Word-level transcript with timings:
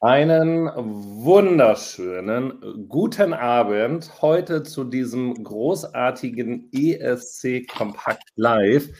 Einen 0.00 0.70
wunderschönen 0.76 2.86
guten 2.88 3.32
Abend 3.32 4.22
heute 4.22 4.62
zu 4.62 4.84
diesem 4.84 5.42
großartigen 5.42 6.70
ESC 6.72 7.66
Kompakt 7.66 8.22
Live. 8.36 8.90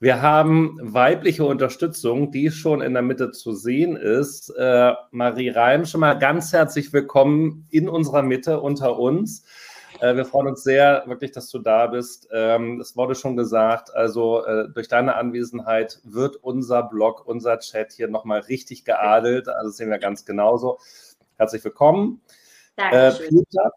Wir 0.00 0.20
haben 0.20 0.80
weibliche 0.82 1.44
Unterstützung, 1.44 2.32
die 2.32 2.50
schon 2.50 2.80
in 2.80 2.92
der 2.92 3.02
Mitte 3.02 3.30
zu 3.30 3.54
sehen 3.54 3.94
ist. 3.94 4.52
Äh, 4.58 4.94
Marie 5.12 5.50
Reim, 5.50 5.84
schon 5.84 6.00
mal 6.00 6.14
ganz 6.14 6.52
herzlich 6.52 6.92
willkommen 6.92 7.68
in 7.70 7.88
unserer 7.88 8.24
Mitte 8.24 8.60
unter 8.60 8.98
uns. 8.98 9.44
Äh, 10.02 10.16
wir 10.16 10.24
freuen 10.24 10.48
uns 10.48 10.64
sehr, 10.64 11.04
wirklich, 11.06 11.30
dass 11.30 11.48
du 11.48 11.60
da 11.60 11.86
bist. 11.86 12.28
Ähm, 12.32 12.80
es 12.80 12.96
wurde 12.96 13.14
schon 13.14 13.36
gesagt, 13.36 13.94
also 13.94 14.44
äh, 14.44 14.68
durch 14.68 14.88
deine 14.88 15.14
Anwesenheit 15.14 16.00
wird 16.02 16.34
unser 16.34 16.82
Blog, 16.82 17.24
unser 17.24 17.60
Chat 17.60 17.92
hier 17.92 18.08
nochmal 18.08 18.40
richtig 18.40 18.84
geadelt. 18.84 19.48
Also 19.48 19.68
das 19.68 19.76
sehen 19.76 19.90
wir 19.90 19.98
ganz 19.98 20.24
genauso. 20.24 20.78
Herzlich 21.36 21.62
willkommen. 21.62 22.20
Dankeschön. 22.74 23.26
Äh, 23.26 23.28
Peter, 23.28 23.70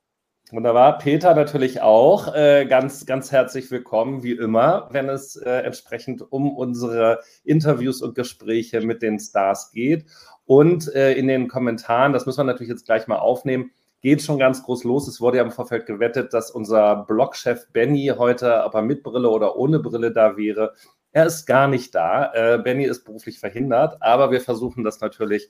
wunderbar. 0.49 0.97
Peter 0.97 1.35
natürlich 1.35 1.81
auch. 1.81 2.33
Äh, 2.33 2.65
ganz, 2.65 3.05
ganz 3.05 3.31
herzlich 3.31 3.69
willkommen, 3.69 4.23
wie 4.23 4.33
immer, 4.33 4.87
wenn 4.89 5.09
es 5.09 5.35
äh, 5.35 5.59
entsprechend 5.59 6.31
um 6.31 6.57
unsere 6.57 7.19
Interviews 7.43 8.01
und 8.01 8.15
Gespräche 8.15 8.81
mit 8.81 9.03
den 9.03 9.19
Stars 9.19 9.69
geht. 9.69 10.05
Und 10.45 10.91
äh, 10.95 11.13
in 11.13 11.27
den 11.27 11.47
Kommentaren, 11.47 12.13
das 12.13 12.25
müssen 12.25 12.39
wir 12.39 12.45
natürlich 12.45 12.71
jetzt 12.71 12.87
gleich 12.87 13.05
mal 13.05 13.19
aufnehmen, 13.19 13.69
geht 14.05 14.21
schon 14.21 14.37
ganz 14.37 14.61
groß 14.61 14.83
los. 14.83 15.07
Es 15.07 15.19
wurde 15.19 15.37
ja 15.37 15.43
im 15.43 15.49
Vorfeld 15.49 15.87
gewettet, 15.87 16.31
dass 16.31 16.51
unser 16.51 17.07
Blogchef 17.07 17.65
Benny 17.73 18.13
heute, 18.15 18.63
ob 18.63 18.75
er 18.75 18.83
mit 18.83 19.01
Brille 19.01 19.31
oder 19.31 19.55
ohne 19.55 19.79
Brille 19.79 20.11
da 20.11 20.37
wäre. 20.37 20.75
Er 21.11 21.25
ist 21.25 21.47
gar 21.47 21.67
nicht 21.67 21.95
da. 21.95 22.31
Äh, 22.35 22.59
Benny 22.59 22.83
ist 22.83 23.03
beruflich 23.03 23.39
verhindert, 23.39 23.97
aber 24.01 24.29
wir 24.29 24.41
versuchen 24.41 24.83
das 24.83 25.01
natürlich 25.01 25.49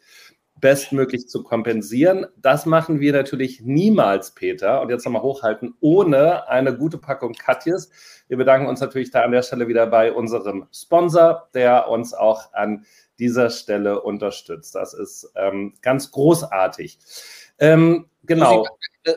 bestmöglich 0.61 1.27
zu 1.27 1.43
kompensieren. 1.43 2.27
Das 2.37 2.65
machen 2.65 3.01
wir 3.01 3.11
natürlich 3.11 3.59
niemals, 3.59 4.33
Peter, 4.33 4.79
und 4.79 4.89
jetzt 4.89 5.03
nochmal 5.03 5.23
hochhalten, 5.23 5.73
ohne 5.81 6.47
eine 6.47 6.77
gute 6.77 6.97
Packung 6.97 7.33
Katjes. 7.33 7.89
Wir 8.29 8.37
bedanken 8.37 8.67
uns 8.67 8.79
natürlich 8.79 9.11
da 9.11 9.23
an 9.23 9.31
der 9.33 9.41
Stelle 9.41 9.67
wieder 9.67 9.85
bei 9.85 10.13
unserem 10.13 10.67
Sponsor, 10.71 11.49
der 11.53 11.89
uns 11.89 12.13
auch 12.13 12.53
an 12.53 12.85
dieser 13.19 13.49
Stelle 13.49 14.01
unterstützt. 14.01 14.75
Das 14.75 14.93
ist 14.93 15.29
ähm, 15.35 15.73
ganz 15.81 16.11
großartig. 16.11 16.99
Ähm, 17.59 18.09
genau. 18.23 18.67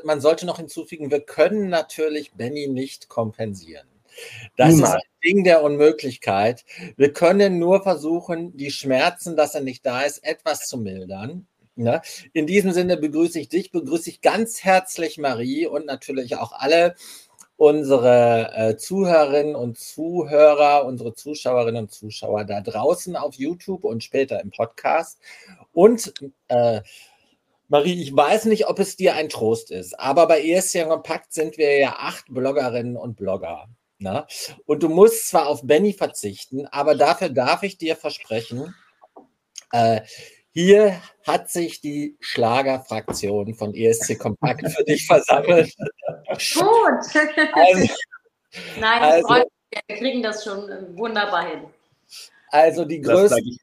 Man 0.04 0.20
sollte 0.20 0.44
noch 0.44 0.58
hinzufügen, 0.58 1.10
wir 1.10 1.20
können 1.20 1.70
natürlich 1.70 2.32
Benny 2.32 2.68
nicht 2.68 3.08
kompensieren. 3.08 3.88
Das 4.56 4.74
Niemals. 4.74 4.90
ist 4.90 4.96
ein 4.96 5.20
Ding 5.24 5.44
der 5.44 5.62
Unmöglichkeit. 5.62 6.64
Wir 6.96 7.12
können 7.12 7.58
nur 7.58 7.82
versuchen, 7.82 8.56
die 8.56 8.70
Schmerzen, 8.70 9.36
dass 9.36 9.54
er 9.54 9.60
nicht 9.62 9.86
da 9.86 10.02
ist, 10.02 10.24
etwas 10.24 10.66
zu 10.66 10.76
mildern. 10.76 11.46
Ne? 11.76 12.02
In 12.32 12.46
diesem 12.46 12.72
Sinne 12.72 12.96
begrüße 12.96 13.38
ich 13.38 13.48
dich, 13.48 13.70
begrüße 13.70 14.10
ich 14.10 14.20
ganz 14.20 14.64
herzlich 14.64 15.16
Marie 15.16 15.66
und 15.66 15.86
natürlich 15.86 16.36
auch 16.36 16.52
alle 16.52 16.96
unsere 17.56 18.52
äh, 18.54 18.76
Zuhörerinnen 18.76 19.54
und 19.54 19.78
Zuhörer, 19.78 20.84
unsere 20.84 21.14
Zuschauerinnen 21.14 21.84
und 21.84 21.92
Zuschauer 21.92 22.44
da 22.44 22.60
draußen 22.60 23.16
auf 23.16 23.34
YouTube 23.34 23.84
und 23.84 24.02
später 24.02 24.40
im 24.40 24.50
Podcast. 24.50 25.20
Und 25.72 26.12
äh, 26.48 26.80
Marie, 27.68 28.02
ich 28.02 28.16
weiß 28.16 28.46
nicht, 28.46 28.66
ob 28.66 28.78
es 28.78 28.96
dir 28.96 29.14
ein 29.14 29.28
Trost 29.28 29.70
ist, 29.70 29.98
aber 30.00 30.26
bei 30.26 30.42
ESC 30.42 30.88
Kompakt 30.88 31.32
sind 31.32 31.58
wir 31.58 31.78
ja 31.78 31.96
acht 31.98 32.24
Bloggerinnen 32.28 32.96
und 32.96 33.16
Blogger. 33.16 33.68
Ne? 33.98 34.26
Und 34.64 34.82
du 34.82 34.88
musst 34.88 35.28
zwar 35.28 35.48
auf 35.48 35.66
Benny 35.66 35.92
verzichten, 35.92 36.66
aber 36.66 36.94
dafür 36.94 37.28
darf 37.28 37.62
ich 37.62 37.76
dir 37.78 37.96
versprechen, 37.96 38.74
äh, 39.72 40.00
hier 40.52 41.00
hat 41.26 41.50
sich 41.50 41.80
die 41.80 42.16
Schlagerfraktion 42.20 43.54
von 43.54 43.74
ESC 43.74 44.18
Kompakt 44.18 44.66
für 44.70 44.84
dich 44.84 45.06
versammelt. 45.06 45.74
Gut. 45.76 46.66
Also, 47.52 47.94
Nein, 48.80 49.02
also, 49.02 49.28
wir 49.28 49.96
kriegen 49.96 50.22
das 50.22 50.42
schon 50.42 50.96
wunderbar 50.96 51.48
hin. 51.48 51.64
Also 52.50 52.84
die 52.84 53.00
größten, 53.00 53.58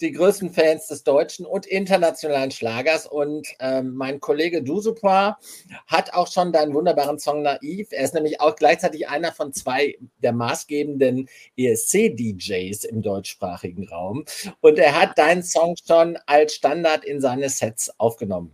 die 0.00 0.12
größten 0.12 0.52
Fans 0.52 0.86
des 0.86 1.04
deutschen 1.04 1.46
und 1.46 1.66
internationalen 1.66 2.50
Schlagers. 2.50 3.06
Und 3.06 3.46
ähm, 3.60 3.94
mein 3.94 4.20
Kollege 4.20 4.62
Dusupa 4.62 5.38
hat 5.86 6.12
auch 6.14 6.30
schon 6.30 6.52
deinen 6.52 6.74
wunderbaren 6.74 7.18
Song 7.18 7.42
Naiv. 7.42 7.88
Er 7.90 8.04
ist 8.04 8.14
nämlich 8.14 8.40
auch 8.40 8.56
gleichzeitig 8.56 9.08
einer 9.08 9.32
von 9.32 9.52
zwei 9.52 9.96
der 10.18 10.32
maßgebenden 10.32 11.28
ESC-DJs 11.56 12.84
im 12.84 13.02
deutschsprachigen 13.02 13.88
Raum. 13.88 14.24
Und 14.60 14.78
er 14.78 15.00
hat 15.00 15.18
deinen 15.18 15.42
Song 15.42 15.74
schon 15.86 16.18
als 16.26 16.54
Standard 16.54 17.04
in 17.04 17.20
seine 17.20 17.48
Sets 17.48 17.92
aufgenommen. 17.98 18.52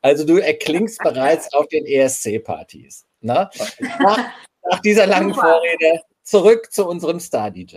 Also 0.00 0.24
du 0.24 0.38
erklingst 0.38 0.98
bereits 1.02 1.52
auf 1.52 1.68
den 1.68 1.86
ESC-Partys. 1.86 3.06
Ne? 3.20 3.48
Nach, 4.00 4.18
nach 4.70 4.80
dieser 4.80 5.06
langen 5.06 5.34
Vorrede 5.34 6.02
zurück 6.22 6.72
zu 6.72 6.86
unserem 6.86 7.20
Star-DJ. 7.20 7.76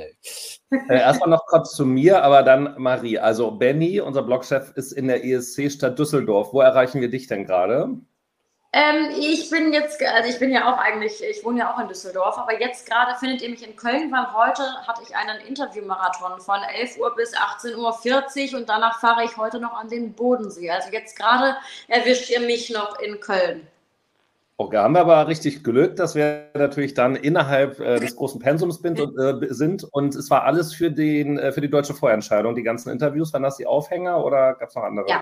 Äh, 0.71 0.99
erstmal 0.99 1.29
noch 1.29 1.45
kurz 1.47 1.73
zu 1.73 1.85
mir, 1.85 2.23
aber 2.23 2.43
dann 2.43 2.75
Marie. 2.77 3.19
Also 3.19 3.51
Benny, 3.51 3.99
unser 4.01 4.23
Blogchef, 4.23 4.71
ist 4.75 4.91
in 4.91 5.07
der 5.07 5.23
ESC-Stadt 5.23 5.97
Düsseldorf. 5.97 6.53
Wo 6.53 6.61
erreichen 6.61 7.01
wir 7.01 7.09
dich 7.09 7.27
denn 7.27 7.45
gerade? 7.45 7.99
Ähm, 8.77 9.09
ich 9.17 9.49
bin 9.49 9.71
jetzt, 9.71 10.03
also 10.03 10.29
ich 10.29 10.37
bin 10.37 10.51
ja 10.51 10.69
auch 10.69 10.77
eigentlich, 10.77 11.23
ich 11.23 11.45
wohne 11.45 11.59
ja 11.59 11.73
auch 11.73 11.79
in 11.79 11.87
Düsseldorf, 11.87 12.37
aber 12.37 12.59
jetzt 12.59 12.85
gerade 12.85 13.17
findet 13.17 13.41
ihr 13.41 13.49
mich 13.49 13.65
in 13.65 13.77
Köln, 13.77 14.11
weil 14.11 14.33
heute 14.33 14.63
hatte 14.85 15.01
ich 15.01 15.15
einen 15.15 15.39
Interviewmarathon 15.47 16.41
von 16.41 16.59
11 16.61 16.97
Uhr 16.97 17.15
bis 17.15 17.33
18.40 17.33 18.51
Uhr 18.51 18.59
und 18.59 18.67
danach 18.67 18.99
fahre 18.99 19.23
ich 19.23 19.37
heute 19.37 19.61
noch 19.61 19.73
an 19.79 19.87
den 19.87 20.13
Bodensee. 20.13 20.69
Also 20.69 20.89
jetzt 20.91 21.17
gerade 21.17 21.55
erwischt 21.87 22.29
ihr 22.29 22.41
mich 22.41 22.69
noch 22.69 22.99
in 22.99 23.17
Köln. 23.21 23.65
Okay, 24.57 24.77
haben 24.77 24.93
wir 24.93 25.01
aber 25.01 25.27
richtig 25.27 25.65
Glück, 25.65 25.97
dass 25.97 26.15
wir 26.15 26.49
natürlich 26.53 26.93
dann 26.93 27.17
innerhalb 27.17 27.77
äh, 27.81 27.99
des 27.99 28.15
großen 28.15 28.39
Pensums 28.39 28.81
bin, 28.81 28.95
äh, 28.95 29.53
sind. 29.53 29.83
Und 29.83 30.15
es 30.15 30.29
war 30.29 30.43
alles 30.43 30.73
für, 30.73 30.89
den, 30.91 31.37
äh, 31.37 31.51
für 31.51 31.59
die 31.59 31.69
deutsche 31.69 31.93
Vorentscheidung, 31.93 32.55
die 32.55 32.63
ganzen 32.63 32.89
Interviews. 32.89 33.33
Waren 33.33 33.43
das 33.43 33.57
die 33.57 33.67
Aufhänger 33.67 34.23
oder 34.23 34.53
gab 34.53 34.69
es 34.69 34.75
noch 34.75 34.83
andere? 34.83 35.09
Ja. 35.09 35.21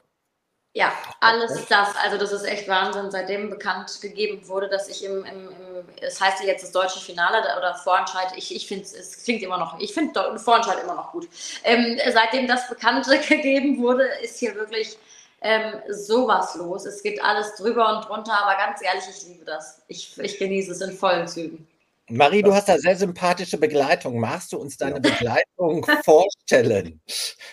Ja, 0.76 0.92
alles 1.20 1.68
das. 1.68 1.96
Also 2.04 2.18
das 2.18 2.32
ist 2.32 2.46
echt 2.46 2.68
Wahnsinn, 2.68 3.12
seitdem 3.12 3.52
bekannt 3.52 4.02
gegeben 4.02 4.48
wurde, 4.48 4.68
dass 4.70 4.90
ich 4.90 5.06
im, 5.06 5.24
im, 5.24 5.50
im 5.50 5.86
es 6.02 6.20
heißt 6.20 6.42
ja 6.42 6.48
jetzt 6.48 6.64
das 6.64 6.72
deutsche 6.72 7.00
Finale 7.00 7.44
oder 7.56 7.76
Vorentscheid, 7.76 8.34
ich, 8.36 8.56
ich 8.56 8.68
finde 8.68 8.84
es 8.86 9.24
klingt 9.24 9.44
immer 9.44 9.60
noch, 9.60 9.80
ich 9.80 9.94
finde 9.94 10.40
Vorentscheid 10.40 10.80
immer 10.84 10.96
noch 10.96 11.12
gut. 11.12 11.30
Ähm, 11.64 12.00
seitdem 12.12 12.48
das 12.48 12.68
bekannt 12.68 13.08
gegeben 13.30 13.78
wurde, 13.78 14.06
ist 14.24 14.40
hier 14.40 14.56
wirklich 14.56 14.98
ähm, 15.44 15.82
sowas 15.90 16.56
los. 16.56 16.86
Es 16.86 17.04
geht 17.04 17.24
alles 17.24 17.56
drüber 17.56 17.96
und 17.96 18.08
drunter, 18.08 18.34
aber 18.42 18.58
ganz 18.58 18.82
ehrlich, 18.82 19.04
ich 19.10 19.28
liebe 19.28 19.46
das. 19.46 19.84
Ich, 19.88 20.18
ich 20.18 20.40
genieße 20.40 20.72
es 20.72 20.82
in 20.82 20.94
vollen 20.94 21.28
Zügen. 21.28 21.68
Marie, 22.10 22.42
du 22.42 22.54
hast 22.54 22.68
da 22.68 22.78
sehr 22.78 22.96
sympathische 22.96 23.58
Begleitung. 23.58 24.20
Magst 24.20 24.52
du 24.52 24.58
uns 24.58 24.78
deine 24.78 25.00
Begleitung 25.00 25.86
vorstellen? 26.04 27.02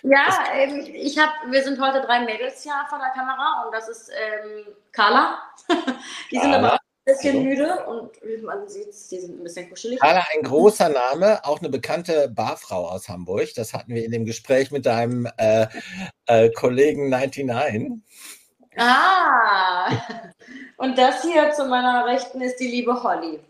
Ja, 0.02 0.44
ähm, 0.54 0.86
ich 0.92 1.18
habe, 1.18 1.32
wir 1.50 1.62
sind 1.62 1.80
heute 1.80 2.00
drei 2.00 2.20
Mädels 2.20 2.62
hier 2.62 2.72
vor 2.88 2.98
der 2.98 3.10
Kamera 3.10 3.64
und 3.64 3.72
das 3.72 3.88
ist 3.88 4.10
ähm, 4.10 4.66
Carla. 4.92 5.38
Die 6.30 6.38
sind 6.38 6.52
aber 6.52 6.78
auch 7.10 7.24
ein 7.24 7.32
bisschen 7.32 7.44
müde 7.44 7.84
und 7.86 8.42
man 8.42 8.68
sieht 8.68 8.88
die 8.88 9.18
sind 9.18 9.40
ein 9.40 9.42
bisschen 9.42 9.68
kuschelig. 9.68 10.00
Carla, 10.00 10.24
ein 10.34 10.42
großer 10.42 10.88
Name, 10.88 11.44
auch 11.44 11.58
eine 11.60 11.68
bekannte 11.68 12.28
Barfrau 12.28 12.88
aus 12.88 13.08
Hamburg. 13.08 13.48
Das 13.54 13.74
hatten 13.74 13.94
wir 13.94 14.04
in 14.04 14.12
dem 14.12 14.24
Gespräch 14.24 14.70
mit 14.70 14.86
deinem 14.86 15.28
äh, 15.36 15.66
äh, 16.26 16.50
Kollegen 16.50 17.08
99. 17.08 18.00
Ah, 18.76 19.90
und 20.76 20.96
das 20.96 21.22
hier 21.22 21.52
zu 21.52 21.66
meiner 21.66 22.06
Rechten 22.06 22.40
ist 22.40 22.56
die 22.60 22.68
liebe 22.68 23.02
Holly. 23.02 23.40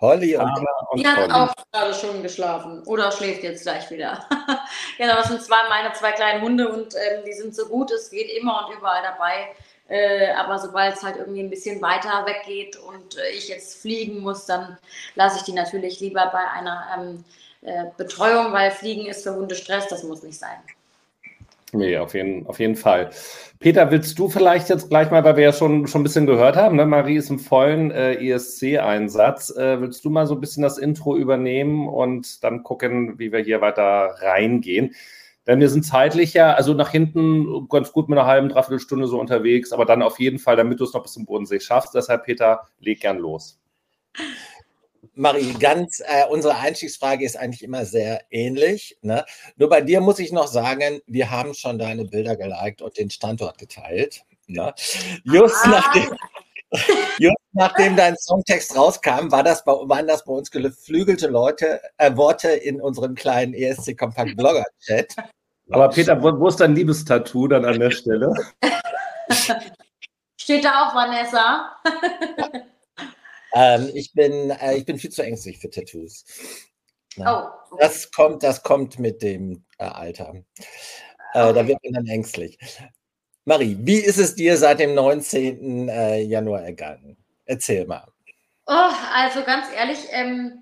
Holly 0.00 0.36
und, 0.36 0.50
und 0.90 1.00
Die 1.00 1.06
hat 1.06 1.18
Holly. 1.18 1.32
auch 1.32 1.54
gerade 1.72 1.94
schon 1.94 2.22
geschlafen 2.22 2.82
oder 2.84 3.12
schläft 3.12 3.42
jetzt 3.42 3.62
gleich 3.62 3.90
wieder. 3.90 4.26
genau, 4.98 5.16
das 5.16 5.28
sind 5.28 5.42
zwei, 5.42 5.68
meine 5.68 5.92
zwei 5.92 6.12
kleinen 6.12 6.42
Hunde 6.42 6.68
und 6.68 6.94
ähm, 6.94 7.24
die 7.26 7.32
sind 7.32 7.54
so 7.54 7.66
gut, 7.66 7.90
es 7.90 8.10
geht 8.10 8.30
immer 8.30 8.66
und 8.66 8.76
überall 8.76 9.02
dabei. 9.02 9.48
Äh, 9.90 10.30
aber 10.34 10.58
sobald 10.60 10.94
es 10.94 11.02
halt 11.02 11.16
irgendwie 11.16 11.40
ein 11.40 11.50
bisschen 11.50 11.82
weiter 11.82 12.24
weggeht 12.24 12.76
und 12.76 13.18
äh, 13.18 13.36
ich 13.36 13.48
jetzt 13.48 13.82
fliegen 13.82 14.20
muss, 14.20 14.46
dann 14.46 14.78
lasse 15.16 15.38
ich 15.38 15.42
die 15.42 15.52
natürlich 15.52 15.98
lieber 15.98 16.30
bei 16.32 16.48
einer 16.58 16.84
ähm, 16.96 17.24
äh, 17.62 17.86
Betreuung, 17.96 18.52
weil 18.52 18.70
Fliegen 18.70 19.06
ist 19.06 19.24
für 19.24 19.34
Hunde 19.34 19.56
Stress, 19.56 19.88
das 19.88 20.04
muss 20.04 20.22
nicht 20.22 20.38
sein. 20.38 20.58
Nee, 21.72 21.98
auf 21.98 22.14
jeden, 22.14 22.46
auf 22.46 22.60
jeden 22.60 22.76
Fall. 22.76 23.10
Peter, 23.58 23.90
willst 23.90 24.18
du 24.18 24.28
vielleicht 24.28 24.68
jetzt 24.68 24.88
gleich 24.88 25.10
mal, 25.10 25.24
weil 25.24 25.36
wir 25.36 25.44
ja 25.44 25.52
schon, 25.52 25.86
schon 25.86 26.00
ein 26.00 26.04
bisschen 26.04 26.26
gehört 26.26 26.56
haben, 26.56 26.76
ne? 26.76 26.86
Marie 26.86 27.16
ist 27.16 27.30
im 27.30 27.38
vollen 27.38 27.90
äh, 27.90 28.14
ESC-Einsatz. 28.14 29.50
Äh, 29.56 29.80
willst 29.80 30.04
du 30.04 30.10
mal 30.10 30.26
so 30.26 30.34
ein 30.34 30.40
bisschen 30.40 30.62
das 30.62 30.78
Intro 30.78 31.16
übernehmen 31.16 31.88
und 31.88 32.42
dann 32.42 32.62
gucken, 32.62 33.18
wie 33.18 33.32
wir 33.32 33.40
hier 33.40 33.60
weiter 33.60 34.16
reingehen? 34.20 34.94
Denn 35.46 35.60
wir 35.60 35.70
sind 35.70 35.84
zeitlich 35.84 36.34
ja, 36.34 36.52
also 36.52 36.74
nach 36.74 36.90
hinten 36.90 37.68
ganz 37.68 37.92
gut 37.92 38.08
mit 38.08 38.18
einer 38.18 38.26
halben, 38.26 38.50
dreiviertel 38.50 38.78
Stunde 38.78 39.06
so 39.06 39.18
unterwegs, 39.18 39.72
aber 39.72 39.86
dann 39.86 40.02
auf 40.02 40.20
jeden 40.20 40.38
Fall, 40.38 40.56
damit 40.56 40.80
du 40.80 40.84
es 40.84 40.92
noch 40.92 41.02
bis 41.02 41.12
zum 41.12 41.24
Bodensee 41.24 41.60
schaffst. 41.60 41.94
Deshalb, 41.94 42.24
Peter, 42.24 42.68
leg 42.78 43.00
gern 43.00 43.18
los. 43.18 43.58
Marie, 45.14 45.54
ganz, 45.54 46.00
äh, 46.00 46.26
unsere 46.28 46.56
Einstiegsfrage 46.56 47.24
ist 47.24 47.36
eigentlich 47.36 47.62
immer 47.62 47.84
sehr 47.84 48.22
ähnlich. 48.30 48.98
Ne? 49.02 49.24
Nur 49.56 49.68
bei 49.68 49.80
dir 49.80 50.00
muss 50.00 50.18
ich 50.18 50.30
noch 50.30 50.46
sagen, 50.46 51.00
wir 51.06 51.30
haben 51.30 51.54
schon 51.54 51.78
deine 51.78 52.04
Bilder 52.04 52.36
geliked 52.36 52.82
und 52.82 52.96
den 52.96 53.10
Standort 53.10 53.58
geteilt. 53.58 54.22
Ne? 54.46 54.74
Just, 55.24 55.56
ah. 55.64 55.68
nachdem, 55.68 56.16
just 57.18 57.36
nachdem 57.52 57.96
dein 57.96 58.16
Songtext 58.16 58.76
rauskam, 58.76 59.30
war 59.30 59.42
das 59.42 59.64
bei, 59.64 59.72
waren 59.72 60.06
das 60.06 60.24
bei 60.24 60.32
uns 60.32 60.50
geflügelte 60.50 61.28
Leute, 61.28 61.80
äh, 61.98 62.16
Worte 62.16 62.48
in 62.48 62.80
unserem 62.80 63.14
kleinen 63.14 63.54
ESC 63.54 63.96
Kompakt 63.96 64.36
Blogger 64.36 64.64
Chat. 64.80 65.14
Aber 65.70 65.88
Peter, 65.88 66.20
wo, 66.22 66.38
wo 66.38 66.48
ist 66.48 66.60
dein 66.60 66.74
Liebestattoo 66.74 67.48
dann 67.48 67.64
an 67.64 67.78
der 67.78 67.90
Stelle? 67.90 68.32
Steht 70.40 70.64
da 70.64 70.88
auch 70.88 70.94
Vanessa? 70.94 71.76
ähm, 73.54 73.90
ich, 73.94 74.12
bin, 74.12 74.50
äh, 74.50 74.76
ich 74.76 74.84
bin 74.84 74.98
viel 74.98 75.10
zu 75.10 75.22
ängstlich 75.22 75.58
für 75.58 75.70
Tattoos. 75.70 76.24
Ja. 77.16 77.52
Oh. 77.70 77.76
Das 77.78 78.10
kommt, 78.10 78.42
das 78.42 78.62
kommt 78.62 78.98
mit 78.98 79.22
dem 79.22 79.64
äh, 79.78 79.84
Alter. 79.84 80.34
Äh, 81.34 81.42
okay. 81.42 81.52
Da 81.52 81.66
wird 81.66 81.78
man 81.84 81.92
dann 81.92 82.06
ängstlich. 82.06 82.58
Marie, 83.44 83.76
wie 83.80 83.98
ist 83.98 84.18
es 84.18 84.34
dir 84.34 84.56
seit 84.56 84.80
dem 84.80 84.94
19. 84.94 85.88
Äh, 85.88 86.20
Januar 86.22 86.62
ergangen? 86.62 87.16
Erzähl 87.46 87.86
mal. 87.86 88.06
Oh, 88.66 88.92
also 89.14 89.42
ganz 89.42 89.66
ehrlich, 89.74 89.98
ähm, 90.10 90.60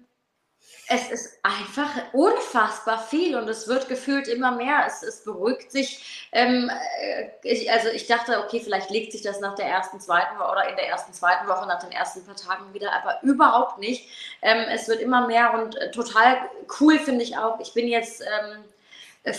es 0.91 1.11
ist 1.11 1.39
einfach 1.43 1.91
unfassbar 2.15 2.99
viel 2.99 3.37
und 3.37 3.47
es 3.49 3.69
wird 3.69 3.89
gefühlt 3.89 4.27
immer 4.27 4.53
mehr. 4.53 4.85
Es, 4.87 5.03
es 5.03 5.23
beruhigt 5.23 5.71
sich. 5.71 6.29
Ähm, 6.33 6.71
äh, 7.01 7.29
ich, 7.43 7.71
also 7.71 7.89
ich 7.89 8.07
dachte, 8.07 8.43
okay, 8.43 8.61
vielleicht 8.61 8.89
legt 8.89 9.13
sich 9.13 9.21
das 9.21 9.41
nach 9.41 9.55
der 9.55 9.67
ersten, 9.67 10.01
zweiten 10.01 10.39
Woche 10.39 10.53
oder 10.53 10.69
in 10.71 10.77
der 10.77 10.89
ersten, 10.89 11.13
zweiten 11.13 11.47
Woche, 11.47 11.67
nach 11.67 11.81
den 11.81 11.93
ersten 11.93 12.25
paar 12.25 12.37
Tagen 12.37 12.73
wieder, 12.73 12.91
aber 12.93 13.23
überhaupt 13.23 13.79
nicht. 13.79 14.09
Ähm, 14.41 14.65
es 14.73 14.89
wird 14.89 15.01
immer 15.01 15.27
mehr 15.27 15.53
und 15.53 15.77
äh, 15.77 15.91
total 15.91 16.39
cool 16.81 16.99
finde 16.99 17.23
ich 17.23 17.37
auch. 17.37 17.61
Ich 17.61 17.75
bin 17.75 17.87
jetzt 17.87 18.23
ähm, 18.23 18.65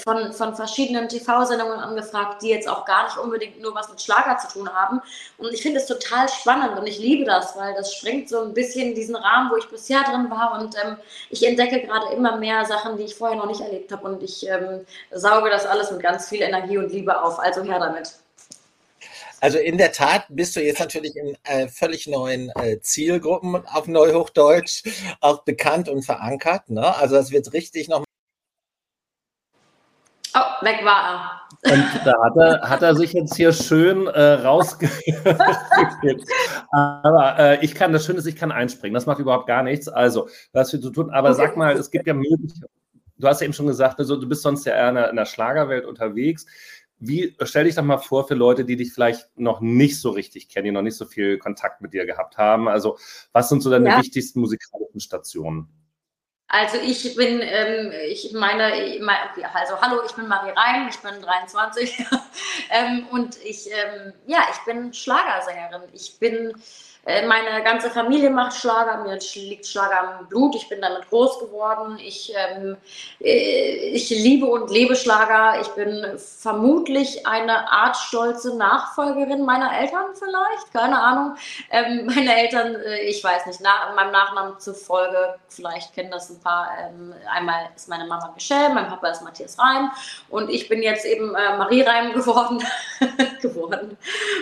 von, 0.03 0.33
von 0.33 0.55
verschiedenen 0.55 1.09
TV-Sendungen 1.09 1.79
angefragt, 1.79 2.41
die 2.41 2.49
jetzt 2.49 2.67
auch 2.67 2.85
gar 2.85 3.05
nicht 3.05 3.17
unbedingt 3.17 3.61
nur 3.61 3.73
was 3.75 3.89
mit 3.89 4.01
Schlager 4.01 4.37
zu 4.37 4.47
tun 4.47 4.69
haben. 4.73 5.01
Und 5.37 5.53
ich 5.53 5.61
finde 5.61 5.79
es 5.79 5.85
total 5.85 6.27
spannend 6.29 6.77
und 6.77 6.87
ich 6.87 6.99
liebe 6.99 7.25
das, 7.25 7.55
weil 7.57 7.73
das 7.73 7.93
sprengt 7.93 8.29
so 8.29 8.41
ein 8.41 8.53
bisschen 8.53 8.95
diesen 8.95 9.15
Rahmen, 9.15 9.49
wo 9.51 9.57
ich 9.57 9.67
bisher 9.67 10.03
drin 10.03 10.29
war. 10.29 10.59
Und 10.59 10.75
ähm, 10.83 10.97
ich 11.29 11.45
entdecke 11.45 11.81
gerade 11.81 12.13
immer 12.13 12.37
mehr 12.37 12.65
Sachen, 12.65 12.97
die 12.97 13.03
ich 13.03 13.15
vorher 13.15 13.37
noch 13.37 13.47
nicht 13.47 13.61
erlebt 13.61 13.91
habe. 13.91 14.07
Und 14.07 14.23
ich 14.23 14.47
ähm, 14.47 14.85
sauge 15.11 15.49
das 15.49 15.65
alles 15.65 15.91
mit 15.91 16.01
ganz 16.01 16.27
viel 16.27 16.41
Energie 16.41 16.77
und 16.77 16.91
Liebe 16.91 17.21
auf. 17.21 17.39
Also 17.39 17.63
her 17.63 17.79
damit. 17.79 18.13
Also 19.41 19.57
in 19.57 19.77
der 19.77 19.93
Tat 19.93 20.25
bist 20.27 20.55
du 20.55 20.61
jetzt 20.61 20.79
natürlich 20.79 21.15
in 21.15 21.37
äh, 21.43 21.69
völlig 21.69 22.07
neuen 22.07 22.51
äh, 22.55 22.81
Zielgruppen 22.81 23.65
auf 23.67 23.87
Neuhochdeutsch 23.87 24.83
auch 25.21 25.43
bekannt 25.43 25.87
und 25.87 26.03
verankert. 26.03 26.69
Ne? 26.69 26.93
Also 26.95 27.15
das 27.15 27.31
wird 27.31 27.53
richtig 27.53 27.87
noch 27.87 28.03
Oh, 30.35 30.65
weg 30.65 30.83
war 30.83 31.03
er. 31.03 31.39
Und 31.71 32.05
da 32.05 32.13
hat 32.23 32.37
er, 32.37 32.69
hat 32.69 32.81
er 32.83 32.95
sich 32.95 33.13
jetzt 33.13 33.35
hier 33.35 33.51
schön 33.51 34.07
äh, 34.07 34.33
rausgekriegt. 34.33 35.25
Aber 36.71 37.39
äh, 37.39 37.65
ich 37.65 37.75
kann, 37.75 37.91
das 37.91 38.05
Schöne 38.05 38.19
ist, 38.19 38.25
ich 38.27 38.35
kann 38.35 38.51
einspringen. 38.51 38.93
Das 38.93 39.05
macht 39.05 39.19
überhaupt 39.19 39.47
gar 39.47 39.63
nichts. 39.63 39.89
Also, 39.89 40.29
was 40.53 40.71
wir 40.71 40.79
zu 40.79 40.91
tun. 40.91 41.09
Aber 41.09 41.33
sag 41.33 41.57
mal, 41.57 41.73
es 41.73 41.91
gibt 41.91 42.07
ja 42.07 42.13
Möglichkeiten. 42.13 42.71
Du 43.17 43.27
hast 43.27 43.41
ja 43.41 43.45
eben 43.45 43.53
schon 43.53 43.67
gesagt, 43.67 43.99
also, 43.99 44.15
du 44.15 44.29
bist 44.29 44.43
sonst 44.43 44.65
ja 44.65 44.73
eher 44.73 44.89
in 44.89 44.95
der, 44.95 45.09
in 45.09 45.15
der 45.17 45.25
Schlagerwelt 45.25 45.85
unterwegs. 45.85 46.45
Wie, 46.99 47.35
stell 47.43 47.65
dich 47.65 47.75
doch 47.75 47.83
mal 47.83 47.97
vor 47.97 48.27
für 48.27 48.35
Leute, 48.35 48.65
die 48.65 48.75
dich 48.75 48.93
vielleicht 48.93 49.37
noch 49.37 49.61
nicht 49.61 49.99
so 49.99 50.09
richtig 50.11 50.49
kennen, 50.49 50.65
die 50.65 50.71
noch 50.71 50.81
nicht 50.81 50.97
so 50.97 51.05
viel 51.05 51.37
Kontakt 51.37 51.81
mit 51.81 51.93
dir 51.93 52.05
gehabt 52.05 52.37
haben. 52.37 52.67
Also, 52.67 52.97
was 53.33 53.49
sind 53.49 53.61
so 53.61 53.69
deine 53.69 53.89
ja. 53.89 53.99
wichtigsten 53.99 54.39
musikalischen 54.39 54.99
Stationen? 54.99 55.67
Also 56.51 56.77
ich 56.77 57.15
bin, 57.15 57.41
ähm, 57.43 57.91
ich 58.07 58.33
meine, 58.33 58.73
also 59.53 59.79
hallo, 59.79 60.01
ich 60.03 60.13
bin 60.13 60.27
Marie 60.27 60.49
Reim, 60.49 60.87
ich 60.89 60.97
bin 60.97 61.21
23 61.21 62.05
ähm, 62.71 63.07
und 63.11 63.37
ich, 63.43 63.69
ähm, 63.71 64.13
ja, 64.25 64.39
ich 64.51 64.57
bin 64.65 64.91
Schlagersängerin. 64.91 65.83
Ich 65.93 66.17
bin 66.17 66.53
meine 67.05 67.63
ganze 67.63 67.89
Familie 67.89 68.29
macht 68.29 68.55
Schlager, 68.55 69.03
mir 69.03 69.17
liegt 69.35 69.65
Schlager 69.65 70.19
im 70.19 70.27
Blut, 70.27 70.55
ich 70.55 70.67
bin 70.67 70.81
damit 70.81 71.09
groß 71.09 71.39
geworden. 71.39 71.97
Ich, 71.97 72.33
ähm, 72.35 72.75
äh, 73.21 73.91
ich 73.93 74.09
liebe 74.09 74.45
und 74.45 74.69
lebe 74.69 74.95
Schlager. 74.95 75.61
Ich 75.61 75.69
bin 75.69 76.05
vermutlich 76.17 77.25
eine 77.25 77.71
Art 77.71 77.95
stolze 77.95 78.57
Nachfolgerin 78.57 79.45
meiner 79.45 79.75
Eltern 79.79 80.07
vielleicht, 80.13 80.73
keine 80.73 81.01
Ahnung. 81.01 81.35
Ähm, 81.71 82.05
meine 82.13 82.37
Eltern, 82.37 82.75
äh, 82.75 83.01
ich 83.03 83.23
weiß 83.23 83.45
nicht, 83.45 83.61
nach, 83.61 83.95
meinem 83.95 84.11
Nachnamen 84.11 84.59
zufolge, 84.59 85.35
vielleicht 85.47 85.93
kennen 85.93 86.11
das 86.11 86.29
ein 86.29 86.39
paar. 86.41 86.69
Ähm, 86.81 87.13
einmal 87.31 87.69
ist 87.75 87.87
meine 87.87 88.05
Mama 88.05 88.31
Michelle, 88.35 88.73
mein 88.73 88.87
Papa 88.87 89.07
ist 89.07 89.23
Matthias 89.23 89.57
Reim 89.57 89.89
und 90.29 90.49
ich 90.49 90.67
bin 90.67 90.83
jetzt 90.83 91.05
eben 91.05 91.33
äh, 91.33 91.57
Marie 91.57 91.81
Reim 91.81 92.11
geworden. 92.13 92.61
geworden. 93.41 93.97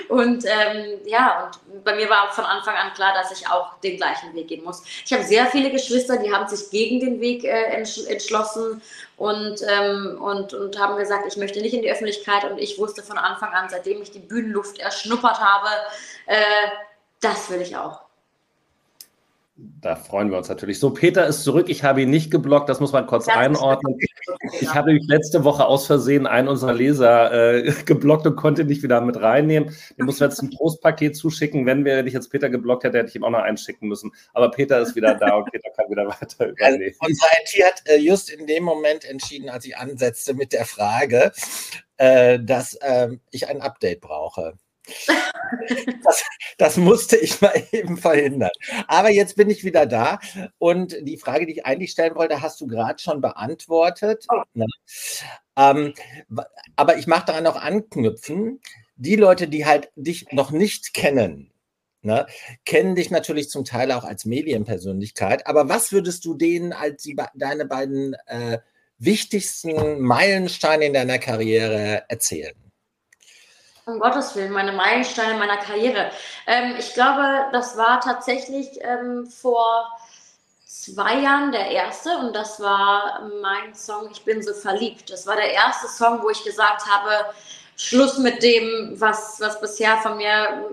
Und 0.10 0.44
ähm, 0.46 1.00
ja, 1.06 1.52
und 1.72 1.84
bei 1.84 1.96
mir 1.96 2.10
war 2.10 2.32
von 2.32 2.47
Anfang 2.48 2.76
an 2.76 2.94
klar, 2.94 3.14
dass 3.14 3.32
ich 3.32 3.48
auch 3.48 3.80
den 3.82 3.98
gleichen 3.98 4.34
Weg 4.34 4.48
gehen 4.48 4.64
muss. 4.64 4.84
Ich 5.06 5.14
habe 5.14 5.24
sehr 5.24 5.46
viele 5.48 5.72
Geschwister, 5.72 6.18
die 6.18 6.32
haben 6.32 6.48
sich 6.48 6.70
gegen 6.70 7.00
den 7.00 7.22
Weg 7.22 7.44
äh, 7.44 7.84
entschlossen 8.08 8.82
und, 9.18 9.62
ähm, 9.68 10.18
und, 10.22 10.54
und 10.54 10.80
haben 10.80 10.98
gesagt, 10.98 11.26
ich 11.28 11.38
möchte 11.38 11.62
nicht 11.62 11.74
in 11.74 11.82
die 11.82 11.92
Öffentlichkeit. 11.92 12.50
Und 12.50 12.60
ich 12.60 12.78
wusste 12.78 13.04
von 13.04 13.18
Anfang 13.18 13.50
an, 13.50 13.68
seitdem 13.70 14.02
ich 14.02 14.12
die 14.12 14.20
Bühnenluft 14.20 14.80
erschnuppert 14.80 15.40
habe, 15.40 15.70
äh, 16.28 16.36
das 17.20 17.50
will 17.50 17.62
ich 17.62 17.76
auch. 17.76 18.02
Da 19.56 19.96
freuen 19.96 20.30
wir 20.30 20.38
uns 20.38 20.50
natürlich. 20.50 20.80
So, 20.80 20.92
Peter 20.92 21.26
ist 21.26 21.44
zurück. 21.44 21.68
Ich 21.70 21.84
habe 21.84 22.04
ihn 22.04 22.12
nicht 22.12 22.30
geblockt. 22.30 22.70
Das 22.70 22.80
muss 22.80 22.92
man 22.92 23.08
kurz 23.08 23.26
ja, 23.26 23.34
einordnen. 23.34 23.98
Ich 24.60 24.74
hatte 24.74 24.92
letzte 24.92 25.44
Woche 25.44 25.66
aus 25.66 25.88
Versehen 25.88 26.28
einen 26.28 26.48
unserer 26.48 26.74
Leser 26.74 27.32
äh, 27.32 27.72
geblockt 27.86 28.26
und 28.28 28.36
konnte 28.36 28.66
nicht 28.66 28.84
wieder 28.84 29.02
mit 29.02 29.22
reinnehmen. 29.22 29.76
Den 29.98 30.06
mussten 30.06 30.22
wir 30.22 30.28
jetzt 30.28 30.42
ein 30.42 30.52
Trostpaket 30.52 31.16
zuschicken. 31.16 31.66
Wenn 31.66 31.86
wir 31.86 32.04
nicht 32.04 32.14
jetzt 32.14 32.30
Peter 32.30 32.50
geblockt 32.50 32.84
hätte, 32.84 32.98
hätte 32.98 33.10
ich 33.10 33.16
ihm 33.16 33.24
auch 33.24 33.30
noch 33.30 33.40
einschicken 33.40 33.88
müssen. 33.88 34.12
Aber 34.34 34.52
Peter 34.52 34.80
ist 34.80 34.96
wieder 34.96 35.16
da 35.16 35.36
und 35.36 35.52
Peter 35.52 35.70
kann 35.72 35.90
wieder 35.90 36.08
weiter 36.08 36.48
übernehmen. 36.48 36.96
Also 37.00 37.12
unsere 37.12 37.30
IT 37.42 37.66
hat 37.66 37.84
äh, 37.86 37.98
just 37.98 38.30
in 38.30 38.48
dem 38.48 38.64
Moment 38.64 39.06
entschieden, 39.06 39.50
als 39.50 39.66
ich 39.66 39.78
ansetzte 39.78 40.34
mit 40.34 40.54
der 40.54 40.66
Frage, 40.66 41.32
äh, 41.98 42.40
dass 42.40 42.78
ähm, 42.82 43.22
ich 43.32 43.48
ein 43.48 43.62
Update 43.62 44.02
brauche. 44.02 44.58
Das, 46.04 46.24
das, 46.58 46.78
musste 46.78 47.18
ich 47.18 47.42
mal 47.42 47.54
eben 47.72 47.98
verhindern. 47.98 48.52
Aber 48.88 49.10
jetzt 49.10 49.36
bin 49.36 49.50
ich 49.50 49.64
wieder 49.64 49.86
da 49.86 50.20
und 50.58 50.96
die 51.02 51.18
Frage, 51.18 51.46
die 51.46 51.54
ich 51.54 51.66
eigentlich 51.66 51.92
stellen 51.92 52.16
wollte, 52.16 52.42
hast 52.42 52.60
du 52.62 52.68
gerade 52.68 53.00
schon 53.02 53.22
beantwortet. 53.22 54.26
Oh. 54.30 54.44
Ne? 54.54 54.66
Ähm, 55.58 55.94
aber 56.76 56.98
ich 56.98 57.08
mache 57.08 57.26
daran 57.28 57.44
noch 57.44 57.56
anknüpfen. 57.56 58.62
Die 58.96 59.16
Leute, 59.16 59.48
die 59.48 59.66
halt 59.66 59.90
dich 59.96 60.32
noch 60.32 60.52
nicht 60.52 60.94
kennen, 60.94 61.52
ne, 62.02 62.26
kennen 62.66 62.96
dich 62.96 63.12
natürlich 63.12 63.50
zum 63.50 63.66
Teil 63.66 63.92
auch 63.92 64.04
als 64.04 64.26
Medienpersönlichkeit. 64.26 65.48
Aber 65.48 65.70
was 65.70 65.92
würdest 65.92 66.26
du 66.26 66.34
denen 66.34 66.74
als 66.74 67.04
die, 67.04 67.16
deine 67.36 67.66
beiden 67.66 68.16
äh, 68.26 68.60
wichtigsten 68.98 70.02
Meilensteine 70.02 70.86
in 70.86 70.94
deiner 70.94 71.20
Karriere 71.20 72.04
erzählen? 72.10 72.56
Um 73.88 74.00
Gottes 74.00 74.36
Willen, 74.36 74.52
meine 74.52 74.74
Meilensteine 74.74 75.40
meiner 75.40 75.56
Karriere. 75.56 76.12
Ähm, 76.46 76.76
ich 76.78 76.94
glaube, 76.94 77.46
das 77.54 77.78
war 77.78 78.02
tatsächlich 78.02 78.68
ähm, 78.82 79.26
vor 79.28 79.90
zwei 80.66 81.22
Jahren 81.22 81.54
der 81.54 81.72
erste 81.72 82.10
und 82.18 82.36
das 82.36 82.60
war 82.60 83.22
mein 83.42 83.74
Song 83.74 84.10
Ich 84.12 84.26
bin 84.26 84.44
so 84.44 84.54
verliebt. 84.54 85.10
Das 85.10 85.26
war 85.26 85.38
der 85.38 85.54
erste 85.54 85.88
Song, 85.88 86.22
wo 86.22 86.30
ich 86.30 86.44
gesagt 86.44 86.86
habe, 86.86 87.34
Schluss 87.80 88.18
mit 88.18 88.42
dem, 88.42 89.00
was, 89.00 89.40
was 89.40 89.62
bisher 89.62 89.98
von 89.98 90.18
mir, 90.18 90.66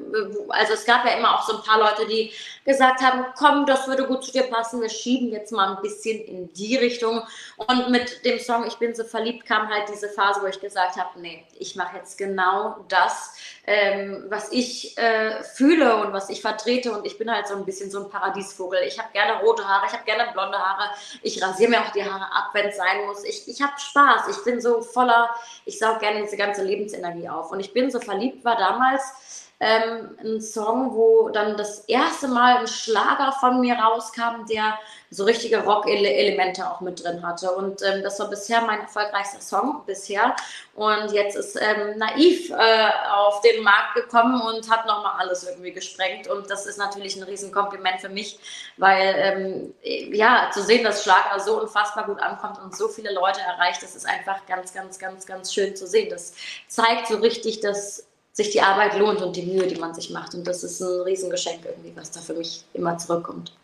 also 0.49 0.73
es 0.73 0.87
gab 0.87 1.04
ja 1.04 1.12
immer 1.12 1.34
auch 1.34 1.46
so 1.46 1.58
ein 1.58 1.62
paar 1.62 1.78
Leute, 1.78 2.06
die 2.06 2.32
gesagt 2.64 3.02
haben, 3.02 3.26
komm, 3.37 3.66
das 3.66 3.87
würde 3.87 4.06
gut 4.06 4.25
zu 4.25 4.32
dir 4.32 4.44
passen, 4.44 4.80
wir 4.80 4.88
schieben 4.88 5.30
jetzt 5.30 5.52
mal 5.52 5.76
ein 5.76 5.82
bisschen 5.82 6.18
in 6.25 6.50
die 6.54 6.76
Richtung. 6.76 7.23
Und 7.58 7.90
mit 7.90 8.25
dem 8.25 8.38
Song 8.38 8.66
Ich 8.66 8.76
bin 8.76 8.94
so 8.94 9.04
verliebt 9.04 9.44
kam 9.44 9.68
halt 9.68 9.90
diese 9.92 10.08
Phase, 10.08 10.40
wo 10.40 10.46
ich 10.46 10.58
gesagt 10.58 10.96
habe, 10.96 11.20
nee, 11.20 11.44
ich 11.58 11.76
mache 11.76 11.99
jetzt 11.99 12.16
genau 12.16 12.87
das, 12.88 13.37
ähm, 13.66 14.25
was 14.28 14.52
ich 14.52 14.97
äh, 14.99 15.42
fühle 15.42 15.97
und 15.97 16.12
was 16.12 16.28
ich 16.28 16.42
vertrete. 16.42 16.92
Und 16.92 17.06
ich 17.06 17.18
bin 17.18 17.30
halt 17.30 17.49
so 17.49 17.54
ein 17.54 17.64
bisschen 17.64 17.90
so 17.90 18.04
ein 18.04 18.11
Paradiesvogel. 18.11 18.80
Ich 18.87 18.99
habe 18.99 19.09
gerne 19.12 19.40
rote 19.40 19.66
Haare, 19.66 19.87
ich 19.87 19.92
habe 19.92 20.04
gerne 20.04 20.30
blonde 20.33 20.59
Haare. 20.59 20.90
Ich 21.23 21.42
rasiere 21.42 21.71
mir 21.71 21.80
auch 21.80 21.92
die 21.92 22.04
Haare 22.04 22.25
ab, 22.25 22.50
wenn 22.52 22.66
es 22.66 22.76
sein 22.76 23.06
muss. 23.06 23.25
Ich, 23.25 23.49
ich 23.49 23.62
habe 23.62 23.73
Spaß. 23.78 24.28
Ich 24.28 24.44
bin 24.44 24.61
so 24.61 24.83
voller, 24.83 25.30
ich 25.64 25.78
saug 25.78 26.00
gerne 26.00 26.23
diese 26.23 26.37
ganze 26.37 26.62
Lebensenergie 26.62 27.28
auf. 27.28 27.50
Und 27.52 27.61
ich 27.61 27.73
bin 27.73 27.90
so 27.90 28.00
verliebt 28.00 28.44
war 28.44 28.56
damals 28.56 29.43
ähm, 29.64 30.18
ein 30.23 30.40
Song, 30.42 30.94
wo 30.94 31.30
dann 31.30 31.56
das 31.56 31.80
erste 31.87 32.28
Mal 32.28 32.59
ein 32.59 32.66
Schlager 32.66 33.33
von 33.33 33.61
mir 33.61 33.75
rauskam, 33.75 34.44
der 34.50 34.78
so 35.11 35.25
richtige 35.25 35.64
Rock-Elemente 35.64 36.68
auch 36.71 36.80
mit 36.80 37.02
drin 37.02 37.26
hatte. 37.26 37.50
Und 37.52 37.80
ähm, 37.83 38.02
das 38.02 38.18
war 38.21 38.28
bisher 38.28 38.61
mein 38.62 38.80
erfolgreichster 38.80 39.40
Song 39.40 39.83
bisher. 39.87 40.37
Und 40.75 41.12
jetzt 41.12 41.37
ist 41.37 41.56
ähm, 41.56 41.97
Naiv 41.99 42.50
äh, 42.50 42.90
auf 43.11 43.40
den 43.40 43.62
Markt 43.62 43.94
gekommen 43.94 44.40
und 44.42 44.68
hat 44.68 44.87
nochmal 44.87 45.14
alles 45.18 45.44
irgendwie 45.49 45.73
gesprengt. 45.73 46.28
Und 46.28 46.50
das 46.50 46.66
ist 46.66 46.78
natürlich 46.78 47.16
ein 47.16 47.23
Riesenkompliment 47.23 48.02
für 48.02 48.09
mich, 48.11 48.38
weil 48.76 49.14
ähm, 49.16 49.75
ja, 50.12 50.50
zu 50.52 50.62
sehen, 50.62 50.85
dass 50.85 51.04
Schlager 51.04 51.40
so 51.40 51.61
unfassbar 51.61 52.04
gut 52.04 52.21
ankommt 52.21 52.59
und 52.62 52.76
so 52.76 52.88
viele 52.88 53.14
Leute 53.14 53.40
erreicht, 53.40 53.83
das 53.83 53.94
ist 53.94 54.06
einfach 54.06 54.44
ganz, 54.47 54.75
ganz, 54.75 54.99
ganz, 54.99 55.25
ganz 55.25 55.54
schön 55.54 55.75
zu 55.75 55.87
sehen. 55.87 56.11
Das 56.11 56.35
zeigt 56.68 57.06
so 57.06 57.16
richtig, 57.16 57.61
dass 57.61 58.04
sich 58.34 58.50
die 58.50 58.60
Arbeit 58.60 58.98
lohnt 58.98 59.22
und 59.22 59.36
die 59.36 59.42
Mühe, 59.42 59.66
die 59.66 59.80
man 59.80 59.94
sich 59.94 60.10
macht. 60.10 60.34
Und 60.34 60.46
das 60.46 60.64
ist 60.64 60.80
ein 60.80 61.00
Riesengeschenk 61.02 61.60
irgendwie, 61.64 61.92
was 61.94 62.10
da 62.10 62.20
für 62.20 62.34
mich 62.34 62.64
immer 62.74 62.98
zurückkommt. 62.98 63.56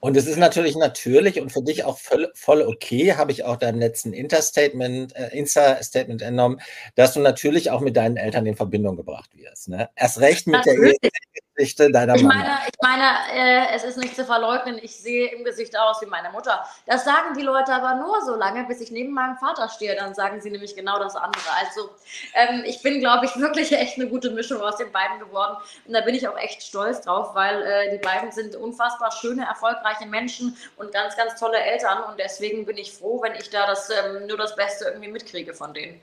Und 0.00 0.16
es 0.16 0.26
ist 0.26 0.38
natürlich 0.38 0.76
natürlich 0.76 1.40
und 1.40 1.52
für 1.52 1.62
dich 1.62 1.84
auch 1.84 1.98
voll, 1.98 2.30
voll 2.34 2.62
okay, 2.62 3.14
habe 3.14 3.32
ich 3.32 3.44
auch 3.44 3.56
deinem 3.56 3.80
letzten 3.80 4.12
Insta-Statement 4.12 5.14
äh, 5.16 5.36
Insta 5.36 5.74
entnommen, 5.74 6.60
dass 6.94 7.14
du 7.14 7.20
natürlich 7.20 7.70
auch 7.70 7.80
mit 7.80 7.96
deinen 7.96 8.16
Eltern 8.16 8.46
in 8.46 8.56
Verbindung 8.56 8.96
gebracht 8.96 9.30
wirst. 9.36 9.68
Ne? 9.68 9.90
Erst 9.96 10.20
recht 10.20 10.46
mit 10.46 10.64
natürlich. 10.64 10.98
der 11.02 11.10
Geschichte 11.56 11.90
deiner 11.90 12.14
ich 12.14 12.22
Mama. 12.22 12.34
Meine, 12.34 12.58
ich 12.66 12.82
meine, 12.82 13.04
äh, 13.32 13.74
es 13.74 13.84
ist 13.84 13.98
nicht 13.98 14.14
zu 14.14 14.24
verleugnen, 14.24 14.78
ich 14.80 14.96
sehe 14.96 15.28
im 15.34 15.44
Gesicht 15.44 15.76
aus 15.76 16.00
wie 16.02 16.06
meine 16.06 16.30
Mutter. 16.30 16.64
Das 16.86 17.04
sagen 17.04 17.34
die 17.36 17.42
Leute 17.42 17.72
aber 17.72 17.94
nur 17.94 18.22
so 18.24 18.34
lange, 18.34 18.64
bis 18.64 18.80
ich 18.80 18.90
neben 18.90 19.12
meinem 19.12 19.36
Vater 19.36 19.68
stehe. 19.68 19.96
Dann 19.96 20.14
sagen 20.14 20.40
sie 20.40 20.50
nämlich 20.50 20.76
genau 20.76 20.98
das 20.98 21.16
andere. 21.16 21.44
Also 21.60 21.90
ähm, 22.34 22.62
ich 22.64 22.82
bin, 22.82 23.00
glaube 23.00 23.26
ich, 23.26 23.36
wirklich 23.36 23.72
echt 23.72 23.96
eine 23.96 24.08
gute 24.08 24.30
Mischung 24.30 24.60
aus 24.60 24.76
den 24.76 24.92
beiden 24.92 25.18
geworden. 25.18 25.56
Und 25.86 25.92
da 25.92 26.00
bin 26.02 26.14
ich 26.14 26.28
auch 26.28 26.38
echt 26.38 26.62
stolz 26.62 27.00
drauf, 27.02 27.34
weil 27.34 27.62
äh, 27.62 27.90
die 27.90 27.98
beiden 27.98 28.30
sind 28.32 28.56
unfassbar 28.56 29.10
schöne, 29.12 29.44
erfolgreiche 29.46 30.06
Menschen 30.06 30.56
und 30.76 30.92
ganz, 30.92 31.16
ganz 31.16 31.38
tolle 31.38 31.58
Eltern. 31.58 32.04
Und 32.04 32.18
deswegen 32.18 32.66
bin 32.66 32.76
ich 32.76 32.92
froh, 32.92 33.22
wenn 33.22 33.34
ich 33.34 33.50
da 33.50 33.66
das, 33.66 33.90
ähm, 33.90 34.26
nur 34.26 34.36
das 34.36 34.54
Beste 34.56 34.86
irgendwie 34.86 35.10
mitkriege 35.10 35.54
von 35.54 35.74
denen. 35.74 36.00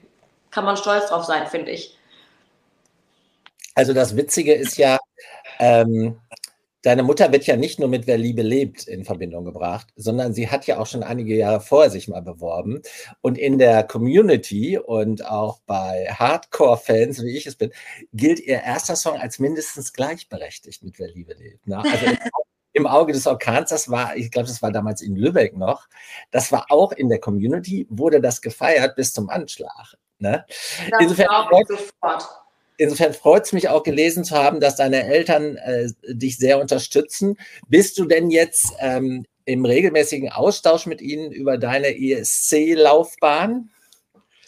Kann 0.51 0.65
man 0.65 0.77
stolz 0.77 1.07
drauf 1.07 1.25
sein, 1.25 1.47
finde 1.47 1.71
ich. 1.71 1.97
Also 3.75 3.93
das 3.93 4.15
Witzige 4.15 4.53
ist 4.53 4.77
ja, 4.77 4.99
ähm, 5.59 6.19
deine 6.83 7.03
Mutter 7.03 7.31
wird 7.31 7.47
ja 7.47 7.55
nicht 7.55 7.79
nur 7.79 7.89
mit 7.89 8.05
Wer 8.05 8.17
Liebe 8.17 8.41
lebt 8.41 8.87
in 8.87 9.05
Verbindung 9.05 9.45
gebracht, 9.45 9.87
sondern 9.95 10.33
sie 10.33 10.49
hat 10.49 10.67
ja 10.67 10.77
auch 10.77 10.85
schon 10.85 11.01
einige 11.01 11.35
Jahre 11.35 11.61
vorher 11.61 11.89
sich 11.89 12.07
mal 12.07 12.21
beworben. 12.21 12.81
Und 13.21 13.37
in 13.37 13.57
der 13.57 13.83
Community 13.83 14.77
und 14.77 15.25
auch 15.25 15.59
bei 15.65 16.07
Hardcore-Fans, 16.11 17.23
wie 17.23 17.37
ich 17.37 17.47
es 17.47 17.55
bin, 17.55 17.71
gilt 18.13 18.39
ihr 18.39 18.61
erster 18.61 18.95
Song 18.95 19.17
als 19.17 19.39
mindestens 19.39 19.93
gleichberechtigt 19.93 20.83
mit 20.83 20.99
Wer 20.99 21.09
Liebe 21.09 21.33
lebt. 21.33 21.65
Ne? 21.65 21.77
Also 21.77 22.05
im 22.73 22.85
Auge 22.87 23.13
des 23.13 23.25
Orkans, 23.25 23.69
das 23.69 23.89
war, 23.89 24.15
ich 24.17 24.29
glaube, 24.29 24.49
das 24.49 24.61
war 24.61 24.71
damals 24.71 25.01
in 25.01 25.15
Lübeck 25.15 25.55
noch, 25.55 25.87
das 26.31 26.51
war 26.51 26.65
auch 26.69 26.91
in 26.91 27.07
der 27.07 27.19
Community, 27.19 27.87
wurde 27.89 28.19
das 28.19 28.41
gefeiert 28.41 28.95
bis 28.95 29.13
zum 29.13 29.29
Anschlag. 29.29 29.95
Ne? 30.19 30.45
Insofern, 30.99 31.27
sofort. 31.67 32.42
Insofern 32.77 33.13
freut 33.13 33.45
es 33.45 33.53
mich 33.53 33.69
auch 33.69 33.83
gelesen 33.83 34.23
zu 34.23 34.35
haben, 34.35 34.59
dass 34.59 34.75
deine 34.75 35.03
Eltern 35.03 35.57
äh, 35.57 35.89
dich 36.07 36.37
sehr 36.37 36.59
unterstützen. 36.59 37.37
Bist 37.67 37.97
du 37.99 38.05
denn 38.05 38.29
jetzt 38.29 38.73
ähm, 38.79 39.25
im 39.45 39.65
regelmäßigen 39.65 40.31
Austausch 40.31 40.85
mit 40.85 41.01
ihnen 41.01 41.31
über 41.31 41.57
deine 41.57 41.95
ESC-Laufbahn? 41.97 43.69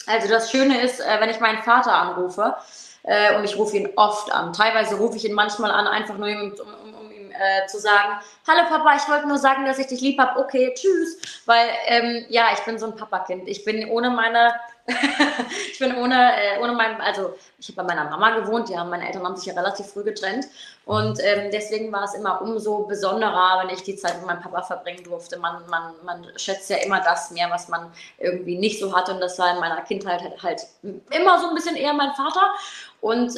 Also 0.06 0.28
das 0.28 0.50
Schöne 0.50 0.80
ist, 0.82 1.00
äh, 1.00 1.20
wenn 1.20 1.30
ich 1.30 1.40
meinen 1.40 1.62
Vater 1.62 1.92
anrufe, 1.92 2.54
äh, 3.02 3.36
und 3.36 3.44
ich 3.44 3.56
rufe 3.56 3.76
ihn 3.76 3.88
oft 3.96 4.32
an, 4.32 4.52
teilweise 4.52 4.96
rufe 4.96 5.16
ich 5.16 5.24
ihn 5.24 5.34
manchmal 5.34 5.70
an, 5.70 5.86
einfach 5.86 6.18
nur 6.18 6.28
um, 6.28 6.52
um, 6.52 6.94
um 6.94 7.05
äh, 7.38 7.66
zu 7.66 7.78
sagen, 7.78 8.20
hallo 8.46 8.68
Papa, 8.68 8.96
ich 8.96 9.08
wollte 9.08 9.28
nur 9.28 9.38
sagen, 9.38 9.64
dass 9.64 9.78
ich 9.78 9.86
dich 9.86 10.00
lieb 10.00 10.18
habe, 10.18 10.38
okay, 10.40 10.74
tschüss. 10.74 11.42
Weil 11.46 11.68
ähm, 11.86 12.26
ja, 12.28 12.46
ich 12.54 12.64
bin 12.64 12.78
so 12.78 12.86
ein 12.86 12.96
Papakind. 12.96 13.48
Ich 13.48 13.64
bin 13.64 13.88
ohne 13.88 14.10
meine 14.10 14.54
ich 15.72 15.78
bin 15.78 15.96
ohne, 15.96 16.14
äh, 16.14 16.60
ohne 16.62 16.72
mein, 16.72 17.00
also 17.00 17.34
ich 17.58 17.68
habe 17.68 17.76
bei 17.78 17.94
meiner 17.94 18.08
Mama 18.08 18.38
gewohnt, 18.38 18.68
ja, 18.68 18.84
meine 18.84 19.06
Eltern 19.06 19.24
haben 19.24 19.36
sich 19.36 19.46
ja 19.46 19.54
relativ 19.54 19.86
früh 19.86 20.04
getrennt 20.04 20.46
und 20.84 21.18
ähm, 21.24 21.50
deswegen 21.50 21.90
war 21.92 22.04
es 22.04 22.14
immer 22.14 22.40
umso 22.40 22.84
besonderer, 22.84 23.62
wenn 23.62 23.74
ich 23.74 23.82
die 23.82 23.96
Zeit 23.96 24.18
mit 24.18 24.26
meinem 24.26 24.40
Papa 24.40 24.62
verbringen 24.62 25.02
durfte. 25.02 25.38
Man, 25.38 25.66
man, 25.68 25.94
man 26.04 26.26
schätzt 26.36 26.70
ja 26.70 26.76
immer 26.76 27.00
das 27.00 27.32
mehr, 27.32 27.50
was 27.50 27.68
man 27.68 27.92
irgendwie 28.18 28.58
nicht 28.58 28.78
so 28.78 28.94
hatte 28.94 29.12
und 29.12 29.20
das 29.20 29.38
war 29.40 29.54
in 29.54 29.60
meiner 29.60 29.80
Kindheit 29.82 30.22
halt, 30.22 30.42
halt 30.42 30.66
immer 30.82 31.40
so 31.40 31.48
ein 31.48 31.54
bisschen 31.54 31.76
eher 31.76 31.92
mein 31.92 32.12
Vater 32.14 32.52
und 33.00 33.32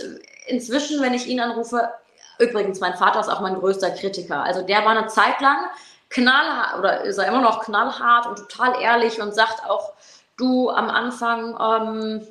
inzwischen, 0.49 1.01
wenn 1.01 1.15
ich 1.15 1.27
ihn 1.27 1.41
anrufe, 1.41 1.89
übrigens, 2.39 2.81
mein 2.81 2.95
Vater 2.95 3.21
ist 3.21 3.29
auch 3.29 3.41
mein 3.41 3.59
größter 3.59 3.91
Kritiker, 3.91 4.43
also 4.43 4.63
der 4.63 4.85
war 4.85 4.97
eine 4.97 5.07
Zeit 5.07 5.41
lang 5.41 5.69
knallhart 6.11 6.79
oder 6.79 7.03
ist 7.03 7.19
er 7.19 7.29
immer 7.29 7.41
noch 7.41 7.65
knallhart 7.65 8.27
und 8.27 8.37
total 8.37 8.81
ehrlich 8.81 9.21
und 9.21 9.35
sagt 9.35 9.69
auch, 9.69 9.93
du 10.37 10.71
am 10.71 10.89
Anfang, 10.89 11.59
ähm, 11.61 12.27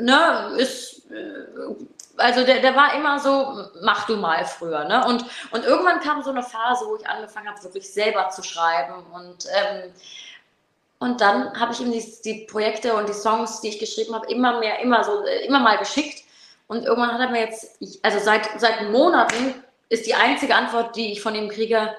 ne, 0.00 0.56
ist, 0.58 1.10
äh, 1.10 1.74
also 2.16 2.44
der, 2.44 2.60
der 2.60 2.74
war 2.74 2.94
immer 2.94 3.18
so, 3.20 3.68
mach 3.82 4.06
du 4.06 4.16
mal 4.16 4.44
früher, 4.44 4.84
ne? 4.84 5.06
Und, 5.06 5.24
und 5.50 5.64
irgendwann 5.64 6.00
kam 6.00 6.22
so 6.22 6.30
eine 6.30 6.42
Phase, 6.42 6.84
wo 6.86 6.96
ich 6.96 7.06
angefangen 7.06 7.48
habe, 7.48 7.62
wirklich 7.62 7.92
selber 7.92 8.28
zu 8.30 8.42
schreiben 8.42 9.04
und 9.12 9.46
ähm, 9.54 9.92
und 10.98 11.20
dann 11.20 11.58
habe 11.58 11.72
ich 11.72 11.80
ihm 11.80 11.90
die, 11.90 12.14
die, 12.24 12.46
Projekte 12.46 12.94
und 12.94 13.08
die 13.08 13.12
Songs, 13.12 13.60
die 13.60 13.70
ich 13.70 13.80
geschrieben 13.80 14.14
habe, 14.14 14.30
immer 14.30 14.60
mehr, 14.60 14.78
immer 14.78 15.02
so, 15.02 15.24
äh, 15.24 15.44
immer 15.46 15.58
mal 15.58 15.76
geschickt. 15.78 16.21
Und 16.72 16.86
irgendwann 16.86 17.12
hat 17.12 17.20
er 17.20 17.28
mir 17.28 17.40
jetzt, 17.42 17.78
also 18.02 18.18
seit, 18.18 18.48
seit 18.58 18.88
Monaten 18.90 19.62
ist 19.90 20.06
die 20.06 20.14
einzige 20.14 20.54
Antwort, 20.54 20.96
die 20.96 21.12
ich 21.12 21.20
von 21.20 21.34
ihm 21.34 21.50
kriege, 21.50 21.94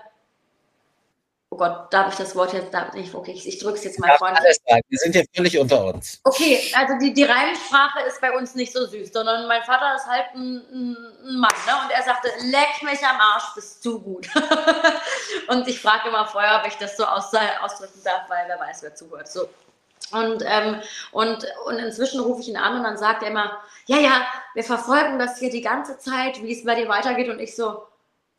oh 1.51 1.57
Gott, 1.57 1.93
darf 1.93 2.11
ich 2.11 2.17
das 2.17 2.35
Wort 2.35 2.53
jetzt, 2.53 2.73
darf 2.73 2.91
nicht, 2.95 3.13
okay, 3.13 3.33
ich, 3.33 3.47
ich 3.47 3.59
drücke 3.59 3.77
es 3.77 3.83
jetzt 3.83 3.99
mal 3.99 4.17
vorne. 4.17 4.39
Wir 4.41 4.97
sind 4.97 5.11
hier 5.11 5.25
völlig 5.31 5.59
unter 5.59 5.85
uns. 5.93 6.19
Okay, 6.23 6.59
also 6.73 6.95
die, 6.99 7.13
die 7.13 7.21
Reimsprache 7.21 7.99
ist 8.07 8.19
bei 8.19 8.35
uns 8.35 8.55
nicht 8.55 8.73
so 8.73 8.87
süß, 8.87 9.13
sondern 9.13 9.47
mein 9.47 9.61
Vater 9.61 9.95
ist 9.95 10.07
halt 10.07 10.25
ein, 10.33 10.63
ein 10.73 11.39
Mann, 11.39 11.51
ne? 11.67 11.73
Und 11.83 11.91
er 11.91 12.01
sagte, 12.01 12.29
leck 12.45 12.81
mich 12.81 13.05
am 13.05 13.19
Arsch, 13.19 13.53
bist 13.53 13.85
du 13.85 14.01
gut. 14.01 14.27
und 15.49 15.67
ich 15.67 15.79
frage 15.79 16.09
immer 16.09 16.25
vorher, 16.25 16.61
ob 16.61 16.67
ich 16.67 16.77
das 16.77 16.97
so 16.97 17.05
aus, 17.05 17.31
ausdrücken 17.61 18.01
darf, 18.03 18.27
weil 18.27 18.45
wer 18.47 18.59
weiß, 18.59 18.81
wer 18.81 18.95
zuhört. 18.95 19.27
So. 19.27 19.47
Und, 20.11 20.43
ähm, 20.45 20.79
und, 21.11 21.45
und 21.65 21.77
inzwischen 21.79 22.19
rufe 22.19 22.41
ich 22.41 22.49
ihn 22.49 22.57
an 22.57 22.77
und 22.77 22.83
dann 22.83 22.97
sagt 22.97 23.23
er 23.23 23.29
immer, 23.29 23.57
ja, 23.85 23.97
ja, 23.97 24.25
wir 24.53 24.63
verfolgen 24.63 25.17
das 25.17 25.39
hier 25.39 25.49
die 25.49 25.61
ganze 25.61 25.97
Zeit, 25.97 26.41
wie 26.43 26.53
es 26.53 26.63
bei 26.63 26.75
dir 26.75 26.87
weitergeht. 26.87 27.29
Und 27.29 27.39
ich 27.39 27.55
so, 27.55 27.83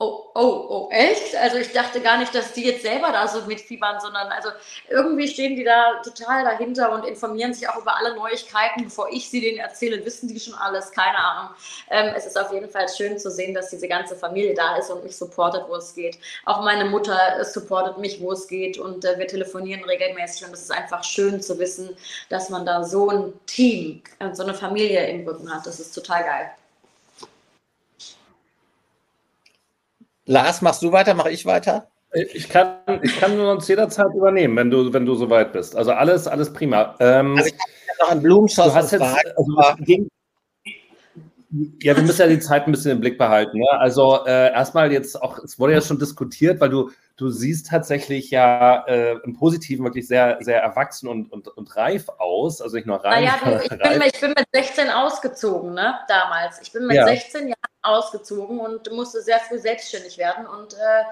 Oh, 0.00 0.32
oh, 0.34 0.66
oh, 0.70 0.88
echt? 0.90 1.36
Also 1.36 1.56
ich 1.56 1.72
dachte 1.72 2.00
gar 2.00 2.18
nicht, 2.18 2.34
dass 2.34 2.52
die 2.52 2.64
jetzt 2.64 2.82
selber 2.82 3.12
da 3.12 3.28
so 3.28 3.42
mitfiebern, 3.42 4.00
sondern 4.00 4.26
also 4.32 4.48
irgendwie 4.90 5.28
stehen 5.28 5.54
die 5.54 5.62
da 5.62 6.02
total 6.02 6.42
dahinter 6.42 6.92
und 6.92 7.04
informieren 7.04 7.54
sich 7.54 7.68
auch 7.68 7.76
über 7.80 7.96
alle 7.96 8.16
Neuigkeiten. 8.16 8.84
Bevor 8.84 9.08
ich 9.12 9.30
sie 9.30 9.40
denen 9.40 9.58
erzähle, 9.58 10.04
wissen 10.04 10.28
die 10.28 10.40
schon 10.40 10.54
alles, 10.54 10.90
keine 10.90 11.16
Ahnung. 11.16 11.54
Ähm, 11.90 12.12
es 12.16 12.26
ist 12.26 12.36
auf 12.36 12.52
jeden 12.52 12.68
Fall 12.68 12.88
schön 12.88 13.20
zu 13.20 13.30
sehen, 13.30 13.54
dass 13.54 13.70
diese 13.70 13.86
ganze 13.86 14.16
Familie 14.16 14.54
da 14.54 14.76
ist 14.76 14.90
und 14.90 15.04
mich 15.04 15.16
supportet, 15.16 15.64
wo 15.68 15.76
es 15.76 15.94
geht. 15.94 16.18
Auch 16.44 16.62
meine 16.62 16.86
Mutter 16.86 17.44
supportet 17.44 17.98
mich, 17.98 18.20
wo 18.20 18.32
es 18.32 18.48
geht 18.48 18.78
und 18.78 19.04
äh, 19.04 19.16
wir 19.16 19.28
telefonieren 19.28 19.84
regelmäßig 19.84 20.44
und 20.46 20.54
es 20.54 20.62
ist 20.62 20.72
einfach 20.72 21.04
schön 21.04 21.40
zu 21.40 21.56
wissen, 21.60 21.96
dass 22.30 22.50
man 22.50 22.66
da 22.66 22.82
so 22.82 23.10
ein 23.10 23.32
Team 23.46 24.02
und 24.18 24.36
so 24.36 24.42
eine 24.42 24.54
Familie 24.54 25.06
im 25.08 25.26
Rücken 25.26 25.54
hat. 25.54 25.66
Das 25.66 25.78
ist 25.78 25.92
total 25.92 26.24
geil. 26.24 26.50
Lars, 30.26 30.62
machst 30.62 30.82
du 30.82 30.92
weiter, 30.92 31.14
mache 31.14 31.30
ich 31.30 31.44
weiter? 31.46 31.88
Ich 32.32 32.48
kann, 32.48 32.76
ich 33.02 33.18
kann 33.18 33.38
uns 33.40 33.66
jederzeit 33.66 34.14
übernehmen, 34.14 34.56
wenn 34.56 34.70
du, 34.70 34.92
wenn 34.92 35.04
du 35.04 35.16
soweit 35.16 35.52
bist. 35.52 35.74
Also 35.74 35.92
alles, 35.92 36.28
alles 36.28 36.52
prima. 36.52 36.94
Ähm, 37.00 37.36
also 37.36 37.48
ich 37.48 37.54
habe 37.54 38.00
noch 38.00 38.10
einen 38.10 38.22
Blumenschuss. 38.22 38.66
Du 38.66 38.74
hast 38.74 38.92
jetzt, 38.92 39.02
also 39.02 39.74
ging, 39.80 40.08
ja, 41.82 41.96
wir 41.96 42.02
müssen 42.02 42.20
ja 42.20 42.28
die 42.28 42.38
Zeit 42.38 42.66
ein 42.66 42.72
bisschen 42.72 42.92
im 42.92 43.00
Blick 43.00 43.18
behalten. 43.18 43.58
Ne? 43.58 43.66
Also 43.72 44.24
äh, 44.26 44.52
erstmal 44.52 44.92
jetzt 44.92 45.20
auch, 45.20 45.38
es 45.38 45.58
wurde 45.58 45.74
ja 45.74 45.80
schon 45.80 45.98
diskutiert, 45.98 46.60
weil 46.60 46.68
du, 46.68 46.90
du 47.16 47.30
siehst 47.30 47.68
tatsächlich 47.68 48.30
ja 48.30 48.84
äh, 48.86 49.16
im 49.24 49.34
Positiven 49.34 49.84
wirklich 49.84 50.06
sehr, 50.06 50.38
sehr 50.40 50.62
erwachsen 50.62 51.08
und, 51.08 51.32
und, 51.32 51.48
und 51.48 51.76
reif 51.76 52.08
aus. 52.18 52.60
Also 52.60 52.76
nicht 52.76 52.86
nur 52.86 53.04
reif. 53.04 53.12
Naja, 53.12 53.60
ich, 53.60 53.68
bin, 53.68 54.02
ich 54.12 54.20
bin 54.20 54.30
mit 54.30 54.46
16 54.52 54.90
ausgezogen, 54.90 55.74
ne, 55.74 55.94
damals. 56.08 56.60
Ich 56.62 56.72
bin 56.72 56.86
mit 56.86 56.96
ja. 56.96 57.06
16 57.06 57.48
Jahren 57.48 57.73
ausgezogen 57.84 58.58
und 58.60 58.90
musste 58.92 59.22
sehr 59.22 59.40
früh 59.40 59.58
selbstständig 59.58 60.18
werden 60.18 60.46
und 60.46 60.74
äh, 60.74 61.04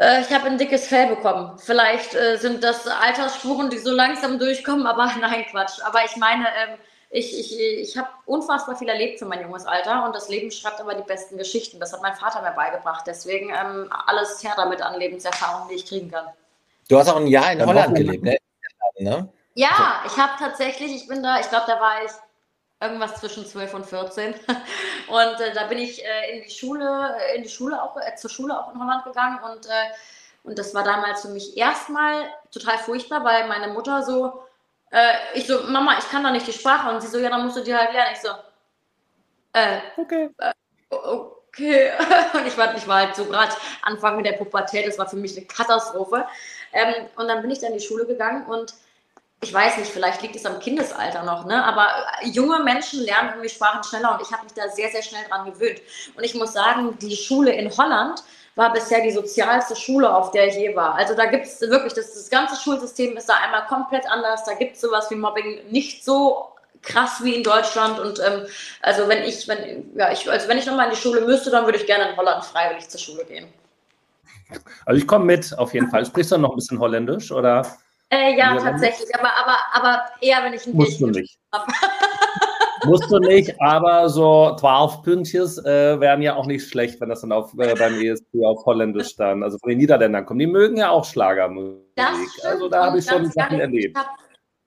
äh 0.00 0.20
ich 0.20 0.32
habe 0.32 0.46
ein 0.46 0.58
dickes 0.58 0.86
Fell 0.86 1.08
bekommen. 1.08 1.58
Vielleicht 1.58 2.14
äh, 2.14 2.36
sind 2.36 2.62
das 2.62 2.86
Altersspuren, 2.86 3.70
die 3.70 3.78
so 3.78 3.90
langsam 3.90 4.38
durchkommen, 4.38 4.86
aber 4.86 5.10
nein, 5.20 5.44
Quatsch. 5.50 5.80
Aber 5.84 6.04
ich 6.04 6.16
meine, 6.16 6.46
ähm, 6.46 6.78
ich, 7.10 7.38
ich, 7.38 7.58
ich 7.58 7.96
habe 7.96 8.08
unfassbar 8.26 8.76
viel 8.76 8.88
erlebt 8.88 9.18
für 9.18 9.26
mein 9.26 9.40
junges 9.40 9.64
Alter 9.64 10.04
und 10.04 10.14
das 10.14 10.28
Leben 10.28 10.50
schreibt 10.50 10.80
aber 10.80 10.94
die 10.94 11.02
besten 11.02 11.38
Geschichten. 11.38 11.80
Das 11.80 11.92
hat 11.92 12.02
mein 12.02 12.14
Vater 12.14 12.42
mir 12.42 12.52
beigebracht. 12.52 13.04
Deswegen 13.06 13.50
ähm, 13.50 13.90
alles 14.06 14.42
her 14.42 14.54
damit 14.56 14.82
an 14.82 14.98
Lebenserfahrung, 14.98 15.68
die 15.68 15.76
ich 15.76 15.86
kriegen 15.86 16.10
kann. 16.10 16.26
Du 16.88 16.98
hast 16.98 17.08
auch 17.08 17.16
ein 17.16 17.26
Jahr 17.26 17.52
in 17.52 17.64
Holland 17.64 17.94
gelebt, 17.94 18.24
ne? 18.98 19.28
Ja, 19.54 20.02
ich 20.06 20.16
habe 20.18 20.32
tatsächlich, 20.38 20.94
ich 20.94 21.08
bin 21.08 21.22
da, 21.22 21.40
ich 21.40 21.48
glaube, 21.48 21.64
da 21.66 21.80
war 21.80 22.04
ich 22.04 22.10
irgendwas 22.80 23.20
zwischen 23.20 23.46
12 23.46 23.74
und 23.74 23.86
14. 23.86 24.34
Und 25.08 25.40
äh, 25.40 25.52
da 25.54 25.66
bin 25.66 25.78
ich 25.78 26.04
äh, 26.04 26.36
in 26.36 26.42
die 26.42 26.50
Schule, 26.50 27.16
in 27.34 27.42
die 27.42 27.48
Schule 27.48 27.80
auch, 27.82 27.96
äh, 27.96 28.14
zur 28.16 28.30
Schule 28.30 28.58
auch 28.58 28.72
in 28.74 28.80
Holland 28.80 29.04
gegangen 29.04 29.38
und, 29.42 29.66
äh, 29.66 29.92
und 30.42 30.58
das 30.58 30.74
war 30.74 30.82
damals 30.82 31.22
für 31.22 31.28
mich 31.28 31.56
erstmal 31.56 32.28
total 32.52 32.78
furchtbar, 32.78 33.24
weil 33.24 33.46
meine 33.46 33.68
Mutter 33.68 34.02
so, 34.02 34.44
äh, 34.90 35.14
ich 35.34 35.46
so, 35.46 35.62
Mama, 35.68 35.96
ich 35.98 36.08
kann 36.10 36.24
doch 36.24 36.30
nicht 36.30 36.46
die 36.46 36.52
Sprache 36.52 36.90
und 36.90 37.00
sie 37.00 37.08
so, 37.08 37.18
ja, 37.18 37.30
dann 37.30 37.44
musst 37.44 37.56
du 37.56 37.62
die 37.62 37.74
halt 37.74 37.92
lernen. 37.92 38.10
Ich 38.14 38.20
so, 38.20 38.30
äh, 39.52 39.80
okay. 39.96 40.30
okay. 40.90 41.92
Und 42.34 42.46
ich 42.46 42.58
war, 42.58 42.76
ich 42.76 42.86
war 42.86 43.06
halt 43.06 43.16
so 43.16 43.24
gerade 43.24 43.54
Anfang 43.80 44.16
mit 44.16 44.26
der 44.26 44.32
Pubertät, 44.32 44.86
das 44.86 44.98
war 44.98 45.08
für 45.08 45.16
mich 45.16 45.34
eine 45.36 45.46
Katastrophe. 45.46 46.26
Ähm, 46.72 47.06
und 47.16 47.28
dann 47.28 47.40
bin 47.40 47.50
ich 47.50 47.60
dann 47.60 47.72
in 47.72 47.78
die 47.78 47.84
Schule 47.84 48.04
gegangen 48.04 48.44
und 48.44 48.74
ich 49.42 49.52
weiß 49.52 49.76
nicht, 49.78 49.90
vielleicht 49.90 50.22
liegt 50.22 50.34
es 50.34 50.46
am 50.46 50.58
Kindesalter 50.58 51.22
noch, 51.22 51.44
ne? 51.44 51.62
aber 51.62 51.88
junge 52.24 52.60
Menschen 52.60 53.00
lernen 53.02 53.30
irgendwie 53.30 53.50
Sprachen 53.50 53.84
schneller 53.84 54.14
und 54.14 54.22
ich 54.22 54.32
habe 54.32 54.44
mich 54.44 54.54
da 54.54 54.68
sehr, 54.68 54.88
sehr 54.90 55.02
schnell 55.02 55.24
dran 55.28 55.44
gewöhnt. 55.44 55.80
Und 56.16 56.24
ich 56.24 56.34
muss 56.34 56.52
sagen, 56.52 56.98
die 56.98 57.16
Schule 57.16 57.52
in 57.52 57.70
Holland 57.76 58.22
war 58.54 58.72
bisher 58.72 59.02
die 59.02 59.10
sozialste 59.10 59.76
Schule, 59.76 60.12
auf 60.12 60.30
der 60.30 60.48
ich 60.48 60.54
je 60.54 60.74
war. 60.74 60.94
Also 60.94 61.14
da 61.14 61.26
gibt 61.26 61.44
es 61.44 61.60
wirklich, 61.60 61.92
das, 61.92 62.14
das 62.14 62.30
ganze 62.30 62.56
Schulsystem 62.56 63.16
ist 63.16 63.28
da 63.28 63.34
einmal 63.44 63.66
komplett 63.66 64.10
anders. 64.10 64.44
Da 64.44 64.54
gibt 64.54 64.76
es 64.76 64.80
sowas 64.80 65.10
wie 65.10 65.14
Mobbing 65.14 65.70
nicht 65.70 66.04
so 66.04 66.48
krass 66.80 67.22
wie 67.22 67.34
in 67.34 67.42
Deutschland. 67.42 67.98
Und 67.98 68.18
ähm, 68.18 68.46
also 68.80 69.06
wenn 69.08 69.22
ich, 69.24 69.46
wenn, 69.46 69.92
ja, 69.94 70.10
ich, 70.10 70.30
also 70.30 70.48
wenn 70.48 70.56
ich 70.56 70.64
nochmal 70.64 70.86
in 70.86 70.94
die 70.94 71.00
Schule 71.00 71.20
müsste, 71.20 71.50
dann 71.50 71.66
würde 71.66 71.78
ich 71.78 71.86
gerne 71.86 72.08
in 72.08 72.16
Holland 72.16 72.42
freiwillig 72.44 72.88
zur 72.88 73.00
Schule 73.00 73.26
gehen. 73.26 73.46
Also 74.86 74.98
ich 74.98 75.06
komme 75.06 75.26
mit, 75.26 75.56
auf 75.58 75.74
jeden 75.74 75.90
Fall. 75.90 76.06
Sprichst 76.06 76.32
du 76.32 76.38
noch 76.38 76.50
ein 76.50 76.56
bisschen 76.56 76.78
Holländisch 76.78 77.30
oder? 77.30 77.66
Äh, 78.08 78.38
ja, 78.38 78.56
tatsächlich, 78.56 79.08
aber, 79.14 79.30
aber, 79.36 79.56
aber 79.72 80.04
eher, 80.20 80.44
wenn 80.44 80.54
ich 80.54 80.66
ein 80.66 80.74
Musst 80.74 81.00
du 81.00 81.08
nicht. 81.08 81.38
Musst 82.84 83.10
du 83.10 83.18
nicht, 83.18 83.60
aber 83.60 84.08
so 84.08 84.54
12 84.60 85.02
Pünktchen 85.02 85.42
äh, 85.64 85.98
wären 85.98 86.22
ja 86.22 86.36
auch 86.36 86.46
nicht 86.46 86.68
schlecht, 86.68 87.00
wenn 87.00 87.08
das 87.08 87.22
dann 87.22 87.32
auf, 87.32 87.52
äh, 87.58 87.74
beim 87.74 88.00
ESP 88.00 88.44
auf 88.44 88.64
Holländisch 88.64 89.16
dann, 89.16 89.42
also 89.42 89.58
von 89.58 89.70
den 89.70 89.78
Niederländern 89.78 90.24
kommen. 90.24 90.38
Die 90.38 90.46
mögen 90.46 90.76
ja 90.76 90.90
auch 90.90 91.04
Schlagermusik. 91.04 91.82
Also 92.44 92.68
da 92.68 92.86
habe 92.86 92.98
ich 92.98 93.04
schon 93.04 93.28
Sachen 93.30 93.58
erlebt. 93.58 93.96
Ich 93.96 94.02
habe 94.02 94.08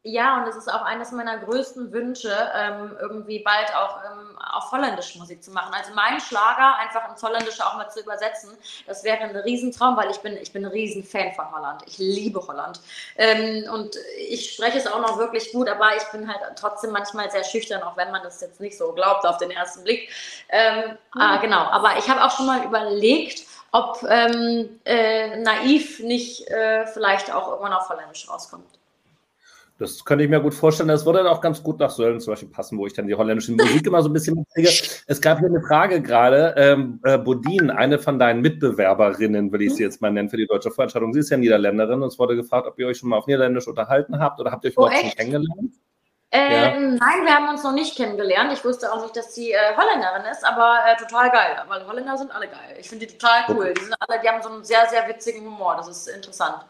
ja, 0.03 0.37
und 0.37 0.47
es 0.47 0.55
ist 0.55 0.71
auch 0.71 0.83
eines 0.83 1.11
meiner 1.11 1.39
größten 1.39 1.91
Wünsche, 1.91 2.33
ähm, 2.55 2.95
irgendwie 3.01 3.39
bald 3.39 3.75
auch 3.75 3.99
ähm, 4.05 4.39
auf 4.39 4.71
Holländisch 4.71 5.17
Musik 5.17 5.43
zu 5.43 5.51
machen. 5.51 5.73
Also 5.73 5.93
meinen 5.93 6.21
Schlager 6.21 6.77
einfach 6.77 7.09
ins 7.09 7.21
Holländische 7.21 7.65
auch 7.65 7.75
mal 7.75 7.89
zu 7.89 7.99
übersetzen, 7.99 8.57
das 8.87 9.03
wäre 9.03 9.19
ein 9.19 9.35
Riesentraum, 9.35 9.97
weil 9.97 10.09
ich 10.09 10.19
bin, 10.19 10.37
ich 10.37 10.53
bin 10.53 10.65
ein 10.65 10.71
Riesenfan 10.71 11.33
von 11.33 11.51
Holland. 11.53 11.83
Ich 11.85 11.97
liebe 11.97 12.39
Holland. 12.47 12.79
Ähm, 13.17 13.69
und 13.73 13.97
ich 14.17 14.53
spreche 14.53 14.77
es 14.77 14.87
auch 14.87 15.01
noch 15.01 15.17
wirklich 15.17 15.51
gut, 15.51 15.67
aber 15.67 15.89
ich 15.97 16.05
bin 16.13 16.29
halt 16.29 16.39
trotzdem 16.55 16.91
manchmal 16.91 17.29
sehr 17.29 17.43
schüchtern, 17.43 17.83
auch 17.83 17.97
wenn 17.97 18.11
man 18.11 18.23
das 18.23 18.39
jetzt 18.39 18.61
nicht 18.61 18.77
so 18.77 18.93
glaubt 18.93 19.25
auf 19.25 19.37
den 19.37 19.51
ersten 19.51 19.83
Blick. 19.83 20.09
Ähm, 20.47 20.91
mhm. 21.13 21.21
ah, 21.21 21.37
genau, 21.37 21.65
aber 21.71 21.97
ich 21.97 22.09
habe 22.09 22.23
auch 22.23 22.31
schon 22.31 22.45
mal 22.45 22.63
überlegt, 22.63 23.43
ob 23.73 24.01
ähm, 24.07 24.79
äh, 24.85 25.35
Naiv 25.41 25.99
nicht 25.99 26.47
äh, 26.47 26.87
vielleicht 26.87 27.33
auch 27.33 27.49
irgendwann 27.49 27.73
auf 27.73 27.89
Holländisch 27.89 28.29
rauskommt. 28.29 28.78
Das 29.79 30.03
könnte 30.03 30.25
ich 30.25 30.29
mir 30.29 30.41
gut 30.41 30.53
vorstellen. 30.53 30.89
Das 30.89 31.05
würde 31.05 31.19
dann 31.19 31.27
auch 31.27 31.39
ganz 31.39 31.63
gut 31.63 31.79
nach 31.79 31.89
Sölden 31.89 32.19
zum 32.19 32.33
Beispiel 32.33 32.49
passen, 32.49 32.77
wo 32.77 32.85
ich 32.85 32.91
dann 32.91 33.07
die 33.07 33.15
holländische 33.15 33.53
Musik 33.53 33.87
immer 33.87 34.01
so 34.01 34.09
ein 34.09 34.13
bisschen 34.13 34.35
mitkriege. 34.35 34.69
Es 35.07 35.21
gab 35.21 35.39
hier 35.39 35.47
eine 35.47 35.61
Frage 35.61 36.01
gerade. 36.01 36.53
Ähm, 36.57 36.99
äh, 37.05 37.17
Bodin, 37.17 37.71
eine 37.71 37.97
von 37.97 38.19
deinen 38.19 38.41
Mitbewerberinnen, 38.41 39.53
will 39.53 39.61
ich 39.61 39.75
sie 39.75 39.83
jetzt 39.83 40.01
mal 40.01 40.11
nennen, 40.11 40.29
für 40.29 40.35
die 40.35 40.47
deutsche 40.47 40.69
Veranstaltung. 40.69 41.13
Sie 41.13 41.21
ist 41.21 41.29
ja 41.29 41.37
Niederländerin 41.37 42.01
und 42.01 42.09
es 42.09 42.19
wurde 42.19 42.35
gefragt, 42.35 42.67
ob 42.67 42.77
ihr 42.77 42.87
euch 42.87 42.97
schon 42.97 43.07
mal 43.07 43.17
auf 43.17 43.27
Niederländisch 43.27 43.69
unterhalten 43.69 44.19
habt 44.19 44.41
oder 44.41 44.51
habt 44.51 44.65
ihr 44.65 44.71
euch 44.71 44.77
oh, 44.77 44.87
überhaupt 44.87 45.01
schon 45.01 45.11
kennengelernt? 45.11 45.73
Äh, 46.31 46.53
ja. 46.53 46.79
Nein, 46.79 47.23
wir 47.23 47.33
haben 47.33 47.47
uns 47.47 47.63
noch 47.63 47.71
nicht 47.71 47.95
kennengelernt. 47.95 48.51
Ich 48.51 48.63
wusste 48.65 48.91
auch 48.91 49.01
nicht, 49.01 49.15
dass 49.15 49.33
sie 49.33 49.53
äh, 49.53 49.57
Holländerin 49.77 50.29
ist, 50.29 50.45
aber 50.45 50.79
äh, 50.87 50.97
total 50.97 51.31
geil, 51.31 51.55
weil 51.69 51.87
Holländer 51.87 52.17
sind 52.17 52.35
alle 52.35 52.47
geil. 52.47 52.75
Ich 52.77 52.89
finde 52.89 53.07
die 53.07 53.17
total 53.17 53.45
cool. 53.47 53.73
Die, 53.73 53.81
sind 53.81 53.95
alle, 53.97 54.19
die 54.21 54.27
haben 54.27 54.43
so 54.43 54.49
einen 54.49 54.63
sehr, 54.65 54.85
sehr 54.89 55.07
witzigen 55.07 55.45
Humor. 55.45 55.77
Das 55.77 55.87
ist 55.87 56.07
interessant. 56.07 56.65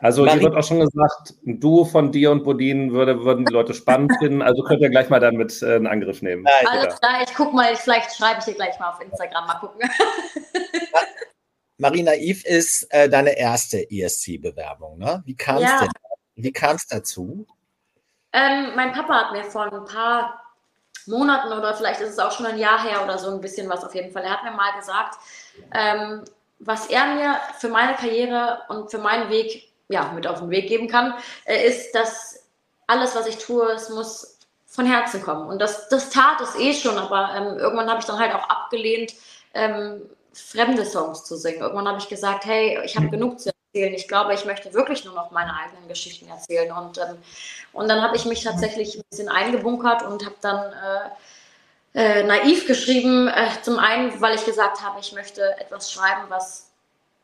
Also 0.00 0.26
hier 0.26 0.42
wird 0.42 0.54
auch 0.54 0.64
schon 0.64 0.80
gesagt, 0.80 1.34
ein 1.46 1.60
Duo 1.60 1.84
von 1.84 2.12
dir 2.12 2.30
und 2.30 2.44
Bodin 2.44 2.92
würde, 2.92 3.24
würden 3.24 3.46
die 3.46 3.52
Leute 3.52 3.74
spannend 3.74 4.12
finden. 4.18 4.42
Also 4.42 4.62
könnt 4.62 4.82
ihr 4.82 4.90
gleich 4.90 5.08
mal 5.08 5.20
dann 5.20 5.36
mit 5.36 5.62
äh, 5.62 5.76
in 5.76 5.86
Angriff 5.86 6.20
nehmen. 6.20 6.44
Alles 6.66 7.00
klar, 7.00 7.22
ich 7.22 7.34
gucke 7.34 7.54
mal, 7.54 7.74
vielleicht 7.76 8.14
schreibe 8.14 8.40
ich 8.40 8.44
dir 8.44 8.54
gleich 8.54 8.78
mal 8.78 8.90
auf 8.90 9.00
Instagram, 9.00 9.46
mal 9.46 9.54
gucken. 9.54 9.80
Marina 11.78 12.14
Eve 12.14 12.46
ist 12.46 12.86
äh, 12.90 13.08
deine 13.08 13.36
erste 13.36 13.90
ESC-Bewerbung, 13.90 14.98
ne? 14.98 15.22
Wie 15.24 15.34
kam 15.34 15.56
es 15.56 15.62
ja. 15.62 15.80
denn? 15.80 15.90
Wie 16.36 16.52
kam 16.52 16.76
es 16.76 16.86
dazu? 16.86 17.46
Ähm, 18.32 18.72
mein 18.76 18.92
Papa 18.92 19.14
hat 19.14 19.32
mir 19.32 19.44
vor 19.44 19.72
ein 19.72 19.84
paar 19.84 20.40
Monaten 21.06 21.52
oder 21.52 21.74
vielleicht 21.74 22.00
ist 22.00 22.10
es 22.10 22.18
auch 22.18 22.32
schon 22.32 22.46
ein 22.46 22.58
Jahr 22.58 22.82
her 22.82 23.02
oder 23.04 23.18
so 23.18 23.30
ein 23.30 23.40
bisschen 23.40 23.68
was 23.68 23.84
auf 23.84 23.94
jeden 23.94 24.12
Fall. 24.12 24.22
Er 24.22 24.30
hat 24.30 24.44
mir 24.44 24.52
mal 24.52 24.76
gesagt, 24.78 25.18
ähm, 25.72 26.24
was 26.58 26.86
er 26.86 27.06
mir 27.14 27.36
für 27.58 27.68
meine 27.68 27.94
Karriere 27.94 28.62
und 28.68 28.90
für 28.90 28.98
meinen 28.98 29.30
Weg 29.30 29.73
ja, 29.94 30.12
mit 30.12 30.26
auf 30.26 30.40
den 30.40 30.50
Weg 30.50 30.68
geben 30.68 30.88
kann, 30.88 31.14
äh, 31.46 31.66
ist, 31.66 31.94
dass 31.94 32.42
alles, 32.86 33.14
was 33.14 33.26
ich 33.26 33.38
tue, 33.38 33.64
es 33.72 33.88
muss 33.88 34.38
von 34.66 34.86
Herzen 34.86 35.22
kommen. 35.22 35.48
Und 35.48 35.60
das, 35.60 35.88
das 35.88 36.10
tat 36.10 36.40
es 36.40 36.56
eh 36.56 36.74
schon, 36.74 36.98
aber 36.98 37.30
ähm, 37.34 37.58
irgendwann 37.58 37.88
habe 37.88 38.00
ich 38.00 38.06
dann 38.06 38.18
halt 38.18 38.34
auch 38.34 38.48
abgelehnt, 38.50 39.14
ähm, 39.54 40.02
fremde 40.32 40.84
Songs 40.84 41.24
zu 41.24 41.36
singen. 41.36 41.60
Irgendwann 41.60 41.86
habe 41.86 41.98
ich 41.98 42.08
gesagt, 42.08 42.44
hey, 42.44 42.80
ich 42.84 42.96
habe 42.96 43.08
genug 43.08 43.38
zu 43.38 43.50
erzählen. 43.50 43.94
Ich 43.94 44.08
glaube, 44.08 44.34
ich 44.34 44.44
möchte 44.44 44.74
wirklich 44.74 45.04
nur 45.04 45.14
noch 45.14 45.30
meine 45.30 45.54
eigenen 45.56 45.86
Geschichten 45.86 46.28
erzählen. 46.28 46.72
Und, 46.72 46.98
ähm, 46.98 47.18
und 47.72 47.88
dann 47.88 48.02
habe 48.02 48.16
ich 48.16 48.24
mich 48.24 48.42
tatsächlich 48.42 48.96
ein 48.96 49.04
bisschen 49.08 49.28
eingebunkert 49.28 50.02
und 50.02 50.24
habe 50.24 50.34
dann 50.40 50.72
äh, 51.94 52.20
äh, 52.20 52.22
naiv 52.24 52.66
geschrieben. 52.66 53.28
Äh, 53.28 53.48
zum 53.62 53.78
einen, 53.78 54.20
weil 54.20 54.34
ich 54.34 54.44
gesagt 54.44 54.82
habe, 54.82 54.98
ich 54.98 55.12
möchte 55.12 55.56
etwas 55.60 55.92
schreiben, 55.92 56.22
was 56.28 56.73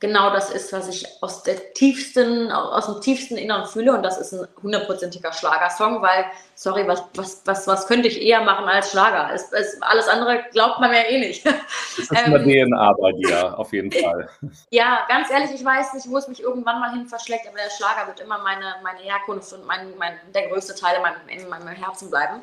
genau 0.00 0.30
das 0.30 0.50
ist, 0.50 0.72
was 0.72 0.88
ich 0.88 1.06
aus 1.22 1.42
der 1.42 1.74
tiefsten, 1.74 2.50
aus 2.50 2.86
dem 2.86 3.00
tiefsten 3.02 3.36
Innern 3.36 3.66
fühle 3.66 3.92
und 3.92 4.02
das 4.02 4.18
ist 4.18 4.32
ein 4.32 4.48
hundertprozentiger 4.62 5.32
Schlagersong, 5.32 6.00
weil, 6.00 6.24
sorry, 6.54 6.88
was, 6.88 7.04
was, 7.14 7.42
was, 7.44 7.66
was 7.66 7.86
könnte 7.86 8.08
ich 8.08 8.20
eher 8.20 8.40
machen 8.40 8.64
als 8.64 8.90
Schlager? 8.90 9.32
Es, 9.32 9.52
es, 9.52 9.80
alles 9.82 10.08
andere 10.08 10.42
glaubt 10.52 10.80
man 10.80 10.92
ja 10.92 11.02
eh 11.02 11.18
nicht. 11.18 11.46
Das 11.46 11.54
ist 11.98 12.10
eine 12.16 12.36
ähm, 12.36 12.70
DNA 12.70 12.92
bei 12.94 13.12
dir, 13.12 13.58
auf 13.58 13.72
jeden 13.72 13.92
Fall. 14.02 14.28
Ja, 14.70 15.00
ganz 15.08 15.30
ehrlich, 15.30 15.50
ich 15.54 15.64
weiß 15.64 15.92
nicht, 15.94 16.08
wo 16.08 16.16
es 16.16 16.28
mich 16.28 16.42
irgendwann 16.42 16.80
mal 16.80 16.92
hin 16.92 17.06
verschlägt, 17.06 17.46
aber 17.46 17.58
der 17.58 17.70
Schlager 17.70 18.06
wird 18.06 18.20
immer 18.20 18.38
meine, 18.38 18.76
meine 18.82 19.00
Herkunft 19.00 19.52
und 19.52 19.66
mein, 19.66 19.96
mein, 19.98 20.14
der 20.34 20.48
größte 20.48 20.74
Teil 20.74 20.96
in 20.96 21.02
meinem, 21.02 21.42
in 21.42 21.48
meinem 21.48 21.68
Herzen 21.68 22.10
bleiben. 22.10 22.40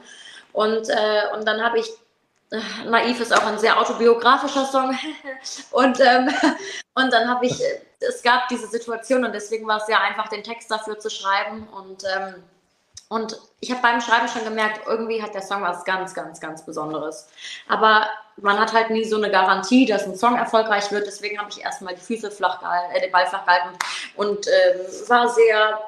Und, 0.53 0.89
äh, 0.89 1.35
und 1.35 1.47
dann 1.47 1.63
habe 1.63 1.79
ich 1.79 1.87
Naiv 2.85 3.19
ist 3.19 3.33
auch 3.33 3.45
ein 3.45 3.59
sehr 3.59 3.79
autobiografischer 3.79 4.65
Song. 4.65 4.97
und, 5.71 5.99
ähm, 5.99 6.29
und 6.95 7.11
dann 7.11 7.29
habe 7.29 7.45
ich, 7.45 7.61
es 7.99 8.21
gab 8.23 8.47
diese 8.47 8.67
Situation 8.67 9.25
und 9.25 9.33
deswegen 9.33 9.67
war 9.67 9.77
es 9.77 9.85
sehr 9.85 10.01
einfach, 10.01 10.27
den 10.29 10.43
Text 10.43 10.71
dafür 10.71 10.97
zu 10.99 11.09
schreiben. 11.09 11.67
Und, 11.67 12.03
ähm, 12.15 12.43
und 13.09 13.39
ich 13.59 13.71
habe 13.71 13.81
beim 13.81 14.01
Schreiben 14.01 14.27
schon 14.27 14.43
gemerkt, 14.43 14.81
irgendwie 14.87 15.21
hat 15.21 15.33
der 15.33 15.41
Song 15.41 15.61
was 15.61 15.83
ganz, 15.83 16.13
ganz, 16.13 16.39
ganz 16.39 16.65
Besonderes. 16.65 17.27
Aber 17.67 18.07
man 18.37 18.59
hat 18.59 18.73
halt 18.73 18.91
nie 18.91 19.05
so 19.05 19.17
eine 19.17 19.31
Garantie, 19.31 19.85
dass 19.85 20.05
ein 20.05 20.15
Song 20.15 20.35
erfolgreich 20.35 20.91
wird. 20.91 21.07
Deswegen 21.07 21.39
habe 21.39 21.49
ich 21.49 21.61
erstmal 21.61 21.95
die 21.95 22.01
Füße 22.01 22.31
flach 22.31 22.59
gehalten, 22.59 22.95
äh, 22.95 23.01
den 23.01 23.11
Ball 23.11 23.27
flach 23.27 23.45
gehalten 23.45 23.77
und 24.15 24.47
ähm, 24.47 25.09
war 25.09 25.27
sehr 25.29 25.79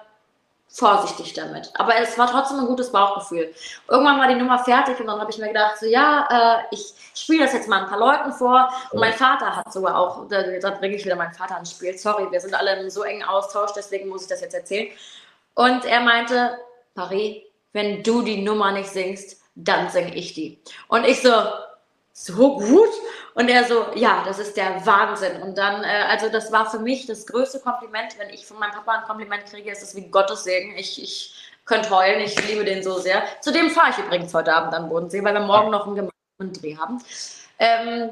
vorsichtig 0.69 1.33
damit. 1.33 1.71
Aber 1.75 1.95
es 1.97 2.17
war 2.17 2.29
trotzdem 2.29 2.59
ein 2.59 2.67
gutes 2.67 2.91
Bauchgefühl. 2.91 3.53
Irgendwann 3.87 4.19
war 4.19 4.27
die 4.27 4.35
Nummer 4.35 4.59
fertig 4.59 4.99
und 4.99 5.07
dann 5.07 5.19
habe 5.19 5.31
ich 5.31 5.37
mir 5.39 5.47
gedacht, 5.47 5.79
so 5.79 5.87
ja, 5.87 6.61
äh, 6.61 6.75
ich 6.75 6.93
spiele 7.15 7.43
das 7.43 7.53
jetzt 7.53 7.67
mal 7.67 7.81
ein 7.81 7.89
paar 7.89 7.99
Leuten 7.99 8.31
vor. 8.31 8.69
Und 8.91 8.99
mein 8.99 9.13
Vater 9.13 9.55
hat 9.55 9.73
sogar 9.73 9.97
auch, 9.97 10.27
da, 10.29 10.43
da 10.59 10.69
bringe 10.71 10.95
ich 10.95 11.05
wieder 11.05 11.15
meinen 11.15 11.33
Vater 11.33 11.57
ins 11.57 11.71
Spiel. 11.71 11.97
Sorry, 11.97 12.31
wir 12.31 12.39
sind 12.39 12.53
alle 12.53 12.79
im 12.79 12.89
so 12.89 13.03
engen 13.03 13.23
Austausch, 13.23 13.71
deswegen 13.75 14.09
muss 14.09 14.23
ich 14.23 14.29
das 14.29 14.41
jetzt 14.41 14.53
erzählen. 14.53 14.89
Und 15.55 15.85
er 15.85 16.01
meinte, 16.01 16.59
Paris, 16.93 17.43
wenn 17.73 18.03
du 18.03 18.21
die 18.21 18.41
Nummer 18.41 18.71
nicht 18.71 18.89
singst, 18.89 19.41
dann 19.55 19.89
singe 19.89 20.15
ich 20.15 20.33
die. 20.33 20.59
Und 20.87 21.05
ich 21.05 21.21
so, 21.21 21.33
so 22.13 22.57
gut? 22.57 22.89
Und 23.39 23.47
er 23.47 23.63
so, 23.63 23.85
ja, 23.95 24.21
das 24.25 24.37
ist 24.37 24.57
der 24.57 24.85
Wahnsinn. 24.85 25.41
Und 25.41 25.57
dann, 25.57 25.81
äh, 25.85 26.03
also 26.09 26.27
das 26.27 26.51
war 26.51 26.69
für 26.69 26.79
mich 26.79 27.05
das 27.05 27.25
größte 27.25 27.61
Kompliment. 27.61 28.19
Wenn 28.19 28.29
ich 28.31 28.45
von 28.45 28.59
meinem 28.59 28.73
Papa 28.73 28.91
ein 28.97 29.03
Kompliment 29.05 29.45
kriege, 29.45 29.71
ist 29.71 29.81
das 29.81 29.95
wie 29.95 30.09
Gottes 30.09 30.43
Segen. 30.43 30.77
Ich, 30.77 31.01
ich 31.01 31.53
könnte 31.63 31.89
heulen, 31.89 32.19
ich 32.19 32.35
liebe 32.49 32.65
den 32.65 32.83
so 32.83 32.99
sehr. 32.99 33.23
Zudem 33.39 33.69
fahre 33.69 33.91
ich 33.91 33.97
übrigens 33.97 34.33
heute 34.33 34.53
Abend 34.53 34.73
an 34.73 34.89
Bodensee, 34.89 35.23
weil 35.23 35.33
wir 35.33 35.39
morgen 35.39 35.71
noch 35.71 35.87
einen 35.87 35.95
gemeinsamen 35.95 36.61
Dreh 36.61 36.75
haben. 36.75 37.01
Ähm, 37.59 38.09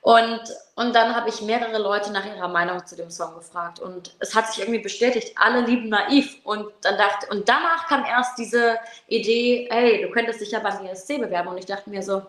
und, 0.00 0.40
und 0.76 0.94
dann 0.94 1.14
habe 1.14 1.28
ich 1.28 1.42
mehrere 1.42 1.76
Leute 1.76 2.10
nach 2.10 2.24
ihrer 2.24 2.48
Meinung 2.48 2.86
zu 2.86 2.96
dem 2.96 3.10
Song 3.10 3.34
gefragt. 3.34 3.80
Und 3.80 4.16
es 4.18 4.34
hat 4.34 4.46
sich 4.46 4.60
irgendwie 4.60 4.80
bestätigt, 4.80 5.34
alle 5.36 5.60
lieben 5.60 5.90
naiv. 5.90 6.38
Und 6.42 6.72
dann 6.80 6.96
dachte, 6.96 7.26
und 7.30 7.46
danach 7.46 7.86
kam 7.86 8.06
erst 8.06 8.38
diese 8.38 8.78
Idee, 9.08 9.68
hey, 9.70 10.00
du 10.00 10.10
könntest 10.10 10.40
dich 10.40 10.52
ja 10.52 10.60
beim 10.60 10.86
ESC 10.86 11.18
bewerben. 11.18 11.50
Und 11.50 11.58
ich 11.58 11.66
dachte 11.66 11.90
mir 11.90 12.02
so, 12.02 12.22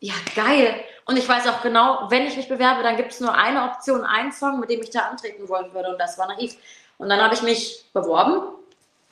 ja, 0.00 0.14
geil. 0.34 0.74
Und 1.06 1.16
ich 1.16 1.28
weiß 1.28 1.46
auch 1.48 1.62
genau, 1.62 2.06
wenn 2.10 2.26
ich 2.26 2.36
mich 2.36 2.48
bewerbe, 2.48 2.82
dann 2.82 2.96
gibt 2.96 3.12
es 3.12 3.20
nur 3.20 3.32
eine 3.32 3.62
Option, 3.64 4.02
einen 4.02 4.32
Song, 4.32 4.60
mit 4.60 4.70
dem 4.70 4.82
ich 4.82 4.90
da 4.90 5.00
antreten 5.00 5.48
wollen 5.48 5.72
würde. 5.72 5.90
Und 5.90 5.98
das 6.00 6.18
war 6.18 6.26
naiv. 6.26 6.56
Und 6.98 7.08
dann 7.08 7.20
habe 7.20 7.34
ich 7.34 7.42
mich 7.42 7.84
beworben. 7.92 8.56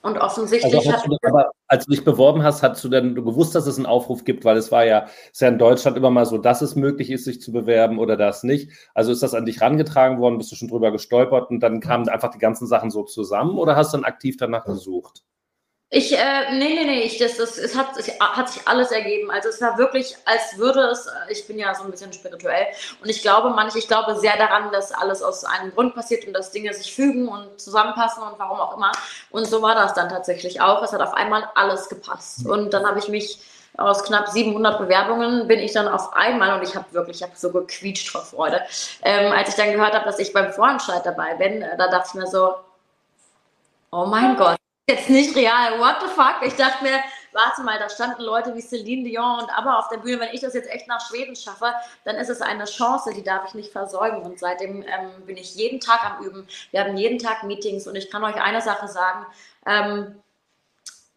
Und 0.03 0.19
offensichtlich 0.19 0.75
also 0.75 1.09
du, 1.09 1.17
aber 1.23 1.53
als 1.67 1.87
du 1.87 1.93
dich 1.93 2.05
beworben 2.05 2.43
hast, 2.43 2.63
hast 2.63 2.85
du 2.85 2.91
denn 2.91 3.15
gewusst, 3.15 3.55
dass 3.55 3.67
es 3.67 3.79
einen 3.79 3.87
Aufruf 3.87 4.25
gibt, 4.25 4.45
weil 4.45 4.59
es 4.59 4.71
war 4.71 4.85
ja, 4.85 5.07
ist 5.33 5.41
ja 5.41 5.49
in 5.49 5.57
Deutschland 5.57 5.97
immer 5.97 6.11
mal 6.11 6.27
so, 6.27 6.37
dass 6.37 6.61
es 6.61 6.77
möglich 6.77 7.11
ist, 7.11 7.25
sich 7.25 7.41
zu 7.41 7.53
bewerben 7.53 7.99
oder 7.99 8.19
das 8.19 8.43
nicht. 8.43 8.71
Also 8.93 9.13
ist 9.13 9.23
das 9.23 9.33
an 9.33 9.47
dich 9.47 9.63
rangetragen 9.63 10.19
worden, 10.19 10.37
bist 10.37 10.53
du 10.53 10.57
schon 10.57 10.69
drüber 10.69 10.93
gestolpert 10.93 11.49
und 11.49 11.61
dann 11.61 11.81
kamen 11.81 12.07
einfach 12.11 12.31
die 12.31 12.39
ganzen 12.39 12.67
Sachen 12.67 12.91
so 12.91 13.05
zusammen 13.05 13.57
oder 13.57 13.77
hast 13.77 13.95
du 13.95 13.97
dann 13.97 14.05
aktiv 14.05 14.37
danach 14.37 14.67
gesucht? 14.67 15.23
Ich, 15.97 16.13
äh, 16.13 16.51
nee, 16.51 16.75
nee, 16.75 16.85
nee, 16.87 17.01
ich, 17.03 17.19
das, 17.19 17.37
das, 17.37 17.57
es 17.57 17.77
hat, 17.77 17.97
es 17.97 18.11
hat 18.19 18.49
sich 18.49 18.67
alles 18.67 18.91
ergeben. 18.91 19.31
Also 19.31 19.49
es 19.49 19.61
war 19.61 19.79
wirklich, 19.79 20.17
als 20.25 20.59
würde 20.59 20.81
es, 20.89 21.07
ich 21.29 21.47
bin 21.47 21.57
ja 21.57 21.73
so 21.73 21.85
ein 21.85 21.91
bisschen 21.93 22.13
spirituell 22.13 22.67
und 23.01 23.09
ich 23.09 23.23
glaube 23.23 23.51
manch, 23.51 23.77
ich 23.77 23.87
glaube 23.87 24.17
sehr 24.17 24.37
daran, 24.37 24.73
dass 24.73 24.91
alles 24.91 25.23
aus 25.23 25.45
einem 25.45 25.73
Grund 25.73 25.95
passiert 25.95 26.27
und 26.27 26.33
dass 26.33 26.51
Dinge 26.51 26.75
sich 26.75 26.93
fügen 26.93 27.29
und 27.29 27.61
zusammenpassen 27.61 28.25
und 28.25 28.37
warum 28.41 28.59
auch 28.59 28.77
immer. 28.77 28.91
Und 29.31 29.47
so 29.47 29.63
war 29.63 29.77
das 29.77 29.95
dann 29.95 30.09
tatsächlich 30.09 30.61
auch. 30.61 30.83
Es 30.83 30.93
hat 30.93 31.01
auf 31.01 31.15
einmal 31.15 31.49
alles 31.55 31.89
gepasst. 31.89 32.45
Und 32.45 32.75
dann 32.75 32.85
habe 32.85 32.99
ich 32.99 33.07
mich 33.07 33.39
aus 33.77 34.03
knapp 34.03 34.27
700 34.27 34.81
Bewerbungen 34.81 35.47
bin 35.47 35.61
ich 35.61 35.75
dann 35.75 35.87
auf 35.87 36.13
einmal 36.13 36.59
und 36.59 36.69
ich 36.69 36.75
habe 36.75 36.87
wirklich, 36.91 37.19
ich 37.19 37.23
habe 37.23 37.35
so 37.37 37.53
gequietscht 37.53 38.09
vor 38.09 38.23
Freude, 38.23 38.63
ähm, 39.03 39.31
als 39.31 39.51
ich 39.51 39.55
dann 39.55 39.71
gehört 39.71 39.95
habe, 39.95 40.07
dass 40.07 40.19
ich 40.19 40.33
beim 40.33 40.53
Vorentscheid 40.53 41.07
dabei 41.07 41.35
bin, 41.35 41.63
äh, 41.63 41.77
da 41.77 41.89
dachte 41.89 42.09
ich 42.09 42.15
mir 42.15 42.27
so, 42.27 42.55
oh 43.93 44.07
mein 44.07 44.37
Gott, 44.37 44.57
jetzt 44.89 45.11
nicht 45.11 45.35
real. 45.37 45.79
What 45.79 45.97
the 46.01 46.09
fuck? 46.09 46.37
Ich 46.43 46.55
dachte 46.55 46.85
mir, 46.85 47.01
warte 47.33 47.63
mal, 47.63 47.79
da 47.79 47.89
standen 47.89 48.23
Leute 48.23 48.55
wie 48.55 48.61
Celine 48.61 49.05
Dion 49.05 49.41
und 49.41 49.51
aber 49.51 49.79
auf 49.79 49.89
der 49.89 49.99
Bühne. 49.99 50.21
Wenn 50.21 50.35
ich 50.35 50.41
das 50.41 50.55
jetzt 50.55 50.71
echt 50.71 50.89
nach 50.89 51.01
Schweden 51.07 51.37
schaffe, 51.37 51.73
dann 52.05 52.17
ist 52.17 52.29
es 52.29 52.41
eine 52.41 52.65
Chance, 52.65 53.13
die 53.15 53.23
darf 53.23 53.49
ich 53.49 53.55
nicht 53.55 53.73
versäumen. 53.73 54.23
Und 54.23 54.39
seitdem 54.39 54.83
ähm, 54.83 55.27
bin 55.27 55.37
ich 55.37 55.55
jeden 55.55 55.81
Tag 55.81 56.05
am 56.05 56.25
Üben. 56.25 56.47
Wir 56.71 56.81
haben 56.81 56.97
jeden 56.97 57.19
Tag 57.19 57.45
Meetings 57.45 57.87
und 57.87 57.97
ich 57.97 58.11
kann 58.11 58.25
euch 58.25 58.37
eine 58.37 58.61
Sache 58.61 58.89
sagen. 58.89 59.27
Ähm, 59.67 60.23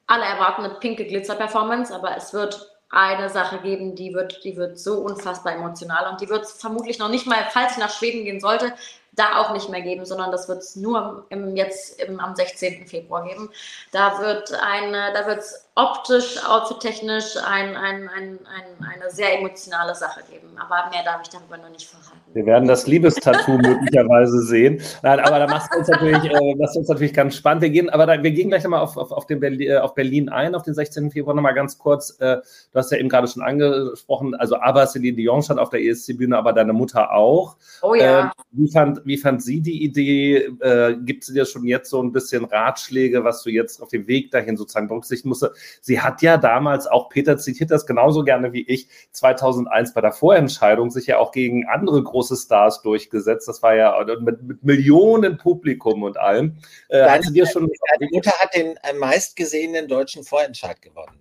alle 0.07 0.23
erwarten 0.23 0.63
eine 0.63 0.75
pinke 0.75 1.05
Glitzer-Performance, 1.05 1.93
aber 1.93 2.15
es 2.15 2.33
wird 2.33 2.71
eine 2.89 3.29
Sache 3.29 3.59
geben, 3.59 3.95
die 3.95 4.13
wird, 4.13 4.45
die 4.45 4.55
wird 4.55 4.79
so 4.79 4.99
unfassbar 4.99 5.53
emotional 5.53 6.09
und 6.09 6.21
die 6.21 6.29
wird 6.29 6.47
vermutlich 6.47 6.99
noch 6.99 7.09
nicht 7.09 7.27
mal, 7.27 7.45
falls 7.51 7.73
ich 7.73 7.77
nach 7.79 7.91
Schweden 7.91 8.23
gehen 8.23 8.39
sollte, 8.39 8.73
da 9.17 9.41
auch 9.41 9.51
nicht 9.51 9.67
mehr 9.69 9.81
geben, 9.81 10.05
sondern 10.05 10.31
das 10.31 10.47
wird 10.47 10.59
es 10.59 10.75
nur 10.75 11.25
im, 11.29 11.55
jetzt 11.57 11.99
im, 12.01 12.19
am 12.19 12.35
16. 12.35 12.87
Februar 12.87 13.25
geben. 13.25 13.49
Da 13.91 14.19
wird 14.19 14.53
eine, 14.53 15.11
da 15.13 15.27
wird 15.27 15.39
es 15.39 15.66
optisch, 15.77 16.43
outfit-technisch 16.43 17.37
ein, 17.45 17.77
ein, 17.77 18.09
ein, 18.09 18.39
eine 18.81 19.11
sehr 19.11 19.37
emotionale 19.37 19.93
Sache 19.93 20.21
geben. 20.29 20.47
Aber 20.57 20.89
mehr 20.89 21.03
darf 21.05 21.21
ich 21.21 21.29
darüber 21.29 21.57
noch 21.57 21.69
nicht 21.69 21.87
verraten. 21.87 22.17
Wir 22.33 22.47
werden 22.47 22.67
das 22.67 22.87
Liebestattoo 22.87 23.57
möglicherweise 23.57 24.41
sehen. 24.41 24.81
Nein, 25.03 25.19
aber 25.19 25.37
da 25.37 25.47
machst 25.47 25.71
du 25.71 25.77
uns 25.77 25.87
natürlich, 25.87 26.23
äh, 26.23 26.55
machst 26.55 26.77
uns 26.77 26.87
natürlich 26.87 27.13
ganz 27.13 27.35
spannend. 27.35 27.61
Wir 27.61 27.69
gehen, 27.69 27.91
aber 27.91 28.07
da, 28.07 28.23
wir 28.23 28.31
gehen 28.31 28.49
gleich 28.49 28.63
nochmal 28.63 28.81
auf, 28.81 28.97
auf, 28.97 29.11
auf, 29.11 29.27
Berlin, 29.27 29.69
äh, 29.69 29.77
auf 29.77 29.93
Berlin 29.93 30.29
ein, 30.29 30.55
auf 30.55 30.63
den 30.63 30.73
16. 30.73 31.11
Februar 31.11 31.35
nochmal 31.35 31.53
ganz 31.53 31.77
kurz. 31.77 32.17
Äh, 32.19 32.37
du 32.37 32.79
hast 32.79 32.91
ja 32.91 32.97
eben 32.97 33.09
gerade 33.09 33.27
schon 33.27 33.43
angesprochen, 33.43 34.33
also 34.33 34.59
aber 34.59 34.87
Celine 34.87 35.15
Dion 35.15 35.43
stand 35.43 35.59
auf 35.59 35.69
der 35.69 35.83
ESC-Bühne, 35.83 36.35
aber 36.35 36.53
deine 36.53 36.73
Mutter 36.73 37.13
auch. 37.13 37.55
Oh 37.83 37.93
ja. 37.93 38.29
Äh, 38.29 38.31
wie, 38.49 38.71
fand, 38.71 39.05
wie 39.05 39.17
fand 39.17 39.43
sie 39.43 39.61
die 39.61 39.83
Idee? 39.83 40.37
Äh, 40.59 40.95
gibt 41.03 41.23
sie 41.23 41.33
dir 41.33 41.45
schon 41.45 41.65
jetzt 41.65 41.91
so 41.91 42.01
ein 42.01 42.11
bisschen 42.11 42.45
Ratschläge, 42.45 43.23
was 43.23 43.43
du 43.43 43.51
jetzt 43.51 43.79
auf 43.79 43.89
dem 43.89 44.07
Weg 44.07 44.31
dahin 44.31 44.57
sozusagen 44.57 44.87
berücksichtigen 44.87 45.29
musst? 45.29 45.45
Sie 45.81 46.01
hat 46.01 46.21
ja 46.21 46.37
damals, 46.37 46.87
auch 46.87 47.09
Peter 47.09 47.37
zitiert 47.37 47.71
das 47.71 47.85
genauso 47.85 48.23
gerne 48.23 48.53
wie 48.53 48.65
ich, 48.67 48.87
2001 49.11 49.93
bei 49.93 50.01
der 50.01 50.11
Vorentscheidung 50.11 50.91
sich 50.91 51.07
ja 51.07 51.17
auch 51.19 51.31
gegen 51.31 51.67
andere 51.67 52.01
große 52.03 52.35
Stars 52.35 52.81
durchgesetzt. 52.81 53.47
Das 53.47 53.61
war 53.63 53.75
ja 53.75 53.95
mit, 54.19 54.43
mit 54.43 54.63
Millionen 54.63 55.37
Publikum 55.37 56.03
und 56.03 56.17
allem. 56.17 56.57
Äh, 56.89 56.99
Deine, 56.99 57.31
dir 57.31 57.47
schon 57.47 57.69
die 57.99 58.09
Mutter 58.11 58.31
hat 58.39 58.53
den 58.53 58.77
äh, 58.77 58.93
meistgesehenen 58.93 59.87
deutschen 59.87 60.23
Vorentscheid 60.23 60.81
gewonnen. 60.81 61.19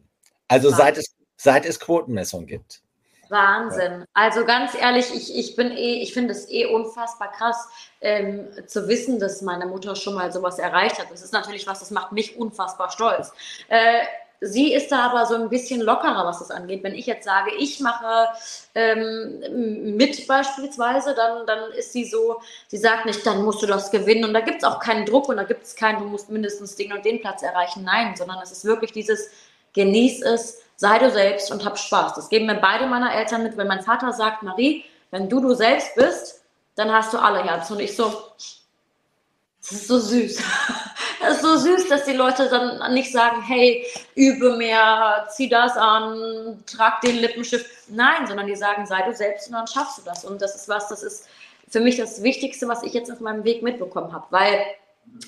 Also 0.49 0.71
seit 0.71 0.97
es, 0.97 1.15
seit 1.37 1.67
es 1.67 1.81
Quotenmessung 1.81 2.47
gibt. 2.47 2.83
Wahnsinn. 3.29 4.05
Also 4.15 4.45
ganz 4.45 4.75
ehrlich, 4.75 5.13
ich, 5.15 5.37
ich 5.37 5.57
bin 5.57 5.73
eh, 5.73 6.03
ich 6.03 6.13
finde 6.13 6.33
es 6.33 6.49
eh 6.49 6.67
unfassbar 6.67 7.33
krass, 7.33 7.69
ähm, 8.01 8.49
zu 8.67 8.89
wissen, 8.89 9.19
dass 9.19 9.43
meine 9.43 9.67
Mutter 9.67 9.97
schon 9.97 10.15
mal 10.15 10.33
sowas 10.33 10.59
erreicht 10.59 10.99
hat. 10.99 11.11
Das 11.11 11.23
ist 11.23 11.33
natürlich 11.33 11.67
was, 11.67 11.81
das 11.81 11.91
macht 11.91 12.13
mich 12.13 12.37
unfassbar 12.37 12.91
stolz. 12.91 13.33
Äh, 13.69 14.03
Sie 14.41 14.75
ist 14.75 14.93
da 14.93 15.11
aber 15.11 15.27
so 15.27 15.35
ein 15.35 15.49
bisschen 15.49 15.81
lockerer, 15.81 16.27
was 16.27 16.41
das 16.41 16.51
angeht. 16.51 16.83
Wenn 16.83 16.95
ich 16.95 17.07
jetzt 17.07 17.25
sage, 17.25 17.53
ich 17.59 17.81
mache 17.81 18.29
ähm, 18.75 19.97
mit 19.97 20.27
beispielsweise, 20.27 21.15
dann, 21.15 21.47
dann 21.47 21.73
ist 21.73 21.93
sie 21.93 22.05
so, 22.05 22.41
sie 22.69 22.77
sagt 22.77 23.07
nicht, 23.07 23.27
dann 23.27 23.43
musst 23.43 23.63
du 23.63 23.67
das 23.67 23.91
gewinnen. 23.91 24.25
Und 24.25 24.35
da 24.35 24.41
gibt 24.41 24.59
es 24.59 24.65
auch 24.65 24.79
keinen 24.79 25.07
Druck 25.07 25.29
und 25.29 25.39
da 25.39 25.45
gibt 25.45 25.65
es 25.65 25.75
keinen, 25.75 26.01
du 26.01 26.05
musst 26.05 26.31
mindestens 26.31 26.77
den 26.77 26.93
und 26.93 27.05
den 27.05 27.21
Platz 27.21 27.43
erreichen. 27.43 27.85
Nein, 27.85 28.15
sondern 28.17 28.39
es 28.43 28.53
ist 28.53 28.65
wirklich 28.65 28.93
dieses, 28.93 29.31
genieß 29.73 30.23
es, 30.23 30.63
sei 30.77 30.99
du 30.99 31.11
selbst 31.11 31.51
und 31.51 31.65
hab 31.65 31.79
Spaß. 31.79 32.15
Das 32.15 32.29
geben 32.29 32.47
mir 32.47 32.57
beide 32.57 32.87
meiner 32.87 33.15
Eltern 33.15 33.43
mit. 33.43 33.57
Wenn 33.57 33.69
mein 33.69 33.83
Vater 33.83 34.13
sagt, 34.13 34.43
Marie, 34.43 34.85
wenn 35.11 35.29
du 35.29 35.41
du 35.41 35.55
selbst 35.55 35.95
bist, 35.95 36.43
dann 36.75 36.93
hast 36.93 37.13
du 37.13 37.19
alle 37.19 37.43
Herzen. 37.43 37.75
Und 37.75 37.81
ich 37.81 37.97
so, 37.97 38.13
das 39.61 39.73
ist 39.73 39.89
so 39.89 39.99
süß. 39.99 40.43
Ist 41.31 41.43
so 41.43 41.57
süß, 41.57 41.89
dass 41.89 42.05
die 42.05 42.13
Leute 42.13 42.49
dann 42.49 42.93
nicht 42.93 43.11
sagen, 43.11 43.43
hey, 43.43 43.87
übe 44.15 44.57
mehr, 44.57 45.27
zieh 45.31 45.49
das 45.49 45.77
an, 45.77 46.63
trag 46.67 47.01
den 47.01 47.17
Lippenstift. 47.17 47.67
Nein, 47.89 48.27
sondern 48.27 48.47
die 48.47 48.57
sagen, 48.57 48.87
sei 48.87 49.03
du 49.03 49.15
selbst 49.15 49.49
und 49.49 49.55
dann 49.55 49.67
schaffst 49.67 49.99
du 49.99 50.03
das. 50.03 50.25
Und 50.25 50.43
das 50.43 50.55
ist 50.55 50.69
was, 50.69 50.89
das 50.89 51.03
ist 51.03 51.29
für 51.69 51.81
mich 51.81 51.97
das 51.97 52.23
Wichtigste, 52.23 52.69
was 52.69 52.83
ich 52.83 52.93
jetzt 52.93 53.11
auf 53.11 53.21
meinem 53.21 53.45
Weg 53.45 53.63
mitbekommen 53.63 54.13
habe. 54.13 54.27
Weil 54.31 54.61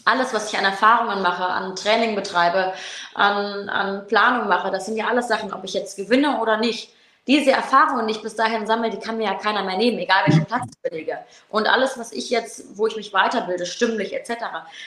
alles, 0.04 0.34
was 0.34 0.52
ich 0.52 0.58
an 0.58 0.64
Erfahrungen 0.64 1.22
mache, 1.22 1.44
an 1.44 1.74
Training 1.76 2.14
betreibe, 2.14 2.72
an, 3.14 3.68
an 3.68 4.06
Planung 4.06 4.48
mache, 4.48 4.70
das 4.70 4.86
sind 4.86 4.96
ja 4.96 5.06
alles 5.06 5.28
Sachen, 5.28 5.52
ob 5.52 5.64
ich 5.64 5.74
jetzt 5.74 5.96
gewinne 5.96 6.40
oder 6.40 6.56
nicht 6.56 6.90
diese 7.28 7.50
Erfahrungen, 7.52 8.06
die 8.06 8.14
ich 8.14 8.22
bis 8.22 8.34
dahin 8.34 8.66
sammle, 8.66 8.88
die 8.88 8.98
kann 8.98 9.18
mir 9.18 9.24
ja 9.24 9.34
keiner 9.34 9.62
mehr 9.62 9.76
nehmen, 9.76 9.98
egal 9.98 10.22
welchen 10.26 10.46
Platz 10.46 10.64
ich 10.70 10.90
belege. 10.90 11.18
Und 11.50 11.68
alles, 11.68 11.98
was 11.98 12.10
ich 12.10 12.30
jetzt, 12.30 12.76
wo 12.76 12.86
ich 12.86 12.96
mich 12.96 13.12
weiterbilde, 13.12 13.66
stimmlich 13.66 14.14
etc., 14.14 14.36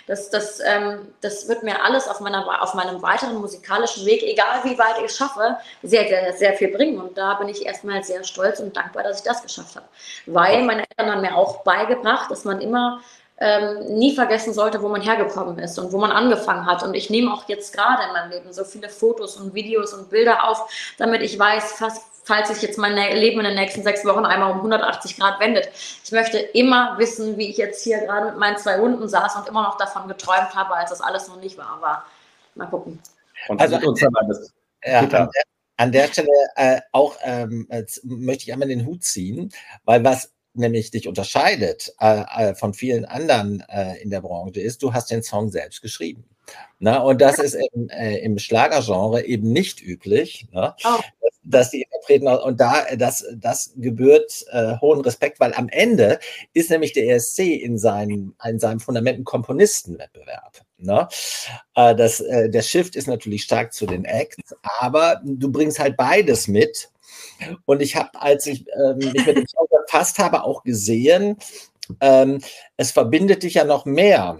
das, 0.08 0.32
das, 0.32 0.60
ähm, 0.66 1.14
das 1.22 1.48
wird 1.48 1.62
mir 1.62 1.84
alles 1.84 2.08
auf, 2.08 2.20
meiner, 2.20 2.62
auf 2.64 2.74
meinem 2.74 3.00
weiteren 3.04 3.36
musikalischen 3.40 4.08
Weg, 4.08 4.24
egal 4.24 4.64
wie 4.64 4.78
weit 4.80 4.98
ich 4.98 5.06
es 5.06 5.18
schaffe, 5.18 5.58
sehr, 5.84 6.08
sehr, 6.08 6.34
sehr 6.34 6.54
viel 6.56 6.70
bringen. 6.70 7.00
Und 7.00 7.16
da 7.16 7.36
bin 7.36 7.48
ich 7.48 7.64
erstmal 7.64 8.04
sehr 8.04 8.24
stolz 8.24 8.60
und 8.60 8.76
dankbar, 8.76 9.04
dass 9.04 9.20
ich 9.20 9.24
das 9.24 9.44
geschafft 9.44 9.76
habe. 9.76 9.86
Weil 10.26 10.64
meine 10.64 10.82
Eltern 10.90 11.12
haben 11.12 11.22
mir 11.22 11.36
auch 11.36 11.64
beigebracht, 11.64 12.32
dass 12.32 12.44
man 12.44 12.60
immer 12.60 13.02
ähm, 13.42 13.98
nie 13.98 14.14
vergessen 14.14 14.54
sollte, 14.54 14.82
wo 14.84 14.88
man 14.88 15.02
hergekommen 15.02 15.58
ist 15.58 15.80
und 15.80 15.92
wo 15.92 15.98
man 15.98 16.12
angefangen 16.12 16.68
hat. 16.68 16.84
Und 16.84 16.94
ich 16.94 17.10
nehme 17.10 17.34
auch 17.34 17.50
jetzt 17.50 17.74
gerade 17.74 18.04
in 18.04 18.14
meinem 18.14 18.30
Leben 18.30 18.54
so 18.54 18.64
viele 18.64 18.88
Fotos 18.88 19.36
und 19.36 19.56
Videos 19.56 19.94
und 19.94 20.12
Bilder 20.12 20.48
auf, 20.48 20.72
damit 20.98 21.24
ich 21.24 21.38
weiß, 21.38 21.74
fast 21.74 22.04
falls 22.24 22.50
sich 22.50 22.62
jetzt 22.62 22.78
mein 22.78 22.96
Leben 22.96 23.40
in 23.40 23.46
den 23.46 23.56
nächsten 23.56 23.82
sechs 23.82 24.06
Wochen 24.06 24.26
einmal 24.26 24.52
um 24.52 24.58
180 24.58 25.18
Grad 25.18 25.40
wendet. 25.40 25.70
Ich 26.04 26.12
möchte 26.12 26.38
immer 26.38 26.98
wissen, 27.00 27.36
wie 27.38 27.50
ich 27.50 27.58
jetzt 27.58 27.84
hier 27.84 27.98
gerade 28.02 28.28
mit 28.28 28.38
meinen 28.38 28.58
zwei 28.58 28.78
Hunden 28.78 29.10
saß 29.10 29.38
und 29.38 29.48
immer 29.48 29.64
noch 29.64 29.78
davon 29.78 30.08
geträumt 30.08 30.54
habe, 30.54 30.76
als 30.76 30.92
das 30.92 31.02
alles 31.02 31.28
noch 31.28 31.42
nicht 31.42 31.58
war. 31.58 31.70
Aber 31.82 32.06
mal 32.54 32.68
gucken. 32.68 33.00
Und 33.48 33.60
also, 33.60 33.76
uns. 33.78 34.02
Ja, 34.84 35.00
an, 35.00 35.10
der, 35.10 35.30
an 35.78 35.92
der 35.92 36.08
Stelle 36.08 36.30
äh, 36.56 36.82
auch 36.92 37.16
ähm, 37.24 37.68
möchte 38.04 38.44
ich 38.44 38.54
einmal 38.54 38.68
den 38.68 38.86
Hut 38.86 39.04
ziehen, 39.04 39.52
weil 39.84 40.04
was 40.04 40.32
nämlich 40.54 40.92
dich 40.92 41.08
unterscheidet 41.08 41.94
äh, 42.00 42.24
äh, 42.38 42.56
von 42.56 42.74
vielen 42.74 43.06
anderen 43.06 43.64
äh, 43.70 43.98
in 44.02 44.10
der 44.10 44.22
Branche 44.22 44.60
ist, 44.60 44.84
du 44.84 44.94
hast 44.94 45.12
den 45.12 45.24
Song 45.24 45.50
selbst 45.50 45.82
geschrieben. 45.82 46.26
Na, 46.80 46.98
und 46.98 47.22
das 47.22 47.38
ist 47.38 47.56
im, 47.74 47.90
äh, 47.90 48.18
im 48.18 48.40
Schlagergenre 48.40 49.24
eben 49.24 49.54
nicht 49.54 49.82
üblich, 49.82 50.48
ne? 50.52 50.76
oh. 50.84 51.00
dass, 51.22 51.40
dass, 51.44 51.70
die 51.70 51.84
Interpreten 51.84 52.28
und 52.28 52.60
da 52.60 52.96
das, 52.98 53.24
das 53.36 53.74
gebührt 53.78 54.46
äh, 54.52 54.78
hohen 54.82 55.02
Respekt, 55.02 55.40
weil 55.40 55.54
am 55.54 55.70
Ende 55.70 56.20
ist 56.54 56.72
nämlich 56.72 56.94
der 56.94 57.08
ESC 57.16 57.40
in 57.40 57.78
seinem, 57.78 58.36
in 58.44 58.60
seinem 58.60 58.80
Fundament 58.80 59.20
ein 59.20 59.24
Komponistenwettbewerb. 59.24 60.62
Ne? 60.78 61.08
Äh, 61.76 61.96
das, 61.96 62.20
äh, 62.20 62.50
der 62.50 62.64
Shift 62.64 62.96
ist 62.96 63.08
natürlich 63.08 63.44
stark 63.44 63.74
zu 63.74 63.86
den 63.86 64.04
Acts, 64.04 64.56
aber 64.80 65.22
du 65.24 65.52
bringst 65.52 65.80
halt 65.80 65.96
beides 65.96 66.48
mit. 66.48 66.90
Und 67.66 67.82
ich 67.82 67.96
habe, 67.96 68.10
als 68.14 68.46
ich 68.48 68.66
ähm, 68.76 68.98
mich 68.98 69.26
mit 69.26 69.38
dem 69.38 69.48
Song 69.48 69.68
befasst 69.86 70.20
habe, 70.20 70.44
auch 70.44 70.64
gesehen, 70.64 71.38
ähm, 72.00 72.42
es 72.78 72.92
verbindet 72.92 73.44
dich 73.44 73.56
ja 73.56 73.66
noch 73.66 73.86
mehr 73.86 74.40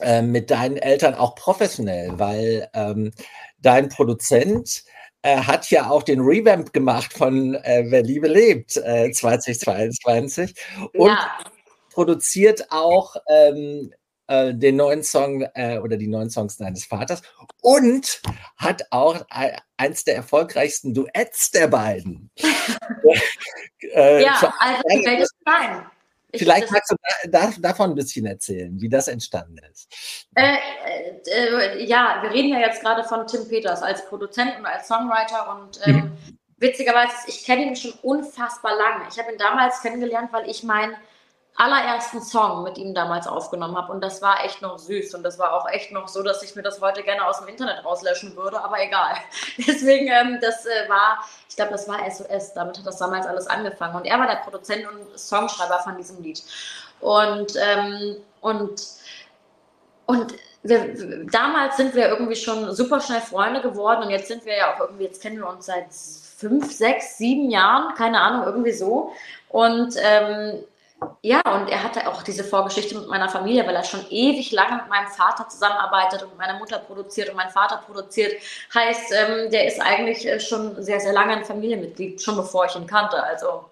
äh, 0.00 0.22
mit 0.22 0.50
deinen 0.50 0.76
Eltern 0.76 1.14
auch 1.14 1.34
professionell, 1.34 2.18
weil 2.18 2.68
ähm, 2.74 3.12
dein 3.58 3.88
Produzent 3.88 4.84
äh, 5.22 5.38
hat 5.38 5.70
ja 5.70 5.90
auch 5.90 6.02
den 6.02 6.20
Revamp 6.20 6.72
gemacht 6.72 7.12
von 7.12 7.54
äh, 7.54 7.84
Wer 7.86 8.02
Liebe 8.02 8.28
lebt 8.28 8.76
äh, 8.76 9.10
2022 9.10 10.54
und 10.94 11.08
ja. 11.08 11.38
produziert 11.92 12.66
auch 12.70 13.16
ähm, 13.28 13.92
äh, 14.28 14.54
den 14.54 14.76
neuen 14.76 15.02
Song 15.02 15.42
äh, 15.54 15.78
oder 15.78 15.96
die 15.96 16.08
neuen 16.08 16.30
Songs 16.30 16.56
deines 16.56 16.84
Vaters 16.84 17.22
und 17.62 18.20
hat 18.56 18.82
auch 18.90 19.24
eins 19.76 20.04
der 20.04 20.16
erfolgreichsten 20.16 20.94
Duets 20.94 21.50
der 21.50 21.68
beiden. 21.68 22.30
ja, 23.94 24.52
also 24.58 24.82
die 24.90 25.06
Welt 25.06 25.20
ist 25.20 25.34
klein. 25.44 25.86
Vielleicht 26.34 26.70
magst 26.70 26.90
du 26.90 26.96
da, 27.30 27.52
davon 27.58 27.90
ein 27.90 27.94
bisschen 27.94 28.26
erzählen, 28.26 28.80
wie 28.80 28.88
das 28.88 29.08
entstanden 29.08 29.58
ist. 29.70 29.88
Äh, 30.34 30.56
äh, 31.30 31.84
ja, 31.84 32.18
wir 32.22 32.30
reden 32.30 32.48
ja 32.48 32.58
jetzt 32.58 32.82
gerade 32.82 33.04
von 33.04 33.26
Tim 33.26 33.48
Peters 33.48 33.82
als 33.82 34.04
Produzent 34.06 34.58
und 34.58 34.66
als 34.66 34.88
Songwriter 34.88 35.56
und 35.56 35.80
ähm, 35.86 35.96
mhm. 35.96 36.38
witzigerweise, 36.58 37.14
ich 37.28 37.44
kenne 37.44 37.66
ihn 37.66 37.76
schon 37.76 37.92
unfassbar 38.02 38.76
lange. 38.76 39.04
Ich 39.10 39.18
habe 39.18 39.32
ihn 39.32 39.38
damals 39.38 39.80
kennengelernt, 39.82 40.32
weil 40.32 40.48
ich 40.48 40.62
mein 40.62 40.96
allerersten 41.56 42.20
Song 42.20 42.62
mit 42.64 42.76
ihm 42.76 42.94
damals 42.94 43.26
aufgenommen 43.26 43.76
habe. 43.76 43.92
Und 43.92 44.02
das 44.02 44.20
war 44.20 44.44
echt 44.44 44.60
noch 44.60 44.78
süß. 44.78 45.14
Und 45.14 45.22
das 45.22 45.38
war 45.38 45.54
auch 45.54 45.68
echt 45.68 45.90
noch 45.90 46.06
so, 46.08 46.22
dass 46.22 46.42
ich 46.42 46.54
mir 46.54 46.62
das 46.62 46.80
heute 46.80 47.02
gerne 47.02 47.26
aus 47.26 47.38
dem 47.38 47.48
Internet 47.48 47.84
rauslöschen 47.84 48.36
würde, 48.36 48.62
aber 48.62 48.82
egal. 48.82 49.16
Deswegen, 49.58 50.08
ähm, 50.08 50.38
das 50.40 50.66
äh, 50.66 50.88
war, 50.88 51.24
ich 51.48 51.56
glaube, 51.56 51.72
das 51.72 51.88
war 51.88 51.98
SOS. 52.10 52.52
Damit 52.54 52.78
hat 52.78 52.86
das 52.86 52.98
damals 52.98 53.26
alles 53.26 53.46
angefangen. 53.46 53.96
Und 53.96 54.04
er 54.04 54.18
war 54.18 54.26
der 54.26 54.36
Produzent 54.36 54.86
und 54.86 55.18
Songschreiber 55.18 55.78
von 55.78 55.96
diesem 55.96 56.22
Lied. 56.22 56.42
Und, 57.00 57.54
ähm, 57.56 58.16
und, 58.42 58.82
und 60.04 60.34
wir, 60.62 61.26
damals 61.30 61.78
sind 61.78 61.94
wir 61.94 62.08
irgendwie 62.08 62.36
schon 62.36 62.74
super 62.74 63.00
schnell 63.00 63.20
Freunde 63.20 63.62
geworden. 63.62 64.04
Und 64.04 64.10
jetzt 64.10 64.28
sind 64.28 64.44
wir 64.44 64.56
ja 64.56 64.74
auch 64.74 64.80
irgendwie, 64.80 65.04
jetzt 65.04 65.22
kennen 65.22 65.38
wir 65.38 65.48
uns 65.48 65.66
seit 65.66 65.86
fünf, 66.36 66.70
sechs, 66.70 67.16
sieben 67.16 67.50
Jahren, 67.50 67.94
keine 67.94 68.20
Ahnung, 68.20 68.44
irgendwie 68.44 68.72
so. 68.72 69.12
Und 69.48 69.94
ähm, 69.98 70.64
ja, 71.22 71.40
und 71.54 71.68
er 71.68 71.82
hatte 71.82 72.08
auch 72.08 72.22
diese 72.22 72.44
Vorgeschichte 72.44 72.98
mit 72.98 73.08
meiner 73.08 73.28
Familie, 73.28 73.66
weil 73.66 73.74
er 73.74 73.84
schon 73.84 74.04
ewig 74.10 74.52
lange 74.52 74.76
mit 74.76 74.88
meinem 74.88 75.08
Vater 75.08 75.48
zusammenarbeitet 75.48 76.22
und 76.22 76.38
meine 76.38 76.58
Mutter 76.58 76.78
produziert 76.78 77.28
und 77.28 77.36
mein 77.36 77.50
Vater 77.50 77.82
produziert. 77.84 78.40
Heißt, 78.74 79.12
ähm, 79.12 79.50
der 79.50 79.66
ist 79.66 79.80
eigentlich 79.80 80.26
äh, 80.26 80.40
schon 80.40 80.82
sehr, 80.82 81.00
sehr 81.00 81.12
lange 81.12 81.34
ein 81.34 81.44
Familienmitglied, 81.44 82.22
schon 82.22 82.36
bevor 82.36 82.66
ich 82.66 82.76
ihn 82.76 82.86
kannte. 82.86 83.22
Also 83.22 83.64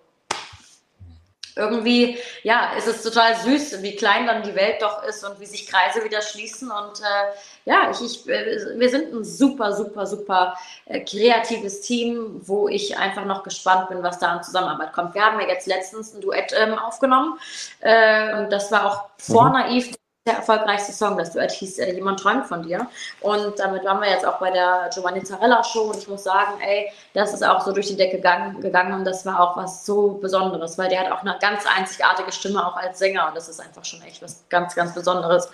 irgendwie, 1.57 2.19
ja, 2.43 2.73
ist 2.77 2.89
es 2.89 3.03
total 3.03 3.37
süß, 3.37 3.83
wie 3.83 3.97
klein 3.97 4.27
dann 4.27 4.43
die 4.43 4.55
Welt 4.55 4.83
doch 4.83 5.05
ist 5.05 5.25
und 5.25 5.39
wie 5.41 5.47
sich 5.47 5.67
Kreise 5.67 6.05
wieder 6.05 6.21
schließen. 6.21 6.71
Und 6.71 7.01
äh, 7.01 7.71
ja, 7.71 7.91
ich, 7.91 8.01
ich, 8.03 8.29
äh, 8.29 8.79
wir 8.79 8.89
sind 8.89 9.13
ein 9.13 9.25
super, 9.25 9.73
super, 9.73 10.07
super 10.07 10.57
äh, 10.87 11.01
kreatives 11.01 11.81
Team, 11.81 12.41
wo 12.45 12.69
ich 12.69 12.99
einfach 12.99 13.25
noch 13.25 13.43
gespannt 13.43 13.89
bin, 13.89 14.03
was 14.03 14.19
da 14.19 14.33
an 14.33 14.43
Zusammenarbeit 14.43 14.93
kommt. 14.93 15.15
Wir 15.15 15.25
haben 15.25 15.41
ja 15.41 15.49
jetzt 15.49 15.67
letztens 15.67 16.15
ein 16.15 16.21
Duett 16.21 16.53
ähm, 16.57 16.79
aufgenommen 16.79 17.39
äh, 17.81 18.39
und 18.39 18.51
das 18.51 18.73
war 18.73 18.87
auch 18.87 19.05
vor 19.19 19.47
mhm. 19.47 19.53
naiv 19.53 19.95
der 20.27 20.37
erfolgreichste 20.37 20.93
Song. 20.93 21.19
Das 21.19 21.33
Duett 21.33 21.53
hieß 21.53 21.79
äh, 21.79 21.93
Jemand 21.93 22.21
träumt 22.21 22.47
von 22.47 22.63
dir. 22.63 22.89
Und 23.21 23.59
damit 23.59 23.85
waren 23.85 24.01
wir 24.01 24.09
jetzt 24.09 24.27
auch 24.27 24.39
bei 24.39 24.51
der 24.51 24.89
Giovanni 24.93 25.23
Zarella 25.23 25.63
Show. 25.63 25.91
Und 25.91 25.99
ich 25.99 26.09
muss 26.09 26.25
sagen, 26.25 26.61
ey, 26.61 26.91
das 27.13 27.35
ist 27.35 27.45
auch 27.45 27.65
so 27.65 27.73
durch 27.73 27.89
die 27.89 27.97
Decke 27.97 28.17
gegangen, 28.17 28.61
gegangen. 28.61 28.95
Und 28.95 29.05
das 29.05 29.27
war 29.27 29.39
auch 29.41 29.57
was 29.57 29.85
so 29.85 30.13
Besonderes, 30.13 30.79
weil 30.79 30.89
der 30.89 31.01
hat 31.01 31.13
auch 31.13 31.21
eine 31.21 31.37
ganz 31.41 31.65
einzigartige 31.67 32.33
Stimme, 32.33 32.67
auch 32.67 32.77
als 32.77 32.99
Sänger. 32.99 33.29
Und 33.29 33.37
das 33.37 33.49
ist 33.49 33.61
einfach 33.61 33.85
schon 33.85 34.01
echt 34.03 34.23
was 34.23 34.45
ganz, 34.49 34.75
ganz 34.75 34.95
Besonderes. 34.95 35.51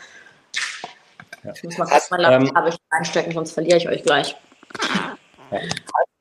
Ja. 1.43 1.53
Ich 1.53 1.65
muss 1.65 1.79
mal 1.79 1.87
kurz 1.87 2.11
mein 2.11 2.21
Laptop 2.21 2.67
ähm, 2.67 2.77
einstecken, 2.91 3.33
sonst 3.33 3.53
verliere 3.53 3.79
ich 3.79 3.89
euch 3.89 4.03
gleich. 4.03 4.37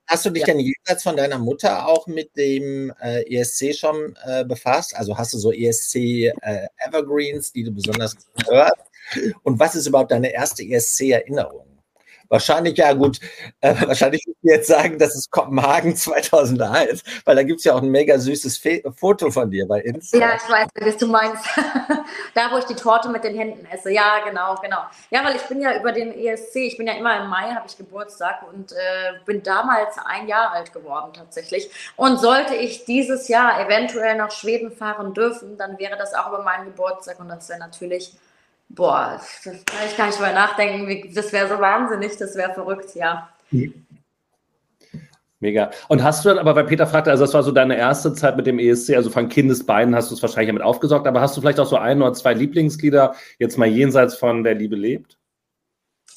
Hast 0.10 0.26
du 0.26 0.32
dich 0.32 0.42
ja. 0.42 0.48
denn 0.48 0.60
jenseits 0.60 1.04
von 1.04 1.16
deiner 1.16 1.38
Mutter 1.38 1.88
auch 1.88 2.08
mit 2.08 2.36
dem 2.36 2.92
äh, 3.00 3.22
ESC 3.32 3.76
schon 3.76 4.18
äh, 4.26 4.44
befasst? 4.44 4.96
Also 4.96 5.16
hast 5.16 5.36
du 5.36 5.38
so 5.38 5.52
ESC 5.54 5.96
äh, 5.96 6.68
Evergreens, 6.78 7.54
die 7.54 7.64
du 7.64 7.72
besonders 7.72 8.16
hörst? 8.48 8.74
Und 9.44 9.60
was 9.60 9.76
ist 9.76 9.86
überhaupt 9.86 10.10
deine 10.10 10.34
erste 10.34 10.64
ESC-Erinnerung? 10.64 11.69
Wahrscheinlich, 12.30 12.78
ja 12.78 12.94
gut, 12.94 13.20
äh, 13.62 13.74
wahrscheinlich 13.88 14.24
würde 14.26 14.38
ich 14.44 14.52
jetzt 14.52 14.68
sagen, 14.68 15.00
das 15.00 15.16
ist 15.16 15.32
Kopenhagen 15.32 15.96
2001, 15.96 17.04
weil 17.26 17.36
da 17.36 17.44
gibt 17.44 17.60
es 17.60 17.66
ja 17.66 17.74
auch 17.74 17.82
ein 17.82 17.90
mega 17.90 18.18
süßes 18.18 18.58
Fe 18.58 18.84
Foto 18.96 19.32
von 19.32 19.50
dir 19.50 19.68
bei 19.68 19.82
Insta. 19.82 20.18
Ja, 20.18 20.36
ich 20.36 20.50
weiß, 20.50 20.68
was 20.80 20.98
du 20.98 21.08
meinst. 21.08 21.44
da, 22.36 22.52
wo 22.52 22.58
ich 22.58 22.66
die 22.66 22.76
Torte 22.76 23.10
mit 23.10 23.24
den 23.24 23.36
Händen 23.36 23.66
esse. 23.66 23.92
Ja, 23.92 24.20
genau, 24.24 24.56
genau. 24.62 24.80
Ja, 25.10 25.26
weil 25.26 25.36
ich 25.36 25.42
bin 25.44 25.60
ja 25.60 25.76
über 25.78 25.92
den 25.92 26.14
ESC, 26.14 26.56
ich 26.58 26.78
bin 26.78 26.86
ja 26.88 26.94
immer 26.94 27.20
im 27.20 27.30
Mai, 27.30 27.54
habe 27.54 27.66
ich 27.68 27.78
Geburtstag 27.78 28.44
und 28.52 28.72
äh, 28.74 28.76
bin 29.26 29.42
damals 29.42 29.96
ein 30.06 30.28
Jahr 30.28 30.52
alt 30.52 30.72
geworden 30.72 31.12
tatsächlich. 31.14 31.70
Und 31.96 32.20
sollte 32.20 32.56
ich 32.56 32.86
dieses 32.86 33.28
Jahr 33.28 33.60
eventuell 33.66 34.16
nach 34.16 34.32
Schweden 34.32 34.72
fahren 34.72 35.14
dürfen, 35.14 35.58
dann 35.58 35.80
wäre 35.80 35.98
das 35.98 36.14
auch 36.14 36.28
über 36.28 36.44
meinen 36.44 36.66
Geburtstag 36.66 37.20
und 37.20 37.30
das 37.30 37.50
wäre 37.50 37.60
natürlich 37.60 38.14
Boah, 38.70 39.20
das 39.20 39.42
kann 39.44 39.56
ich 39.88 39.98
gar 39.98 40.08
nicht 40.08 40.20
drüber 40.20 40.32
nachdenken. 40.32 41.14
Das 41.14 41.34
wäre 41.34 41.48
so 41.48 41.60
wahnsinnig, 41.60 42.16
das 42.18 42.36
wäre 42.36 42.54
verrückt, 42.54 42.96
ja. 42.96 43.30
Mega. 45.42 45.72
Und 45.88 46.04
hast 46.04 46.24
du 46.24 46.30
dann, 46.30 46.38
aber 46.38 46.56
weil 46.56 46.66
Peter 46.66 46.86
fragte, 46.86 47.10
also 47.10 47.24
das 47.24 47.34
war 47.34 47.44
so 47.44 47.52
deine 47.52 47.78
erste 47.78 48.14
Zeit 48.14 48.36
mit 48.36 48.46
dem 48.46 48.60
ESC, 48.60 48.96
also 48.96 49.10
von 49.10 49.30
Kindesbeinen 49.30 49.96
hast 49.96 50.12
du 50.12 50.16
es 50.16 50.22
wahrscheinlich 50.22 50.50
damit 50.50 50.64
aufgesorgt, 50.64 51.08
aber 51.08 51.22
hast 51.22 51.36
du 51.36 51.42
vielleicht 51.42 51.60
auch 51.60 51.66
so 51.68 51.78
ein 51.78 52.02
oder 52.02 52.14
zwei 52.14 52.34
Lieblingslieder, 52.34 53.16
jetzt 53.38 53.58
mal 53.58 53.68
jenseits 53.68 54.16
von 54.16 54.44
Der 54.44 54.56
Liebe 54.56 54.76
lebt? 54.76 55.19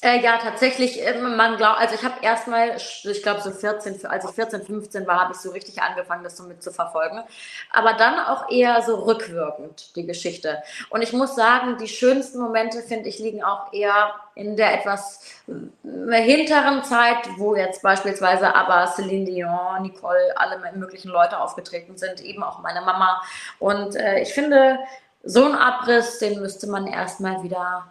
Äh, 0.03 0.21
ja, 0.21 0.37
tatsächlich, 0.37 1.01
äh, 1.01 1.17
man 1.17 1.55
glaubt, 1.55 1.79
also 1.79 1.95
ich 1.95 2.03
habe 2.03 2.15
erstmal, 2.21 2.75
ich 2.75 3.23
glaube 3.23 3.39
so 3.39 3.51
14, 3.51 4.05
als 4.05 4.25
ich 4.25 4.31
14, 4.31 4.63
15 4.65 5.07
war, 5.07 5.21
habe 5.21 5.31
ich 5.31 5.39
so 5.39 5.51
richtig 5.51 5.81
angefangen, 5.81 6.25
das 6.25 6.35
so 6.35 6.43
mitzuverfolgen. 6.43 7.23
Aber 7.71 7.93
dann 7.93 8.19
auch 8.19 8.49
eher 8.49 8.81
so 8.81 8.95
rückwirkend, 9.05 9.95
die 9.95 10.05
Geschichte. 10.05 10.61
Und 10.89 11.03
ich 11.03 11.13
muss 11.13 11.35
sagen, 11.35 11.77
die 11.77 11.87
schönsten 11.87 12.39
Momente, 12.39 12.81
finde 12.81 13.07
ich, 13.07 13.19
liegen 13.19 13.45
auch 13.45 13.71
eher 13.71 14.13
in 14.35 14.57
der 14.57 14.73
etwas 14.73 15.21
äh, 15.47 16.21
hinteren 16.21 16.83
Zeit, 16.83 17.25
wo 17.37 17.55
jetzt 17.55 17.81
beispielsweise 17.81 18.53
aber 18.53 18.87
Celine 18.87 19.23
Dion, 19.23 19.83
Nicole, 19.83 20.33
alle 20.35 20.59
möglichen 20.75 21.11
Leute 21.11 21.39
aufgetreten 21.39 21.95
sind, 21.97 22.19
eben 22.19 22.43
auch 22.43 22.59
meine 22.59 22.81
Mama. 22.81 23.21
Und 23.57 23.95
äh, 23.95 24.19
ich 24.19 24.33
finde, 24.33 24.79
so 25.23 25.45
ein 25.45 25.55
Abriss, 25.55 26.19
den 26.19 26.41
müsste 26.41 26.67
man 26.67 26.87
erstmal 26.87 27.41
wieder 27.41 27.87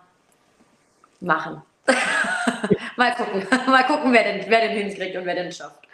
machen. 1.21 1.63
mal 2.97 3.15
gucken, 3.15 3.47
mal 3.67 3.85
gucken, 3.85 4.13
wer 4.13 4.25
den, 4.25 4.51
wer 4.51 4.69
den 4.69 4.77
hinkriegt 4.77 5.17
und 5.17 5.25
wer 5.25 5.35
den 5.35 5.53
schafft. 5.53 5.87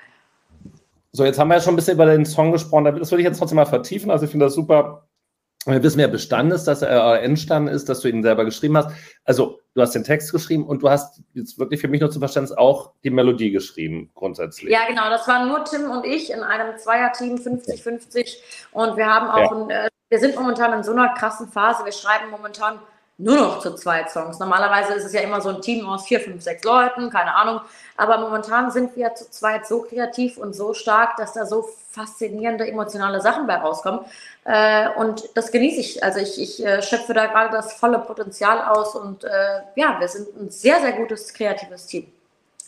So, 1.12 1.24
jetzt 1.24 1.38
haben 1.38 1.48
wir 1.48 1.54
ja 1.56 1.60
schon 1.60 1.72
ein 1.72 1.76
bisschen 1.76 1.94
über 1.94 2.06
den 2.06 2.26
Song 2.26 2.52
gesprochen. 2.52 2.84
Das 2.84 3.10
würde 3.10 3.22
ich 3.22 3.26
jetzt 3.26 3.38
trotzdem 3.38 3.56
mal 3.56 3.66
vertiefen. 3.66 4.10
Also 4.10 4.24
ich 4.24 4.30
finde 4.30 4.46
das 4.46 4.54
super. 4.54 5.08
Wir 5.66 5.82
wissen, 5.82 5.98
wer 5.98 6.08
bestanden 6.08 6.52
ist, 6.52 6.64
dass 6.64 6.82
er 6.82 7.22
entstanden 7.22 7.68
ist, 7.68 7.88
dass 7.88 8.00
du 8.00 8.08
ihn 8.08 8.22
selber 8.22 8.44
geschrieben 8.44 8.76
hast. 8.76 8.90
Also 9.24 9.58
du 9.74 9.82
hast 9.82 9.94
den 9.94 10.04
Text 10.04 10.32
geschrieben 10.32 10.66
und 10.66 10.82
du 10.82 10.88
hast 10.88 11.20
jetzt 11.34 11.58
wirklich 11.58 11.80
für 11.80 11.88
mich 11.88 12.00
nur 12.00 12.10
zu 12.10 12.20
Verständnis 12.20 12.56
auch 12.56 12.92
die 13.04 13.10
Melodie 13.10 13.50
geschrieben, 13.50 14.10
grundsätzlich. 14.14 14.72
Ja, 14.72 14.86
genau. 14.86 15.10
Das 15.10 15.26
waren 15.28 15.48
nur 15.48 15.64
Tim 15.64 15.90
und 15.90 16.06
ich 16.06 16.32
in 16.32 16.40
einem 16.40 16.78
Zweierteam 16.78 17.36
50-50. 17.36 18.36
Und 18.72 18.96
wir 18.96 19.06
haben 19.06 19.28
auch, 19.28 19.52
ja. 19.52 19.64
ein, 19.64 19.70
äh, 19.70 19.88
wir 20.08 20.20
sind 20.20 20.36
momentan 20.36 20.72
in 20.72 20.84
so 20.84 20.92
einer 20.92 21.12
krassen 21.14 21.48
Phase. 21.48 21.84
Wir 21.84 21.92
schreiben 21.92 22.30
momentan 22.30 22.78
nur 23.18 23.36
noch 23.36 23.58
zu 23.58 23.74
zweit 23.74 24.10
Songs. 24.10 24.38
Normalerweise 24.38 24.94
ist 24.94 25.04
es 25.04 25.12
ja 25.12 25.20
immer 25.20 25.40
so 25.40 25.48
ein 25.48 25.60
Team 25.60 25.84
aus 25.86 26.06
vier, 26.06 26.20
fünf, 26.20 26.40
sechs 26.40 26.62
Leuten, 26.62 27.10
keine 27.10 27.34
Ahnung. 27.34 27.60
Aber 27.96 28.18
momentan 28.18 28.70
sind 28.70 28.94
wir 28.94 29.12
zu 29.14 29.28
zweit 29.28 29.66
so 29.66 29.82
kreativ 29.82 30.38
und 30.38 30.54
so 30.54 30.72
stark, 30.72 31.16
dass 31.16 31.32
da 31.32 31.44
so 31.44 31.68
faszinierende 31.90 32.68
emotionale 32.68 33.20
Sachen 33.20 33.48
bei 33.48 33.56
rauskommen. 33.56 34.00
Äh, 34.44 34.90
und 34.96 35.24
das 35.34 35.50
genieße 35.50 35.80
ich. 35.80 36.04
Also 36.04 36.20
ich, 36.20 36.40
ich 36.40 36.64
äh, 36.64 36.80
schöpfe 36.80 37.12
da 37.12 37.26
gerade 37.26 37.50
das 37.50 37.72
volle 37.72 37.98
Potenzial 37.98 38.62
aus 38.62 38.94
und 38.94 39.24
äh, 39.24 39.28
ja, 39.74 39.96
wir 39.98 40.06
sind 40.06 40.28
ein 40.40 40.50
sehr, 40.50 40.80
sehr 40.80 40.92
gutes 40.92 41.34
kreatives 41.34 41.86
Team. 41.86 42.06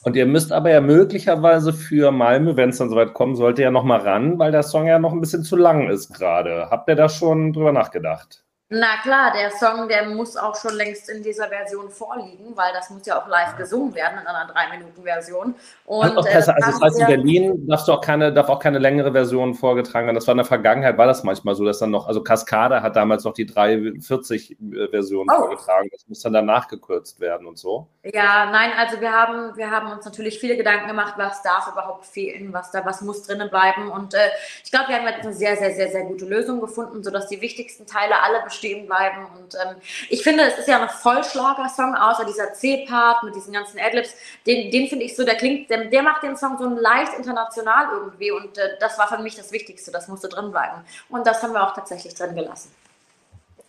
Und 0.03 0.17
ihr 0.17 0.27
müsst 0.27 0.51
aber 0.51 0.71
ja 0.71 0.81
möglicherweise 0.81 1.73
für 1.73 2.11
Malmö, 2.11 2.57
wenn 2.57 2.71
es 2.71 2.79
dann 2.79 2.91
soweit 2.91 3.15
kommen 3.15 3.37
sollte, 3.37 3.63
ja 3.63 3.71
nochmal 3.71 4.01
ran, 4.01 4.39
weil 4.39 4.51
der 4.51 4.63
Song 4.63 4.87
ja 4.87 4.99
noch 4.99 5.13
ein 5.13 5.21
bisschen 5.21 5.45
zu 5.45 5.57
lang 5.57 5.91
ist 5.91 6.13
gerade. 6.13 6.69
Habt 6.71 6.89
ihr 6.89 6.97
da 6.97 7.09
schon 7.09 7.53
drüber 7.53 7.71
nachgedacht? 7.71 8.43
Na 8.73 8.99
klar, 9.03 9.33
der 9.33 9.51
Song, 9.51 9.89
der 9.89 10.07
muss 10.07 10.37
auch 10.37 10.55
schon 10.55 10.75
längst 10.77 11.11
in 11.11 11.25
dieser 11.25 11.49
Version 11.49 11.91
vorliegen, 11.91 12.57
weil 12.57 12.73
das 12.73 12.89
muss 12.89 13.05
ja 13.05 13.21
auch 13.21 13.27
live 13.27 13.57
gesungen 13.57 13.93
werden 13.97 14.21
in 14.21 14.27
einer 14.29 14.49
3-Minuten-Version. 14.49 15.57
Und. 15.87 16.07
Äh, 16.07 16.35
also 16.35 16.53
das 16.57 16.81
heißt, 16.81 17.01
in 17.01 17.07
Berlin 17.07 17.67
darfst 17.67 17.89
du 17.89 17.93
auch 17.95 18.01
keine, 18.01 18.33
darf 18.33 18.49
auch 18.49 18.61
keine 18.61 18.79
längere 18.79 19.11
Version 19.11 19.55
vorgetragen 19.55 20.07
werden. 20.07 20.15
Das 20.15 20.29
war 20.29 20.35
in 20.35 20.39
der 20.39 20.45
Vergangenheit, 20.45 20.97
war 20.99 21.09
das 21.09 21.25
manchmal 21.25 21.57
so, 21.57 21.65
dass 21.65 21.81
dann 21.81 21.91
noch, 21.91 22.07
also 22.07 22.23
Cascade 22.23 22.81
hat 22.81 22.95
damals 22.95 23.25
noch 23.25 23.33
die 23.33 23.45
340-Version 23.45 25.27
oh. 25.29 25.37
vorgetragen. 25.37 25.89
Das 25.91 26.07
muss 26.07 26.21
dann 26.21 26.35
danach 26.35 26.69
gekürzt 26.69 27.19
werden 27.19 27.49
und 27.49 27.59
so. 27.59 27.89
Ja, 28.05 28.53
nein, 28.53 28.71
also 28.79 29.01
wir 29.01 29.11
haben, 29.11 29.57
wir 29.57 29.69
haben 29.69 29.91
uns 29.91 30.05
natürlich 30.05 30.39
viele 30.39 30.57
Gedanken 30.57 30.87
gemacht, 30.87 31.15
was 31.17 31.43
darf 31.43 31.67
überhaupt 31.73 32.07
fehlen, 32.07 32.53
was 32.53 32.71
da, 32.71 32.85
was 32.85 33.01
muss 33.01 33.25
drinnen 33.25 33.51
bleiben. 33.51 33.91
Und 33.91 34.15
äh, 34.15 34.19
ich 34.63 34.71
glaube, 34.71 34.91
wir 34.91 34.95
haben 34.95 35.09
jetzt 35.09 35.25
eine 35.27 35.35
sehr, 35.35 35.57
sehr, 35.57 35.75
sehr, 35.75 35.89
sehr 35.89 36.05
gute 36.05 36.25
Lösung 36.25 36.61
gefunden, 36.61 37.03
sodass 37.03 37.27
die 37.27 37.41
wichtigsten 37.41 37.85
Teile 37.85 38.23
alle 38.23 38.45
bestehen 38.45 38.60
stehen 38.61 38.87
bleiben. 38.87 39.27
Und 39.37 39.55
ähm, 39.55 39.77
ich 40.09 40.23
finde, 40.23 40.45
es 40.45 40.59
ist 40.59 40.69
ja 40.69 40.81
ein 40.81 40.89
Vollschlager-Song, 40.89 41.95
außer 41.95 42.25
dieser 42.25 42.53
C-Part 42.53 43.25
mit 43.25 43.35
diesen 43.35 43.53
ganzen 43.53 43.81
Adlibs. 43.81 44.15
Den, 44.47 44.71
den 44.71 44.89
finde 44.89 45.05
ich 45.07 45.17
so, 45.17 45.25
der 45.25 45.37
klingt, 45.37 45.71
der, 45.71 45.87
der, 45.87 46.03
macht 46.03 46.23
den 46.23 46.37
Song 46.37 46.57
so 46.59 46.69
leicht 46.69 47.15
international 47.17 47.87
irgendwie. 47.93 48.31
Und 48.31 48.57
äh, 48.59 48.77
das 48.79 48.99
war 48.99 49.09
für 49.09 49.23
mich 49.23 49.35
das 49.35 49.51
Wichtigste, 49.51 49.91
das 49.91 50.09
musste 50.09 50.29
drin 50.29 50.51
bleiben. 50.51 50.83
Und 51.09 51.27
das 51.27 51.43
haben 51.43 51.53
wir 51.53 51.67
auch 51.67 51.75
tatsächlich 51.75 52.15
drin 52.15 52.35
gelassen. 52.35 52.71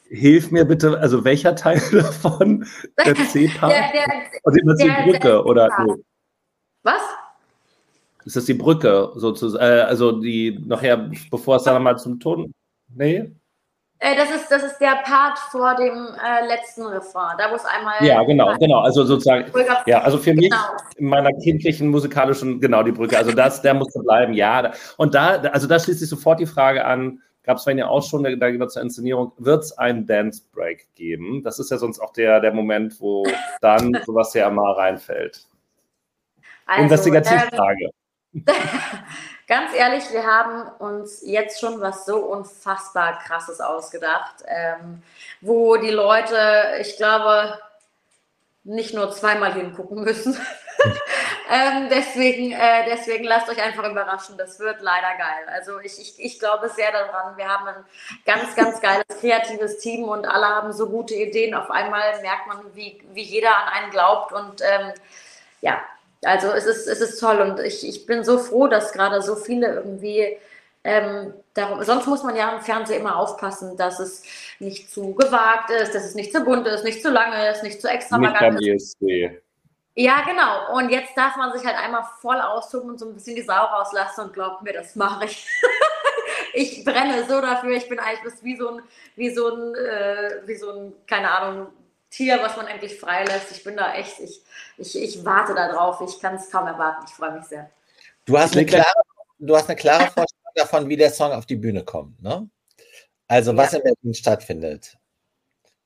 Hilf 0.09 0.51
mir 0.51 0.65
bitte, 0.65 0.99
also 0.99 1.23
welcher 1.23 1.55
Teil 1.55 1.81
davon? 1.91 2.67
Der 3.03 3.15
C-Part? 3.15 3.73
also 4.43 4.59
die 4.59 4.89
Brücke 5.03 5.19
der, 5.19 5.45
oder 5.45 5.69
so. 5.77 6.03
Was? 6.83 7.01
Ist 8.25 8.35
das 8.35 8.45
die 8.45 8.53
Brücke 8.53 9.11
sozusagen? 9.15 9.63
Äh, 9.63 9.81
also 9.81 10.11
die 10.11 10.59
nachher, 10.65 11.09
bevor 11.31 11.55
es 11.55 11.63
dann 11.63 11.81
mal 11.81 11.97
zum 11.97 12.19
Ton. 12.19 12.53
Nee? 12.89 13.31
Äh, 14.03 14.15
das, 14.15 14.31
ist, 14.31 14.49
das 14.49 14.63
ist 14.63 14.79
der 14.79 14.95
Part 15.03 15.37
vor 15.37 15.75
dem 15.75 15.93
äh, 15.93 16.47
letzten 16.47 16.83
Refrain, 16.87 17.37
da 17.37 17.51
wo 17.51 17.55
es 17.55 17.63
einmal. 17.65 18.03
Ja, 18.03 18.23
genau, 18.23 18.57
genau. 18.57 18.79
Also 18.79 19.03
sozusagen. 19.03 19.45
Ja, 19.85 20.01
also 20.01 20.17
für 20.17 20.33
genau. 20.33 20.57
mich 20.57 20.97
in 20.97 21.05
meiner 21.05 21.31
kindlichen 21.43 21.87
musikalischen, 21.87 22.59
genau 22.59 22.81
die 22.81 22.91
Brücke. 22.91 23.15
Also 23.15 23.31
das, 23.31 23.61
der 23.61 23.75
musste 23.75 23.99
bleiben, 23.99 24.33
ja. 24.33 24.71
Und 24.97 25.13
da, 25.13 25.35
also 25.41 25.67
da 25.67 25.79
schließt 25.79 25.99
sich 25.99 26.09
sofort 26.09 26.39
die 26.39 26.47
Frage 26.47 26.83
an, 26.83 27.21
gab 27.43 27.57
es 27.57 27.65
ja 27.65 27.87
auch 27.87 28.01
schon, 28.01 28.23
da 28.23 28.49
geht 28.49 28.71
zur 28.71 28.81
Inszenierung, 28.81 29.33
wird 29.37 29.65
es 29.65 29.77
einen 29.77 30.07
Dance 30.07 30.41
Break 30.51 30.87
geben? 30.95 31.43
Das 31.43 31.59
ist 31.59 31.69
ja 31.69 31.77
sonst 31.77 31.99
auch 31.99 32.11
der, 32.13 32.39
der 32.39 32.53
Moment, 32.53 32.99
wo 32.99 33.23
dann 33.61 33.95
sowas 34.07 34.33
ja 34.33 34.49
mal 34.49 34.71
reinfällt. 34.71 35.45
Also, 36.65 36.81
Investigativfrage. 36.81 37.89
Ähm, 38.33 38.45
Ganz 39.51 39.73
ehrlich, 39.73 40.09
wir 40.13 40.25
haben 40.25 40.65
uns 40.79 41.23
jetzt 41.25 41.59
schon 41.59 41.81
was 41.81 42.05
so 42.05 42.19
unfassbar 42.19 43.19
Krasses 43.19 43.59
ausgedacht, 43.59 44.35
ähm, 44.47 45.03
wo 45.41 45.75
die 45.75 45.89
Leute, 45.89 46.77
ich 46.79 46.95
glaube, 46.95 47.59
nicht 48.63 48.93
nur 48.93 49.11
zweimal 49.11 49.53
hingucken 49.53 50.05
müssen. 50.05 50.39
ähm, 51.51 51.89
deswegen, 51.89 52.53
äh, 52.53 52.85
deswegen 52.87 53.25
lasst 53.25 53.49
euch 53.49 53.61
einfach 53.61 53.83
überraschen. 53.83 54.37
Das 54.37 54.57
wird 54.61 54.79
leider 54.79 55.17
geil. 55.17 55.53
Also 55.53 55.81
ich, 55.81 55.99
ich, 55.99 56.13
ich 56.17 56.39
glaube 56.39 56.69
sehr 56.69 56.93
daran. 56.93 57.35
Wir 57.35 57.49
haben 57.49 57.67
ein 57.67 57.85
ganz, 58.25 58.55
ganz 58.55 58.79
geiles 58.79 59.19
kreatives 59.19 59.79
Team 59.79 60.05
und 60.05 60.25
alle 60.25 60.47
haben 60.47 60.71
so 60.71 60.87
gute 60.87 61.15
Ideen. 61.15 61.55
Auf 61.55 61.69
einmal 61.69 62.21
merkt 62.21 62.47
man, 62.47 62.73
wie, 62.73 63.03
wie 63.11 63.23
jeder 63.23 63.53
an 63.57 63.67
einen 63.67 63.91
glaubt 63.91 64.31
und 64.31 64.61
ähm, 64.61 64.93
ja, 65.59 65.81
also 66.23 66.51
es 66.51 66.65
ist, 66.65 66.87
es 66.87 67.01
ist 67.01 67.19
toll 67.19 67.41
und 67.41 67.59
ich, 67.59 67.87
ich 67.87 68.05
bin 68.05 68.23
so 68.23 68.37
froh, 68.37 68.67
dass 68.67 68.93
gerade 68.93 69.21
so 69.21 69.35
viele 69.35 69.75
irgendwie 69.75 70.37
ähm, 70.83 71.33
darum, 71.53 71.83
sonst 71.83 72.07
muss 72.07 72.23
man 72.23 72.35
ja 72.35 72.55
im 72.55 72.61
Fernsehen 72.61 73.01
immer 73.01 73.15
aufpassen, 73.15 73.77
dass 73.77 73.99
es 73.99 74.23
nicht 74.59 74.91
zu 74.91 75.13
gewagt 75.13 75.69
ist, 75.69 75.93
dass 75.93 76.05
es 76.05 76.15
nicht 76.15 76.31
zu 76.31 76.43
bunt 76.43 76.67
ist, 76.67 76.83
nicht 76.83 77.01
zu 77.01 77.11
lange 77.11 77.49
ist, 77.49 77.63
nicht 77.63 77.81
zu 77.81 77.87
extravagant 77.87 78.59
nicht 78.59 78.67
ist. 78.67 78.97
ESC. 79.01 79.41
Ja, 79.95 80.21
genau. 80.21 80.77
Und 80.77 80.89
jetzt 80.89 81.15
darf 81.17 81.35
man 81.35 81.51
sich 81.51 81.65
halt 81.65 81.77
einmal 81.77 82.03
voll 82.21 82.39
austoben 82.39 82.91
und 82.91 82.99
so 82.99 83.07
ein 83.07 83.13
bisschen 83.13 83.35
die 83.35 83.41
Sau 83.41 83.53
rauslassen 83.53 84.25
und 84.25 84.33
glaubt 84.33 84.61
mir, 84.63 84.73
das 84.73 84.95
mache 84.95 85.25
ich. 85.25 85.45
ich 86.53 86.85
brenne 86.85 87.25
so 87.27 87.41
dafür. 87.41 87.71
Ich 87.71 87.89
bin 87.89 87.99
eigentlich 87.99 88.33
wie 88.41 88.55
so 88.55 88.69
ein, 88.69 88.81
wie 89.15 89.29
so 89.29 89.49
ein, 89.49 89.75
äh, 89.75 90.41
wie 90.45 90.55
so 90.55 90.71
ein, 90.71 90.93
keine 91.07 91.29
Ahnung, 91.29 91.67
Tier, 92.11 92.39
was 92.41 92.57
man 92.57 92.67
endlich 92.67 92.99
freilässt. 92.99 93.51
Ich 93.51 93.63
bin 93.63 93.77
da 93.77 93.95
echt, 93.95 94.19
ich, 94.19 94.41
ich, 94.77 95.01
ich 95.01 95.25
warte 95.25 95.55
darauf. 95.55 96.01
Ich 96.01 96.19
kann 96.21 96.35
es 96.35 96.51
kaum 96.51 96.67
erwarten. 96.67 97.05
Ich 97.07 97.13
freue 97.13 97.31
mich 97.31 97.45
sehr. 97.45 97.71
Du 98.25 98.37
hast 98.37 98.55
eine 98.55 98.65
klare, 98.65 98.85
du 99.39 99.55
hast 99.55 99.69
eine 99.69 99.77
klare 99.77 100.03
Vorstellung 100.03 100.53
davon, 100.55 100.89
wie 100.89 100.97
der 100.97 101.11
Song 101.11 101.31
auf 101.31 101.45
die 101.45 101.55
Bühne 101.55 101.83
kommt, 101.83 102.21
ne? 102.21 102.49
Also 103.27 103.55
was 103.55 103.71
ja. 103.71 103.77
in 103.79 103.83
Berlin 103.85 104.13
stattfindet. 104.13 104.97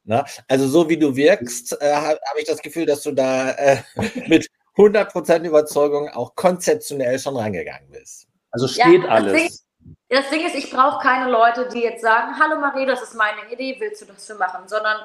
Ne? 0.03 0.25
Also 0.47 0.67
so 0.67 0.89
wie 0.89 0.97
du 0.97 1.15
wirkst, 1.15 1.79
äh, 1.79 1.93
habe 1.93 2.19
hab 2.27 2.37
ich 2.37 2.45
das 2.45 2.61
Gefühl, 2.61 2.85
dass 2.85 3.03
du 3.03 3.11
da 3.11 3.51
äh, 3.51 3.77
mit 4.27 4.49
100% 4.75 5.43
Überzeugung 5.43 6.09
auch 6.09 6.35
konzeptionell 6.35 7.19
schon 7.19 7.37
rangegangen 7.37 7.89
bist. 7.91 8.27
Also 8.51 8.67
steht 8.67 9.03
ja, 9.03 9.09
alles. 9.09 9.65
Das 10.09 10.29
Ding 10.29 10.45
ist, 10.45 10.55
ich 10.55 10.71
brauche 10.71 11.01
keine 11.01 11.29
Leute, 11.29 11.69
die 11.69 11.81
jetzt 11.81 12.01
sagen, 12.01 12.33
hallo 12.39 12.59
Marie, 12.59 12.85
das 12.85 13.01
ist 13.01 13.15
meine 13.15 13.51
Idee, 13.51 13.75
willst 13.79 14.01
du 14.01 14.05
das 14.05 14.25
für 14.25 14.35
machen, 14.35 14.67
sondern 14.67 14.97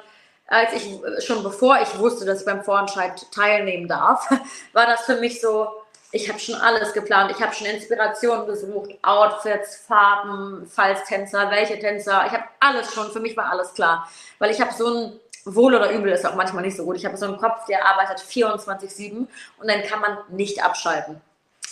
als 0.51 0.73
ich 0.73 1.25
schon 1.25 1.43
bevor 1.43 1.79
ich 1.81 1.97
wusste, 1.97 2.25
dass 2.25 2.41
ich 2.41 2.45
beim 2.45 2.63
Vorentscheid 2.63 3.25
teilnehmen 3.31 3.87
darf, 3.87 4.29
war 4.73 4.85
das 4.85 5.01
für 5.01 5.15
mich 5.15 5.39
so, 5.39 5.67
ich 6.11 6.27
habe 6.27 6.39
schon 6.39 6.55
alles 6.55 6.91
geplant. 6.91 7.31
Ich 7.31 7.41
habe 7.41 7.55
schon 7.55 7.67
Inspirationen 7.67 8.45
gesucht, 8.45 8.91
Outfits, 9.01 9.77
Farben, 9.87 10.69
falls 10.69 11.05
Tänzer, 11.05 11.49
welche 11.49 11.79
Tänzer. 11.79 12.25
Ich 12.25 12.33
habe 12.33 12.43
alles 12.59 12.93
schon, 12.93 13.09
für 13.11 13.21
mich 13.21 13.37
war 13.37 13.49
alles 13.49 13.73
klar. 13.73 14.09
Weil 14.39 14.51
ich 14.51 14.59
habe 14.59 14.73
so 14.73 14.87
ein, 14.87 15.19
wohl 15.45 15.73
oder 15.73 15.89
übel 15.91 16.11
ist 16.11 16.25
auch 16.25 16.35
manchmal 16.35 16.63
nicht 16.63 16.75
so 16.75 16.83
gut. 16.83 16.97
Ich 16.97 17.05
habe 17.05 17.15
so 17.15 17.25
einen 17.25 17.37
Kopf, 17.37 17.65
der 17.67 17.85
arbeitet 17.85 18.19
24-7 18.19 19.27
und 19.57 19.69
dann 19.69 19.83
kann 19.83 20.01
man 20.01 20.17
nicht 20.29 20.61
abschalten. 20.61 21.21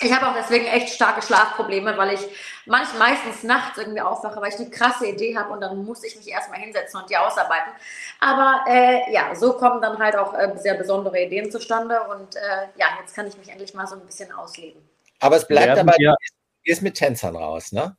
Ich 0.01 0.13
habe 0.13 0.27
auch 0.27 0.33
deswegen 0.33 0.65
echt 0.65 0.93
starke 0.93 1.21
Schlafprobleme, 1.21 1.97
weil 1.97 2.13
ich 2.13 2.21
manch, 2.65 2.87
meistens 2.97 3.43
nachts 3.43 3.77
irgendwie 3.77 3.99
aufwache, 3.99 4.39
weil 4.41 4.49
ich 4.49 4.59
eine 4.59 4.69
krasse 4.69 5.07
Idee 5.07 5.37
habe 5.37 5.51
und 5.51 5.59
dann 5.59 5.83
muss 5.83 6.03
ich 6.03 6.15
mich 6.15 6.29
erstmal 6.29 6.59
hinsetzen 6.59 7.01
und 7.01 7.09
die 7.09 7.17
ausarbeiten. 7.17 7.73
Aber 8.19 8.63
äh, 8.67 9.11
ja, 9.11 9.35
so 9.35 9.53
kommen 9.53 9.81
dann 9.81 9.99
halt 9.99 10.15
auch 10.15 10.33
äh, 10.33 10.53
sehr 10.57 10.75
besondere 10.75 11.21
Ideen 11.21 11.51
zustande 11.51 11.99
und 12.03 12.35
äh, 12.35 12.67
ja, 12.77 12.87
jetzt 13.01 13.13
kann 13.13 13.27
ich 13.27 13.37
mich 13.37 13.49
endlich 13.49 13.73
mal 13.73 13.87
so 13.87 13.95
ein 13.95 14.05
bisschen 14.05 14.31
ausleben. 14.31 14.81
Aber 15.19 15.35
es 15.35 15.45
bleibt 15.45 15.77
dabei, 15.77 15.95
du 15.97 16.15
gehst 16.63 16.81
mit 16.81 16.95
Tänzern 16.95 17.35
raus, 17.35 17.73
ne? 17.73 17.95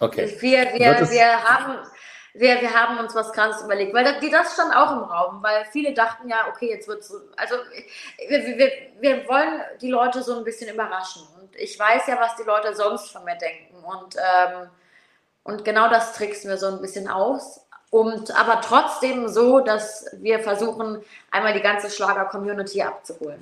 Okay. 0.00 0.36
Wir, 0.40 0.72
wir, 0.74 1.10
wir 1.10 1.44
haben 1.44 1.78
wir, 2.38 2.60
wir 2.60 2.74
haben 2.74 2.98
uns 2.98 3.14
was 3.14 3.32
Krasses 3.32 3.64
überlegt, 3.64 3.94
weil 3.94 4.04
das, 4.04 4.14
das 4.30 4.54
stand 4.54 4.74
auch 4.74 4.92
im 4.92 5.04
Raum, 5.04 5.42
weil 5.42 5.64
viele 5.66 5.94
dachten 5.94 6.28
ja, 6.28 6.46
okay, 6.48 6.70
jetzt 6.70 6.88
wird 6.88 7.04
so, 7.04 7.16
also 7.36 7.56
wir, 8.28 8.58
wir, 8.58 8.72
wir 9.00 9.28
wollen 9.28 9.62
die 9.80 9.90
Leute 9.90 10.22
so 10.22 10.36
ein 10.36 10.44
bisschen 10.44 10.72
überraschen 10.72 11.22
und 11.40 11.56
ich 11.56 11.78
weiß 11.78 12.06
ja, 12.06 12.18
was 12.20 12.36
die 12.36 12.42
Leute 12.42 12.74
sonst 12.74 13.10
von 13.10 13.24
mir 13.24 13.36
denken 13.36 13.82
und, 13.84 14.16
ähm, 14.16 14.68
und 15.44 15.64
genau 15.64 15.88
das 15.88 16.12
tricksen 16.14 16.50
wir 16.50 16.58
so 16.58 16.66
ein 16.66 16.80
bisschen 16.80 17.08
aus. 17.08 17.60
Und 17.90 18.36
aber 18.36 18.60
trotzdem 18.60 19.28
so, 19.28 19.60
dass 19.60 20.06
wir 20.14 20.40
versuchen, 20.40 21.02
einmal 21.30 21.52
die 21.52 21.60
ganze 21.60 21.88
Schlager-Community 21.88 22.82
abzuholen. 22.82 23.40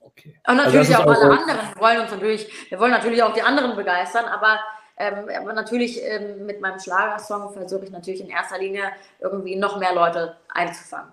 Okay. 0.00 0.38
Und 0.46 0.60
also 0.60 0.78
natürlich 0.78 0.96
also 0.96 1.10
auch 1.10 1.16
alle 1.16 1.38
anderen. 1.38 1.74
Wir 1.74 1.80
wollen 1.80 2.00
uns 2.00 2.10
natürlich, 2.12 2.70
wir 2.70 2.78
wollen 2.78 2.92
natürlich 2.92 3.22
auch 3.22 3.32
die 3.34 3.42
anderen 3.42 3.74
begeistern, 3.74 4.26
aber 4.26 4.60
ähm, 5.00 5.28
aber 5.40 5.54
natürlich 5.54 6.00
ähm, 6.04 6.44
mit 6.44 6.60
meinem 6.60 6.78
Schlagersong 6.78 7.52
versuche 7.52 7.84
ich 7.84 7.90
natürlich 7.90 8.20
in 8.20 8.28
erster 8.28 8.58
Linie 8.58 8.82
irgendwie 9.18 9.56
noch 9.56 9.80
mehr 9.80 9.94
Leute 9.94 10.36
einzufangen. 10.50 11.12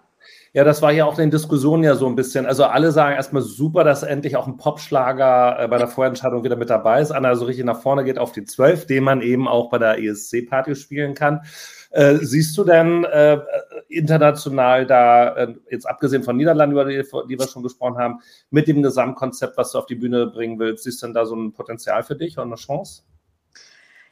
Ja, 0.54 0.64
das 0.64 0.82
war 0.82 0.92
ja 0.92 1.06
auch 1.06 1.14
in 1.14 1.26
den 1.26 1.32
Diskussionen 1.32 1.84
ja 1.84 1.96
so 1.96 2.06
ein 2.08 2.16
bisschen. 2.16 2.46
Also 2.46 2.66
alle 2.66 2.92
sagen 2.92 3.16
erstmal 3.16 3.42
super, 3.44 3.84
dass 3.84 4.04
endlich 4.04 4.36
auch 4.36 4.48
ein 4.48 4.58
Popschlager 4.58 5.58
äh, 5.60 5.68
bei 5.68 5.78
der 5.78 5.88
Vorentscheidung 5.88 6.44
wieder 6.44 6.56
mit 6.56 6.70
dabei 6.70 7.00
ist. 7.00 7.12
Anna 7.12 7.36
so 7.36 7.46
richtig 7.46 7.66
nach 7.66 7.82
vorne 7.82 8.04
geht 8.04 8.18
auf 8.18 8.34
die 8.34 8.44
12, 8.44 8.88
den 8.88 9.04
man 9.04 9.22
eben 9.22 9.48
auch 9.48 9.70
bei 9.70 9.78
der 9.78 10.00
ESC-Party 10.00 10.76
spielen 10.76 11.14
kann. 11.14 11.42
Äh, 11.92 12.16
siehst 12.18 12.58
du 12.58 12.64
denn 12.66 13.06
äh, 13.06 13.40
international 13.88 14.86
da, 14.86 15.36
äh, 15.36 15.56
jetzt 15.70 15.86
abgesehen 15.86 16.24
von 16.24 16.36
Niederlanden, 16.36 16.74
über 16.74 16.86
die, 16.86 17.04
die, 17.30 17.40
wir 17.40 17.48
schon 17.48 17.64
gesprochen 17.64 17.98
haben, 17.98 18.20
mit 18.50 18.68
dem 18.68 18.84
Gesamtkonzept, 18.84 19.58
was 19.58 19.72
du 19.72 19.78
auf 19.78 19.86
die 19.86 19.96
Bühne 19.96 20.28
bringen 20.28 20.60
willst, 20.60 20.84
siehst 20.84 21.02
du 21.02 21.08
denn 21.08 21.14
da 21.14 21.26
so 21.26 21.36
ein 21.36 21.54
Potenzial 21.54 22.04
für 22.04 22.16
dich 22.16 22.38
und 22.38 22.48
eine 22.48 22.56
Chance? 22.56 23.04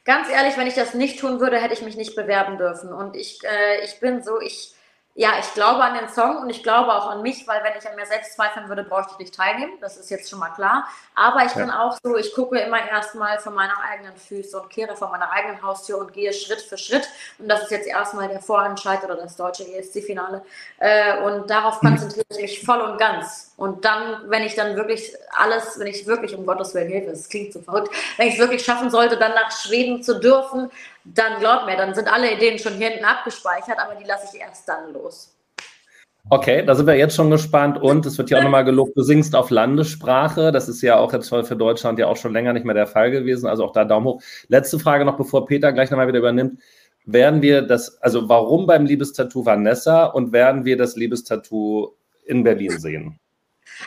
Ganz 0.06 0.28
ehrlich, 0.30 0.56
wenn 0.56 0.68
ich 0.68 0.74
das 0.74 0.94
nicht 0.94 1.18
tun 1.18 1.40
würde, 1.40 1.60
hätte 1.60 1.74
ich 1.74 1.82
mich 1.82 1.96
nicht 1.96 2.14
bewerben 2.14 2.58
dürfen. 2.58 2.92
Und 2.92 3.16
ich, 3.16 3.40
äh, 3.44 3.84
ich 3.84 3.98
bin 3.98 4.22
so, 4.22 4.40
ich, 4.40 4.72
ja, 5.18 5.30
ich 5.40 5.54
glaube 5.54 5.82
an 5.82 5.94
den 5.94 6.10
Song 6.10 6.42
und 6.42 6.50
ich 6.50 6.62
glaube 6.62 6.92
auch 6.92 7.08
an 7.08 7.22
mich, 7.22 7.48
weil 7.48 7.64
wenn 7.64 7.72
ich 7.78 7.88
an 7.88 7.96
mir 7.96 8.04
selbst 8.04 8.34
zweifeln 8.34 8.68
würde, 8.68 8.84
bräuchte 8.84 9.12
ich 9.12 9.18
nicht 9.18 9.34
teilnehmen. 9.34 9.72
Das 9.80 9.96
ist 9.96 10.10
jetzt 10.10 10.28
schon 10.28 10.38
mal 10.38 10.50
klar. 10.50 10.86
Aber 11.14 11.42
ich 11.46 11.52
ja. 11.52 11.62
bin 11.62 11.70
auch 11.70 11.96
so, 12.02 12.18
ich 12.18 12.34
gucke 12.34 12.58
immer 12.58 12.86
erstmal 12.86 13.38
von 13.38 13.54
meiner 13.54 13.80
eigenen 13.80 14.14
Füße 14.14 14.60
und 14.60 14.68
kehre 14.68 14.94
von 14.94 15.10
meiner 15.10 15.32
eigenen 15.32 15.62
Haustür 15.62 15.96
und 15.96 16.12
gehe 16.12 16.34
Schritt 16.34 16.60
für 16.60 16.76
Schritt. 16.76 17.08
Und 17.38 17.48
das 17.48 17.62
ist 17.62 17.70
jetzt 17.70 17.86
erstmal 17.86 18.28
der 18.28 18.40
Vorentscheid 18.40 19.02
oder 19.04 19.16
das 19.16 19.36
deutsche 19.36 19.64
ESC-Finale. 19.64 20.42
Äh, 20.80 21.22
und 21.22 21.48
darauf 21.48 21.80
mhm. 21.80 21.88
konzentriere 21.88 22.26
ich 22.32 22.42
mich 22.42 22.62
voll 22.66 22.82
und 22.82 22.98
ganz. 22.98 23.54
Und 23.56 23.86
dann, 23.86 24.28
wenn 24.28 24.42
ich 24.42 24.54
dann 24.54 24.76
wirklich 24.76 25.14
alles, 25.30 25.78
wenn 25.78 25.86
ich 25.86 26.06
wirklich 26.06 26.36
um 26.36 26.44
Gottes 26.44 26.74
Willen 26.74 26.90
Hilfe, 26.90 27.12
es 27.12 27.30
klingt 27.30 27.54
so 27.54 27.62
verrückt, 27.62 27.88
wenn 28.18 28.28
ich 28.28 28.34
es 28.34 28.40
wirklich 28.40 28.62
schaffen 28.62 28.90
sollte, 28.90 29.16
dann 29.16 29.32
nach 29.32 29.50
Schweden 29.50 30.02
zu 30.02 30.20
dürfen, 30.20 30.70
dann 31.14 31.38
glaub 31.40 31.66
mir, 31.66 31.76
dann 31.76 31.94
sind 31.94 32.12
alle 32.12 32.32
Ideen 32.32 32.58
schon 32.58 32.74
hier 32.74 32.88
hinten 32.88 33.04
abgespeichert, 33.04 33.78
aber 33.78 33.94
die 33.94 34.04
lasse 34.04 34.34
ich 34.34 34.40
erst 34.40 34.68
dann 34.68 34.92
los. 34.92 35.32
Okay, 36.28 36.64
da 36.66 36.74
sind 36.74 36.86
wir 36.86 36.96
jetzt 36.96 37.14
schon 37.14 37.30
gespannt 37.30 37.80
und 37.80 38.04
es 38.04 38.18
wird 38.18 38.30
ja 38.30 38.38
auch 38.38 38.42
nochmal 38.42 38.64
gelobt, 38.64 38.96
du 38.96 39.02
singst 39.02 39.36
auf 39.36 39.50
Landessprache. 39.50 40.50
Das 40.50 40.68
ist 40.68 40.82
ja 40.82 40.98
auch 40.98 41.12
jetzt 41.12 41.28
für 41.28 41.54
Deutschland 41.54 42.00
ja 42.00 42.08
auch 42.08 42.16
schon 42.16 42.32
länger 42.32 42.52
nicht 42.52 42.66
mehr 42.66 42.74
der 42.74 42.88
Fall 42.88 43.12
gewesen. 43.12 43.46
Also 43.46 43.64
auch 43.64 43.72
da 43.72 43.84
Daumen 43.84 44.06
hoch. 44.06 44.22
Letzte 44.48 44.80
Frage 44.80 45.04
noch, 45.04 45.16
bevor 45.16 45.46
Peter 45.46 45.72
gleich 45.72 45.88
nochmal 45.90 46.08
wieder 46.08 46.18
übernimmt. 46.18 46.60
Werden 47.04 47.42
wir 47.42 47.62
das, 47.62 48.02
also 48.02 48.28
warum 48.28 48.66
beim 48.66 48.86
Liebestattoo 48.86 49.46
Vanessa 49.46 50.06
und 50.06 50.32
werden 50.32 50.64
wir 50.64 50.76
das 50.76 50.96
Liebestattoo 50.96 51.92
in 52.24 52.42
Berlin 52.42 52.76
sehen? 52.76 53.20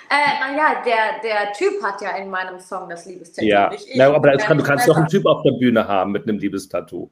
Äh, 0.10 0.40
naja, 0.40 0.82
der, 0.86 1.20
der 1.24 1.54
Typ 1.54 1.82
hat 1.84 2.02
ja 2.02 2.12
in 2.18 2.30
meinem 2.30 2.60
Song 2.60 2.90
das 2.90 3.06
Liebestattoo. 3.06 3.48
Ja, 3.48 3.72
ich. 3.72 3.88
Na, 3.96 4.14
aber 4.14 4.38
kann, 4.38 4.58
du 4.58 4.64
kannst 4.64 4.88
doch 4.88 4.98
einen 4.98 5.08
Typ 5.08 5.26
auf 5.26 5.44
der 5.44 5.52
Bühne 5.52 5.88
haben 5.88 6.12
mit 6.12 6.28
einem 6.28 6.40
Liebestattoo. 6.40 7.10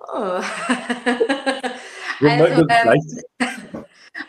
Oh. 0.00 0.06
also, 2.20 2.66
ähm, 2.68 3.02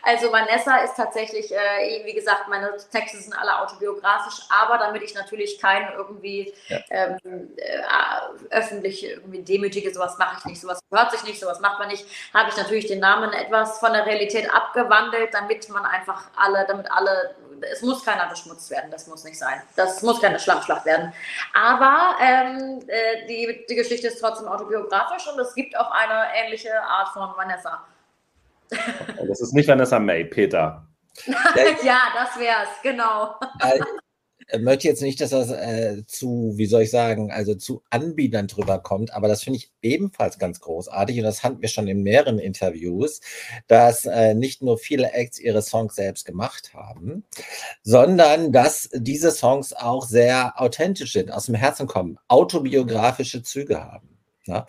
also 0.02 0.32
Vanessa 0.32 0.78
ist 0.78 0.96
tatsächlich, 0.96 1.52
äh, 1.52 2.04
wie 2.04 2.14
gesagt, 2.14 2.48
meine 2.48 2.74
Texte 2.90 3.18
sind 3.18 3.34
alle 3.34 3.60
autobiografisch, 3.60 4.46
aber 4.48 4.78
damit 4.78 5.02
ich 5.02 5.14
natürlich 5.14 5.60
keinen 5.60 5.92
irgendwie 5.92 6.54
ja. 6.68 6.78
ähm, 6.90 7.18
äh, 7.56 8.50
öffentlich 8.50 9.04
irgendwie 9.04 9.42
demütige, 9.42 9.92
sowas 9.92 10.16
mache 10.18 10.38
ich 10.38 10.44
nicht, 10.46 10.60
sowas 10.60 10.80
hört 10.90 11.10
sich 11.12 11.24
nicht, 11.24 11.40
sowas 11.40 11.60
macht 11.60 11.78
man 11.78 11.88
nicht, 11.88 12.06
habe 12.32 12.48
ich 12.48 12.56
natürlich 12.56 12.86
den 12.86 13.00
Namen 13.00 13.32
etwas 13.32 13.78
von 13.78 13.92
der 13.92 14.06
Realität 14.06 14.52
abgewandelt, 14.52 15.34
damit 15.34 15.68
man 15.68 15.84
einfach 15.84 16.24
alle, 16.36 16.64
damit 16.66 16.90
alle 16.90 17.34
es 17.72 17.82
muss 17.82 18.04
keiner 18.04 18.26
beschmutzt 18.26 18.70
werden, 18.70 18.90
das 18.90 19.06
muss 19.06 19.24
nicht 19.24 19.38
sein. 19.38 19.62
Das 19.76 20.02
muss 20.02 20.20
keine 20.20 20.38
Schlammschlacht 20.38 20.84
werden. 20.84 21.12
Aber 21.54 22.16
ähm, 22.20 22.80
äh, 22.86 23.26
die, 23.26 23.64
die 23.68 23.74
Geschichte 23.74 24.08
ist 24.08 24.20
trotzdem 24.20 24.48
autobiografisch 24.48 25.26
und 25.28 25.38
es 25.38 25.54
gibt 25.54 25.76
auch 25.78 25.90
eine 25.90 26.26
ähnliche 26.34 26.78
Art 26.82 27.08
von 27.08 27.30
Vanessa. 27.36 27.84
Das 28.70 29.40
ist 29.40 29.52
nicht 29.52 29.68
Vanessa 29.68 29.98
May, 29.98 30.24
Peter. 30.24 30.86
ja, 31.84 32.00
das 32.14 32.38
wär's, 32.38 32.68
genau. 32.82 33.34
Äh, 33.60 33.78
äh, 34.48 34.58
möchte 34.58 34.88
jetzt 34.88 35.02
nicht, 35.02 35.20
dass 35.20 35.30
das 35.30 35.50
äh, 35.50 36.04
zu, 36.06 36.52
wie 36.56 36.66
soll 36.66 36.82
ich 36.82 36.90
sagen, 36.90 37.30
also 37.30 37.54
zu 37.54 37.82
Anbietern 37.90 38.46
drüber 38.46 38.78
kommt, 38.78 39.12
aber 39.12 39.28
das 39.28 39.42
finde 39.42 39.58
ich 39.58 39.70
ebenfalls 39.82 40.38
ganz 40.38 40.60
großartig 40.60 41.18
und 41.18 41.24
das 41.24 41.42
hatten 41.42 41.62
wir 41.62 41.68
schon 41.68 41.88
in 41.88 42.02
mehreren 42.02 42.38
Interviews, 42.38 43.20
dass 43.68 44.04
äh, 44.04 44.34
nicht 44.34 44.62
nur 44.62 44.78
viele 44.78 45.12
Acts 45.12 45.38
ihre 45.38 45.62
Songs 45.62 45.94
selbst 45.94 46.24
gemacht 46.24 46.74
haben, 46.74 47.24
sondern 47.82 48.52
dass 48.52 48.90
diese 48.92 49.30
Songs 49.30 49.72
auch 49.72 50.06
sehr 50.06 50.60
authentisch 50.60 51.12
sind, 51.12 51.32
aus 51.32 51.46
dem 51.46 51.54
Herzen 51.54 51.86
kommen, 51.86 52.18
autobiografische 52.28 53.42
Züge 53.42 53.82
haben. 53.82 54.08
Na? 54.46 54.66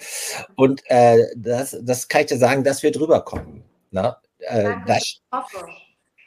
Und 0.55 0.83
äh, 0.85 1.25
das, 1.35 1.77
das 1.81 2.07
kann 2.07 2.21
ich 2.21 2.27
dir 2.27 2.37
sagen, 2.37 2.63
dass 2.63 2.81
wir 2.81 2.91
drüber 2.91 3.25
kommen. 3.25 3.63
Na? 3.95 4.21
Äh, 4.39 4.75
das, 4.85 5.21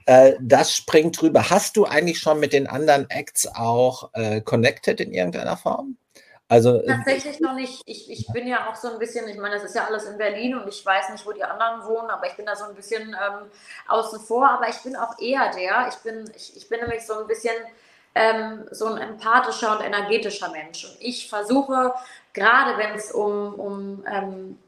äh, 0.06 0.34
das 0.40 0.74
springt 0.74 1.20
drüber. 1.20 1.50
Hast 1.50 1.76
du 1.76 1.84
eigentlich 1.84 2.18
schon 2.18 2.40
mit 2.40 2.54
den 2.54 2.66
anderen 2.66 3.08
Acts 3.10 3.46
auch 3.46 4.10
äh, 4.14 4.40
connected 4.40 5.00
in 5.00 5.12
irgendeiner 5.12 5.58
Form? 5.58 5.98
Also, 6.48 6.80
äh, 6.80 6.86
Tatsächlich 6.86 7.40
noch 7.40 7.52
nicht. 7.52 7.82
Ich, 7.84 8.10
ich 8.10 8.26
bin 8.32 8.46
ja 8.46 8.70
auch 8.70 8.74
so 8.74 8.90
ein 8.90 8.98
bisschen, 8.98 9.28
ich 9.28 9.36
meine, 9.36 9.56
das 9.56 9.64
ist 9.64 9.74
ja 9.74 9.84
alles 9.84 10.04
in 10.06 10.16
Berlin 10.16 10.56
und 10.56 10.66
ich 10.66 10.84
weiß 10.84 11.10
nicht, 11.10 11.26
wo 11.26 11.32
die 11.32 11.44
anderen 11.44 11.86
wohnen, 11.86 12.08
aber 12.08 12.26
ich 12.26 12.36
bin 12.36 12.46
da 12.46 12.56
so 12.56 12.64
ein 12.64 12.74
bisschen 12.74 13.08
ähm, 13.08 13.50
außen 13.86 14.18
vor. 14.20 14.48
Aber 14.48 14.66
ich 14.70 14.78
bin 14.78 14.96
auch 14.96 15.18
eher 15.18 15.52
der, 15.52 15.88
ich 15.90 15.96
bin, 15.96 16.30
ich, 16.34 16.56
ich 16.56 16.68
bin 16.70 16.80
nämlich 16.80 17.06
so 17.06 17.18
ein 17.20 17.26
bisschen 17.26 17.54
ähm, 18.14 18.64
so 18.70 18.86
ein 18.86 18.96
empathischer 18.96 19.78
und 19.78 19.84
energetischer 19.84 20.50
Mensch. 20.50 20.86
Und 20.86 20.96
ich 21.00 21.28
versuche, 21.28 21.92
gerade 22.32 22.78
wenn 22.78 22.94
es 22.94 23.12
um, 23.12 23.54
um 23.54 24.04
ähm, 24.10 24.58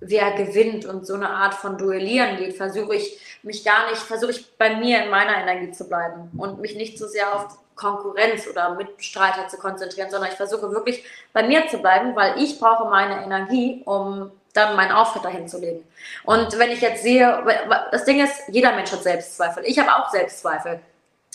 wer 0.00 0.32
gewinnt 0.32 0.86
und 0.86 1.06
so 1.06 1.14
eine 1.14 1.30
Art 1.30 1.54
von 1.54 1.78
Duellieren 1.78 2.36
geht, 2.38 2.56
versuche 2.56 2.96
ich 2.96 3.20
mich 3.42 3.64
gar 3.64 3.90
nicht, 3.90 4.00
versuche 4.00 4.32
ich 4.32 4.56
bei 4.56 4.76
mir 4.76 5.04
in 5.04 5.10
meiner 5.10 5.36
Energie 5.36 5.72
zu 5.72 5.88
bleiben 5.88 6.30
und 6.36 6.60
mich 6.60 6.74
nicht 6.74 6.98
so 6.98 7.06
sehr 7.06 7.34
auf 7.34 7.58
Konkurrenz 7.74 8.46
oder 8.46 8.74
Mitstreiter 8.74 9.48
zu 9.48 9.56
konzentrieren, 9.56 10.10
sondern 10.10 10.30
ich 10.30 10.36
versuche 10.36 10.70
wirklich 10.70 11.02
bei 11.32 11.42
mir 11.42 11.66
zu 11.68 11.78
bleiben, 11.78 12.14
weil 12.14 12.42
ich 12.42 12.60
brauche 12.60 12.90
meine 12.90 13.22
Energie, 13.24 13.82
um 13.86 14.30
dann 14.52 14.76
meinen 14.76 14.92
Auftritt 14.92 15.24
dahin 15.24 15.48
zu 15.48 15.58
legen. 15.58 15.84
Und 16.24 16.58
wenn 16.58 16.70
ich 16.70 16.80
jetzt 16.80 17.02
sehe, 17.02 17.42
das 17.90 18.04
Ding 18.04 18.22
ist, 18.22 18.42
jeder 18.48 18.72
Mensch 18.72 18.92
hat 18.92 19.02
Selbstzweifel. 19.02 19.62
Ich 19.64 19.78
habe 19.78 19.94
auch 19.94 20.10
Selbstzweifel. 20.10 20.80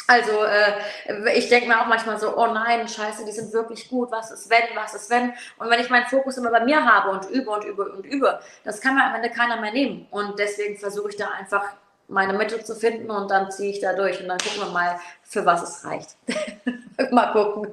Also 0.07 0.31
äh, 0.43 1.37
ich 1.37 1.49
denke 1.49 1.67
mir 1.67 1.81
auch 1.81 1.87
manchmal 1.87 2.19
so, 2.19 2.37
oh 2.37 2.47
nein, 2.47 2.87
scheiße, 2.87 3.25
die 3.25 3.31
sind 3.31 3.51
wirklich 3.53 3.89
gut, 3.89 4.11
was 4.11 4.31
ist 4.31 4.49
wenn, 4.49 4.75
was 4.75 4.93
ist 4.93 5.09
wenn. 5.09 5.33
Und 5.57 5.69
wenn 5.69 5.79
ich 5.79 5.89
meinen 5.89 6.05
Fokus 6.05 6.37
immer 6.37 6.51
bei 6.51 6.63
mir 6.63 6.85
habe 6.85 7.09
und 7.09 7.29
übe 7.29 7.49
und 7.51 7.65
übe 7.65 7.91
und 7.91 8.05
übe, 8.05 8.39
das 8.63 8.81
kann 8.81 8.95
mir 8.95 9.03
am 9.03 9.15
Ende 9.15 9.31
keiner 9.31 9.59
mehr 9.59 9.71
nehmen. 9.71 10.07
Und 10.11 10.37
deswegen 10.37 10.77
versuche 10.77 11.09
ich 11.09 11.17
da 11.17 11.29
einfach 11.29 11.63
meine 12.07 12.33
Mitte 12.33 12.63
zu 12.63 12.75
finden 12.75 13.09
und 13.09 13.31
dann 13.31 13.51
ziehe 13.51 13.71
ich 13.71 13.79
da 13.79 13.93
durch 13.93 14.21
und 14.21 14.27
dann 14.27 14.37
gucken 14.37 14.61
wir 14.61 14.71
mal, 14.71 14.99
für 15.23 15.45
was 15.45 15.63
es 15.63 15.85
reicht. 15.85 16.17
mal 17.11 17.31
gucken. 17.31 17.71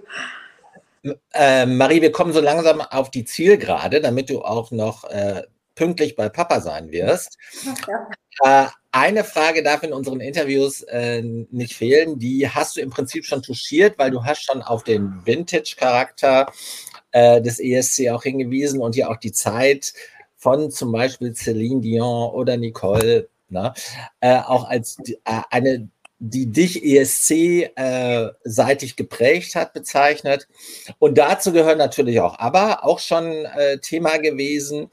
Äh, 1.34 1.66
Marie, 1.66 2.00
wir 2.00 2.12
kommen 2.12 2.32
so 2.32 2.40
langsam 2.40 2.80
auf 2.80 3.10
die 3.10 3.24
Zielgerade, 3.24 4.00
damit 4.00 4.30
du 4.30 4.42
auch 4.42 4.70
noch 4.70 5.04
äh, 5.04 5.42
pünktlich 5.74 6.16
bei 6.16 6.28
Papa 6.28 6.60
sein 6.60 6.90
wirst. 6.92 7.36
Ja. 8.42 8.72
Eine 8.94 9.24
Frage 9.24 9.62
darf 9.62 9.82
in 9.82 9.94
unseren 9.94 10.20
Interviews 10.20 10.82
äh, 10.82 11.22
nicht 11.22 11.74
fehlen. 11.74 12.18
Die 12.18 12.46
hast 12.46 12.76
du 12.76 12.80
im 12.80 12.90
Prinzip 12.90 13.24
schon 13.24 13.42
touchiert, 13.42 13.98
weil 13.98 14.10
du 14.10 14.22
hast 14.24 14.44
schon 14.44 14.60
auf 14.60 14.84
den 14.84 15.22
Vintage-Charakter 15.24 16.52
äh, 17.12 17.40
des 17.40 17.58
ESC 17.58 18.10
auch 18.10 18.22
hingewiesen 18.22 18.82
und 18.82 18.94
ja 18.94 19.08
auch 19.08 19.16
die 19.16 19.32
Zeit 19.32 19.94
von 20.36 20.70
zum 20.70 20.92
Beispiel 20.92 21.34
Celine 21.34 21.80
Dion 21.80 22.30
oder 22.32 22.58
Nicole, 22.58 23.28
na, 23.48 23.62
ne, 23.62 23.74
äh, 24.20 24.38
auch 24.38 24.68
als 24.68 24.98
äh, 25.06 25.40
eine 25.50 25.88
die 26.24 26.46
dich 26.46 26.84
ESC-seitig 26.84 27.72
äh, 28.92 28.94
geprägt 28.94 29.56
hat, 29.56 29.72
bezeichnet. 29.72 30.46
Und 31.00 31.18
dazu 31.18 31.50
gehören 31.52 31.78
natürlich 31.78 32.20
auch 32.20 32.38
ABBA, 32.38 32.74
auch 32.82 33.00
schon 33.00 33.24
äh, 33.44 33.78
Thema 33.78 34.18
gewesen. 34.18 34.88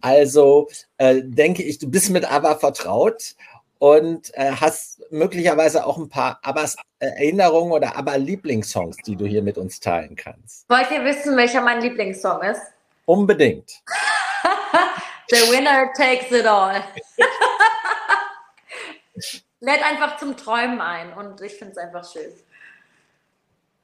Also 0.00 0.68
äh, 0.98 1.22
denke 1.22 1.62
ich, 1.62 1.78
du 1.78 1.90
bist 1.90 2.10
mit 2.10 2.30
ABBA 2.30 2.56
vertraut 2.56 3.34
und 3.78 4.30
äh, 4.34 4.52
hast 4.52 5.00
möglicherweise 5.10 5.86
auch 5.86 5.96
ein 5.96 6.08
paar 6.08 6.38
ABBAs 6.42 6.76
äh, 6.98 7.06
Erinnerungen 7.06 7.72
oder 7.72 7.96
ABBA 7.96 8.16
Lieblingssongs, 8.16 8.98
die 8.98 9.16
du 9.16 9.26
hier 9.26 9.42
mit 9.42 9.56
uns 9.58 9.80
teilen 9.80 10.16
kannst. 10.16 10.68
Wollt 10.68 10.90
ihr 10.90 11.04
wissen, 11.04 11.36
welcher 11.36 11.62
mein 11.62 11.80
Lieblingssong 11.80 12.42
ist? 12.42 12.60
Unbedingt. 13.06 13.82
The 15.30 15.50
winner 15.50 15.92
takes 15.96 16.30
it 16.32 16.46
all. 16.46 16.82
Lädt 19.60 19.82
einfach 19.84 20.16
zum 20.16 20.36
Träumen 20.36 20.80
ein 20.80 21.12
und 21.12 21.40
ich 21.40 21.54
finde 21.54 21.72
es 21.72 21.78
einfach 21.78 22.04
schön. 22.10 22.32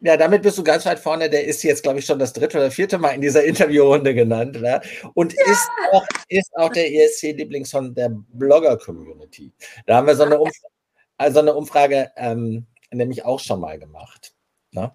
Ja, 0.01 0.17
damit 0.17 0.43
bist 0.43 0.59
du 0.59 0.65
ganz 0.65 0.85
weit 0.85 0.99
vorne. 0.99 1.31
Der 1.31 1.45
ist 1.45 1.63
jetzt, 1.63 1.83
glaube 1.83 1.99
ich, 1.99 2.07
schon 2.07 2.19
das 2.19 2.33
dritte 2.33 2.59
oder 2.59 2.71
vierte 2.71 2.99
Mal 2.99 3.11
in 3.11 3.21
dieser 3.21 3.45
Interviewrunde 3.45 4.15
genannt. 4.15 4.61
Ne? 4.61 4.81
Und 5.15 5.33
ja. 5.33 5.53
ist, 5.53 5.69
auch, 5.93 6.07
ist 6.29 6.57
auch 6.57 6.71
der 6.71 6.93
ESC-Lieblingssong 6.93 7.95
der 7.95 8.11
Blogger-Community. 8.11 9.53
Da 9.87 9.97
haben 9.97 10.07
wir 10.07 10.17
so 10.17 10.25
eine 10.25 10.39
Umfrage, 10.39 10.75
also 11.17 11.41
eine 11.41 11.55
Umfrage 11.55 12.11
ähm, 12.17 12.67
nämlich 12.93 13.25
auch 13.25 13.41
schon 13.41 13.61
mal 13.61 13.79
gemacht. 13.79 14.35
Ne? 14.73 14.93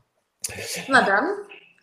Na 0.87 1.01
dann, 1.01 1.29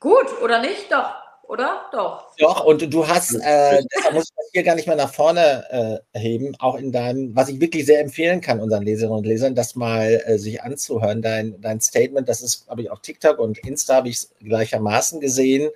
gut, 0.01 0.41
oder 0.43 0.61
nicht? 0.61 0.91
Doch 0.91 1.28
oder? 1.49 1.87
Doch. 1.93 2.27
Doch, 2.39 2.65
und 2.65 2.93
du 2.93 3.09
hast, 3.09 3.35
äh, 3.35 3.83
deshalb 3.97 4.15
muss 4.15 4.25
ich 4.25 4.37
das 4.37 4.51
hier 4.53 4.63
gar 4.63 4.75
nicht 4.75 4.87
mehr 4.87 4.97
nach 4.97 5.13
vorne 5.13 6.03
äh, 6.15 6.19
heben, 6.19 6.55
auch 6.59 6.77
in 6.77 6.93
deinem, 6.93 7.35
was 7.35 7.49
ich 7.49 7.61
wirklich 7.61 7.87
sehr 7.87 8.01
empfehlen 8.01 8.41
kann, 8.41 8.61
unseren 8.61 8.83
Leserinnen 8.83 9.19
und 9.19 9.27
Lesern, 9.27 9.55
das 9.55 9.75
mal 9.75 10.23
äh, 10.27 10.39
sich 10.39 10.63
anzuhören, 10.63 11.23
dein, 11.23 11.61
dein 11.61 11.81
Statement, 11.81 12.29
das 12.29 12.43
ist, 12.43 12.69
habe 12.69 12.83
ich 12.83 12.91
auf 12.91 13.01
TikTok 13.01 13.39
und 13.39 13.59
Insta 13.59 13.97
habe 13.97 14.11
ich 14.11 14.29
gleichermaßen 14.41 15.21
gesehen 15.21 15.71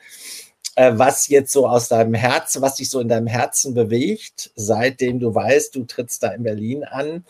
äh, 0.76 0.92
was 0.94 1.28
jetzt 1.28 1.52
so 1.52 1.66
aus 1.66 1.88
deinem 1.88 2.14
Herzen, 2.14 2.62
was 2.62 2.76
dich 2.76 2.88
so 2.88 3.00
in 3.00 3.08
deinem 3.08 3.26
Herzen 3.26 3.74
bewegt, 3.74 4.50
seitdem 4.54 5.20
du 5.20 5.34
weißt, 5.34 5.74
du 5.74 5.84
trittst 5.84 6.22
da 6.22 6.28
in 6.28 6.42
Berlin 6.42 6.84
an. 6.84 7.24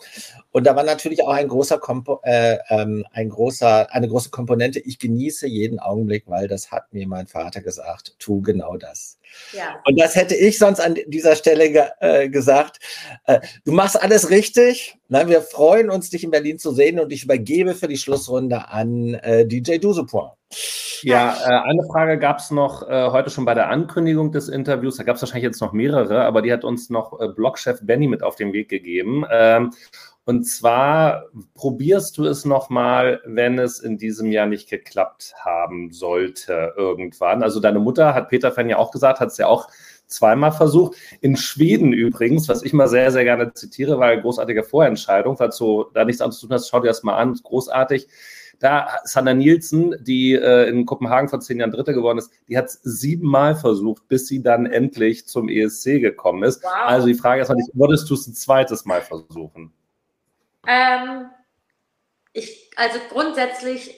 Und 0.51 0.65
da 0.65 0.75
war 0.75 0.83
natürlich 0.83 1.23
auch 1.23 1.33
ein 1.33 1.47
großer, 1.47 1.77
Kompo 1.77 2.21
äh, 2.23 2.57
ähm, 2.69 3.05
ein 3.11 3.29
großer, 3.29 3.93
eine 3.93 4.07
große 4.07 4.29
Komponente. 4.29 4.79
Ich 4.79 4.99
genieße 4.99 5.47
jeden 5.47 5.79
Augenblick, 5.79 6.23
weil 6.27 6.47
das 6.47 6.71
hat 6.71 6.93
mir 6.93 7.07
mein 7.07 7.27
Vater 7.27 7.61
gesagt. 7.61 8.15
Tu 8.19 8.41
genau 8.41 8.77
das. 8.77 9.17
Ja. 9.51 9.81
Und 9.85 9.99
das 9.99 10.15
hätte 10.15 10.35
ich 10.35 10.57
sonst 10.57 10.79
an 10.79 10.95
dieser 11.07 11.35
Stelle 11.35 11.71
ge 11.71 11.83
äh, 11.99 12.29
gesagt. 12.29 12.79
Äh, 13.25 13.39
du 13.65 13.71
machst 13.71 14.01
alles 14.01 14.29
richtig. 14.29 14.95
Na, 15.09 15.27
wir 15.27 15.41
freuen 15.41 15.89
uns, 15.89 16.09
dich 16.09 16.23
in 16.23 16.31
Berlin 16.31 16.57
zu 16.59 16.71
sehen 16.71 16.99
und 16.99 17.11
ich 17.11 17.23
übergebe 17.23 17.75
für 17.75 17.87
die 17.87 17.97
Schlussrunde 17.97 18.69
an 18.69 19.13
äh, 19.15 19.45
DJ 19.45 19.77
Dusepoint. 19.77 20.31
Ja, 21.03 21.35
äh, 21.45 21.69
eine 21.69 21.83
Frage 21.91 22.17
gab 22.17 22.39
es 22.39 22.49
noch 22.49 22.87
äh, 22.87 23.09
heute 23.11 23.29
schon 23.29 23.45
bei 23.45 23.53
der 23.53 23.69
Ankündigung 23.69 24.31
des 24.31 24.47
Interviews. 24.47 24.97
Da 24.97 25.03
gab 25.03 25.17
es 25.17 25.21
wahrscheinlich 25.21 25.43
jetzt 25.43 25.61
noch 25.61 25.73
mehrere, 25.73 26.23
aber 26.23 26.41
die 26.41 26.51
hat 26.51 26.63
uns 26.63 26.89
noch 26.89 27.19
äh, 27.19 27.27
Blogchef 27.27 27.79
Benny 27.81 28.07
mit 28.07 28.23
auf 28.23 28.35
den 28.35 28.53
Weg 28.53 28.69
gegeben. 28.69 29.25
Ähm, 29.29 29.71
und 30.25 30.45
zwar 30.45 31.25
probierst 31.53 32.17
du 32.17 32.25
es 32.25 32.45
nochmal, 32.45 33.21
wenn 33.25 33.59
es 33.59 33.79
in 33.79 33.97
diesem 33.97 34.31
Jahr 34.31 34.45
nicht 34.45 34.69
geklappt 34.69 35.33
haben 35.43 35.91
sollte 35.91 36.73
irgendwann. 36.77 37.43
Also 37.43 37.59
deine 37.59 37.79
Mutter, 37.79 38.13
hat 38.13 38.29
Peter 38.29 38.51
Fenn 38.53 38.69
ja 38.69 38.77
auch 38.77 38.91
gesagt, 38.91 39.19
hat 39.19 39.29
es 39.29 39.37
ja 39.37 39.47
auch 39.47 39.67
zweimal 40.07 40.53
versucht. 40.53 40.95
In 41.19 41.35
Schweden 41.35 41.91
übrigens, 41.91 42.47
was 42.47 42.63
ich 42.63 42.71
mal 42.71 42.87
sehr, 42.87 43.11
sehr 43.11 43.25
gerne 43.25 43.53
zitiere, 43.53 43.99
weil 43.99 44.21
großartige 44.21 44.63
Vorentscheidung, 44.63 45.35
falls 45.35 45.57
du 45.57 45.85
da 45.93 46.05
nichts 46.05 46.21
anderes 46.21 46.39
zu 46.39 46.47
tun 46.47 46.55
hast, 46.55 46.69
schau 46.69 46.79
dir 46.79 46.87
das 46.87 47.03
mal 47.03 47.17
an, 47.17 47.33
großartig. 47.33 48.07
Da 48.59 48.87
Sanna 49.03 49.33
Nielsen, 49.33 49.93
die 49.99 50.33
äh, 50.35 50.69
in 50.69 50.85
Kopenhagen 50.85 51.27
vor 51.27 51.41
zehn 51.41 51.59
Jahren 51.59 51.71
Dritte 51.71 51.93
geworden 51.93 52.19
ist, 52.19 52.31
die 52.47 52.57
hat 52.57 52.67
es 52.67 52.79
siebenmal 52.83 53.55
versucht, 53.55 54.07
bis 54.07 54.27
sie 54.27 54.41
dann 54.41 54.67
endlich 54.67 55.27
zum 55.27 55.49
ESC 55.49 55.99
gekommen 55.99 56.43
ist. 56.43 56.63
Wow. 56.63 56.71
Also 56.85 57.07
die 57.07 57.13
Frage 57.13 57.41
ist 57.41 57.49
natürlich, 57.49 57.71
würdest 57.73 58.09
du 58.09 58.13
es 58.13 58.25
ein 58.25 58.35
zweites 58.35 58.85
Mal 58.85 59.01
versuchen? 59.01 59.73
Ähm, 60.67 61.29
ich, 62.33 62.71
also 62.75 62.99
grundsätzlich, 63.09 63.93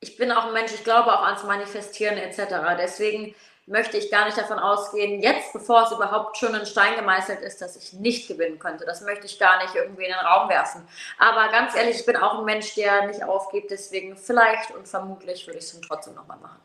ich 0.00 0.16
bin 0.16 0.32
auch 0.32 0.46
ein 0.46 0.52
Mensch, 0.52 0.72
ich 0.72 0.84
glaube 0.84 1.12
auch 1.12 1.24
ans 1.24 1.44
Manifestieren 1.44 2.16
etc. 2.16 2.76
Deswegen 2.78 3.34
möchte 3.66 3.96
ich 3.96 4.10
gar 4.10 4.24
nicht 4.24 4.36
davon 4.36 4.58
ausgehen, 4.58 5.22
jetzt, 5.22 5.52
bevor 5.52 5.84
es 5.84 5.92
überhaupt 5.92 6.36
schon 6.36 6.54
in 6.54 6.66
Stein 6.66 6.96
gemeißelt 6.96 7.40
ist, 7.40 7.60
dass 7.62 7.76
ich 7.76 7.92
nicht 7.92 8.26
gewinnen 8.28 8.58
könnte. 8.58 8.84
Das 8.84 9.00
möchte 9.02 9.26
ich 9.26 9.38
gar 9.38 9.62
nicht 9.62 9.74
irgendwie 9.74 10.04
in 10.04 10.10
den 10.10 10.26
Raum 10.26 10.48
werfen. 10.48 10.86
Aber 11.18 11.48
ganz 11.52 11.76
ehrlich, 11.76 12.00
ich 12.00 12.06
bin 12.06 12.16
auch 12.16 12.38
ein 12.38 12.44
Mensch, 12.44 12.74
der 12.74 13.06
nicht 13.06 13.22
aufgibt. 13.22 13.70
Deswegen 13.70 14.16
vielleicht 14.16 14.72
und 14.72 14.88
vermutlich 14.88 15.46
würde 15.46 15.58
ich 15.58 15.64
es 15.64 15.80
trotzdem 15.82 16.14
nochmal 16.14 16.38
machen. 16.38 16.60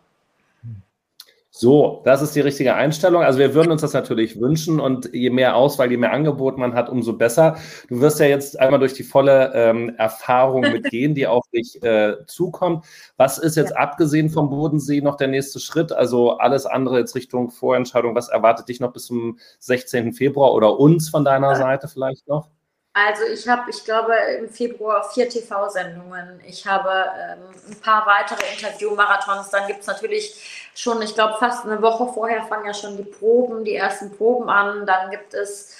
So, 1.57 2.01
das 2.03 2.21
ist 2.21 2.35
die 2.35 2.41
richtige 2.41 2.75
Einstellung. 2.75 3.23
Also 3.23 3.39
wir 3.39 3.53
würden 3.53 3.71
uns 3.71 3.79
das 3.79 3.93
natürlich 3.93 4.41
wünschen 4.41 4.81
und 4.81 5.13
je 5.13 5.29
mehr 5.29 5.55
Auswahl, 5.55 5.89
je 5.89 5.95
mehr 5.95 6.11
Angebot 6.11 6.57
man 6.57 6.73
hat, 6.73 6.89
umso 6.89 7.13
besser. 7.13 7.55
Du 7.87 8.01
wirst 8.01 8.19
ja 8.19 8.25
jetzt 8.25 8.59
einmal 8.59 8.81
durch 8.81 8.91
die 8.91 9.03
volle 9.03 9.53
ähm, 9.55 9.95
Erfahrung 9.97 10.61
mitgehen, 10.73 11.15
die 11.15 11.27
auf 11.27 11.45
dich 11.53 11.81
äh, 11.81 12.17
zukommt. 12.27 12.83
Was 13.15 13.37
ist 13.37 13.55
jetzt 13.55 13.71
abgesehen 13.77 14.29
vom 14.29 14.49
Bodensee 14.49 14.99
noch 14.99 15.15
der 15.15 15.29
nächste 15.29 15.61
Schritt? 15.61 15.93
Also 15.93 16.31
alles 16.39 16.65
andere 16.65 16.99
jetzt 16.99 17.15
Richtung 17.15 17.51
Vorentscheidung. 17.51 18.15
Was 18.15 18.27
erwartet 18.27 18.67
dich 18.67 18.81
noch 18.81 18.91
bis 18.91 19.05
zum 19.05 19.39
16. 19.59 20.11
Februar 20.11 20.53
oder 20.53 20.77
uns 20.77 21.07
von 21.07 21.23
deiner 21.23 21.55
Seite 21.55 21.87
vielleicht 21.87 22.27
noch? 22.27 22.49
Also 22.97 23.25
ich 23.25 23.45
habe, 23.45 23.69
ich 23.69 23.83
glaube, 23.83 24.13
im 24.39 24.49
Februar 24.49 25.03
vier 25.03 25.27
TV-Sendungen. 25.27 26.39
Ich 26.47 26.65
habe 26.65 26.89
ähm, 26.89 27.39
ein 27.69 27.81
paar 27.81 28.05
weitere 28.07 28.41
Interview-Marathons. 28.53 29.49
Dann 29.49 29.67
gibt 29.67 29.81
es 29.81 29.87
natürlich 29.87 30.69
schon, 30.73 31.01
ich 31.01 31.13
glaube, 31.13 31.35
fast 31.37 31.65
eine 31.65 31.81
Woche 31.81 32.07
vorher 32.13 32.43
fangen 32.45 32.67
ja 32.67 32.73
schon 32.73 32.95
die 32.95 33.03
Proben, 33.03 33.65
die 33.65 33.75
ersten 33.75 34.15
Proben 34.15 34.49
an. 34.49 34.85
Dann 34.85 35.11
gibt 35.11 35.33
es 35.33 35.75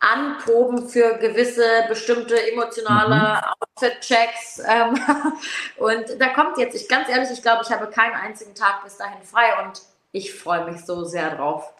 Anproben 0.00 0.88
für 0.88 1.16
gewisse 1.18 1.84
bestimmte 1.88 2.34
emotionale 2.50 3.40
mhm. 3.40 3.54
Outfit-Checks. 3.60 4.62
Ähm, 4.66 4.98
und 5.76 6.20
da 6.20 6.30
kommt 6.30 6.58
jetzt, 6.58 6.74
ich 6.74 6.88
ganz 6.88 7.08
ehrlich, 7.08 7.30
ich 7.30 7.42
glaube, 7.42 7.62
ich 7.62 7.70
habe 7.70 7.86
keinen 7.86 8.16
einzigen 8.16 8.56
Tag 8.56 8.82
bis 8.82 8.96
dahin 8.96 9.22
frei 9.22 9.64
und 9.64 9.80
ich 10.10 10.34
freue 10.34 10.68
mich 10.68 10.84
so 10.84 11.04
sehr 11.04 11.36
drauf. 11.36 11.72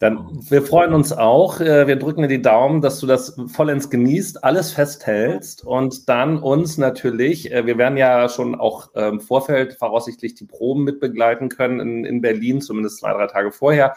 Dann, 0.00 0.30
wir 0.48 0.62
freuen 0.62 0.94
uns 0.94 1.12
auch. 1.12 1.60
Äh, 1.60 1.86
wir 1.86 1.96
drücken 1.96 2.22
dir 2.22 2.28
die 2.28 2.40
Daumen, 2.40 2.80
dass 2.80 3.00
du 3.00 3.06
das 3.06 3.38
vollends 3.48 3.90
genießt, 3.90 4.42
alles 4.42 4.72
festhältst 4.72 5.62
und 5.62 6.08
dann 6.08 6.38
uns 6.38 6.78
natürlich, 6.78 7.52
äh, 7.52 7.66
wir 7.66 7.76
werden 7.76 7.98
ja 7.98 8.30
schon 8.30 8.54
auch 8.54 8.94
im 8.94 9.02
ähm, 9.02 9.20
Vorfeld 9.20 9.74
voraussichtlich 9.74 10.34
die 10.34 10.46
Proben 10.46 10.84
mitbegleiten 10.84 11.50
können 11.50 11.80
in, 11.80 12.04
in 12.06 12.22
Berlin, 12.22 12.62
zumindest 12.62 13.00
zwei, 13.00 13.12
drei 13.12 13.26
Tage 13.26 13.52
vorher. 13.52 13.94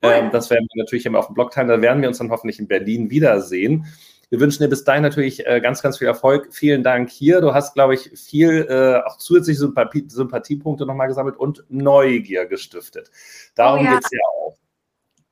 Ähm, 0.00 0.30
das 0.32 0.48
werden 0.48 0.66
wir 0.72 0.82
natürlich 0.82 1.04
immer 1.04 1.18
auf 1.18 1.26
dem 1.26 1.34
Blog 1.34 1.50
teilen. 1.50 1.68
Da 1.68 1.82
werden 1.82 2.00
wir 2.00 2.08
uns 2.08 2.16
dann 2.16 2.30
hoffentlich 2.30 2.58
in 2.58 2.66
Berlin 2.66 3.10
wiedersehen. 3.10 3.84
Wir 4.30 4.40
wünschen 4.40 4.62
dir 4.62 4.70
bis 4.70 4.84
dahin 4.84 5.02
natürlich 5.02 5.46
äh, 5.46 5.60
ganz, 5.60 5.82
ganz 5.82 5.98
viel 5.98 6.06
Erfolg. 6.06 6.54
Vielen 6.54 6.82
Dank 6.82 7.10
hier. 7.10 7.42
Du 7.42 7.52
hast, 7.52 7.74
glaube 7.74 7.92
ich, 7.92 8.10
viel 8.18 9.02
auch 9.06 9.18
zusätzliche 9.18 9.60
Sympathie, 9.60 10.06
Sympathiepunkte 10.08 10.86
nochmal 10.86 11.08
gesammelt 11.08 11.36
und 11.36 11.64
Neugier 11.68 12.46
gestiftet. 12.46 13.10
Darum 13.54 13.80
oh, 13.80 13.84
ja. 13.84 13.94
geht 13.96 14.04
es 14.04 14.10
ja 14.10 14.20
auch. 14.38 14.63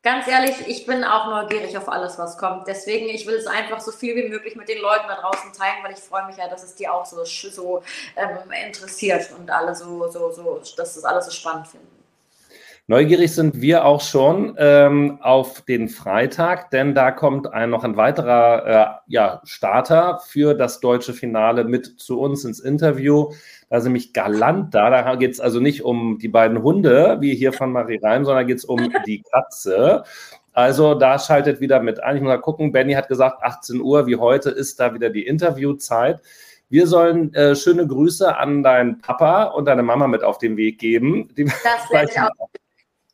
Ganz 0.03 0.27
ehrlich, 0.27 0.67
ich 0.67 0.85
bin 0.85 1.05
auch 1.05 1.27
neugierig 1.27 1.77
auf 1.79 1.89
alles, 1.89 2.19
was 2.19 2.37
kommt. 2.37 2.67
Deswegen, 2.67 3.09
ich 3.09 3.25
will 3.25 3.37
es 3.37 3.47
einfach 3.47 3.81
so 3.81 3.93
viel 3.93 4.17
wie 4.17 4.29
möglich 4.29 4.57
mit 4.57 4.69
den 4.69 4.81
Leuten 4.81 5.07
da 5.07 5.15
draußen 5.15 5.53
teilen, 5.53 5.77
weil 5.85 5.93
ich 5.93 6.01
freue 6.01 6.27
mich 6.27 6.37
ja, 6.37 6.49
dass 6.49 6.65
es 6.65 6.75
die 6.75 6.89
auch 6.89 7.07
so, 7.07 7.25
so 7.25 7.85
ähm, 8.17 8.39
interessiert 8.67 9.31
und 9.39 9.49
alle 9.49 9.77
so, 9.77 10.11
so, 10.11 10.33
so, 10.33 10.61
dass 10.77 10.95
das 10.95 11.05
alles 11.05 11.27
so 11.27 11.31
spannend 11.31 11.69
finden. 11.69 11.92
Neugierig 12.89 13.33
sind 13.33 13.61
wir 13.61 13.85
auch 13.85 14.01
schon 14.01 14.57
ähm, 14.59 15.19
auf 15.23 15.63
den 15.63 15.89
Freitag, 15.89 16.71
denn 16.71 16.97
da 16.97 17.13
kommt 17.13 17.47
ein, 17.53 17.71
noch 17.71 17.85
ein 17.85 17.97
weiterer 17.97 18.67
äh, 18.67 19.13
ja, 19.13 19.41
Starter 19.45 20.21
für 20.27 20.55
das 20.55 20.81
deutsche 20.81 21.13
Finale 21.13 21.63
mit 21.63 22.01
zu 22.01 22.21
uns 22.21 22.45
ins 22.45 22.59
Interview. 22.59 23.33
Da 23.71 23.77
ist 23.77 23.85
nämlich 23.85 24.13
Galant 24.13 24.75
da. 24.75 24.91
Da 24.91 25.15
geht 25.15 25.31
es 25.31 25.39
also 25.39 25.61
nicht 25.61 25.85
um 25.85 26.19
die 26.21 26.29
beiden 26.29 26.61
Hunde, 26.65 27.19
wie 27.21 27.37
hier 27.37 27.53
von 27.53 27.71
Marie 27.71 28.01
Reim, 28.03 28.25
sondern 28.25 28.49
geht 28.49 28.59
es 28.59 28.65
um 28.65 28.79
die 29.07 29.23
Katze. 29.23 30.03
Also 30.53 30.97
da 30.97 31.21
schaltet 31.21 31.61
wieder 31.61 31.81
mit 31.81 32.03
ein. 32.03 32.17
Ich 32.17 32.23
muss 32.23 32.31
mal 32.31 32.41
gucken. 32.41 32.73
Benny 32.73 32.95
hat 32.95 33.09
gesagt, 33.09 33.45
18 33.45 33.81
Uhr 33.81 34.09
wie 34.09 34.17
heute 34.17 34.51
ist 34.51 34.81
da 34.81 34.93
wieder 34.93 35.09
die 35.09 35.25
Interviewzeit. 35.25 36.21
Wir 36.69 36.89
sollen 36.89 37.33
äh, 37.35 37.55
schöne 37.55 37.87
Grüße 37.87 38.37
an 38.37 38.65
deinen 38.65 38.99
Papa 38.99 39.45
und 39.45 39.67
deine 39.67 39.85
Mama 39.85 40.09
mit 40.09 40.25
auf 40.25 40.39
den 40.39 40.57
Weg 40.57 40.81
geben. 40.81 41.29
Die 41.37 41.45
das 41.45 41.91
werde 41.91 42.11
ich 42.11 42.21
auch 42.21 42.49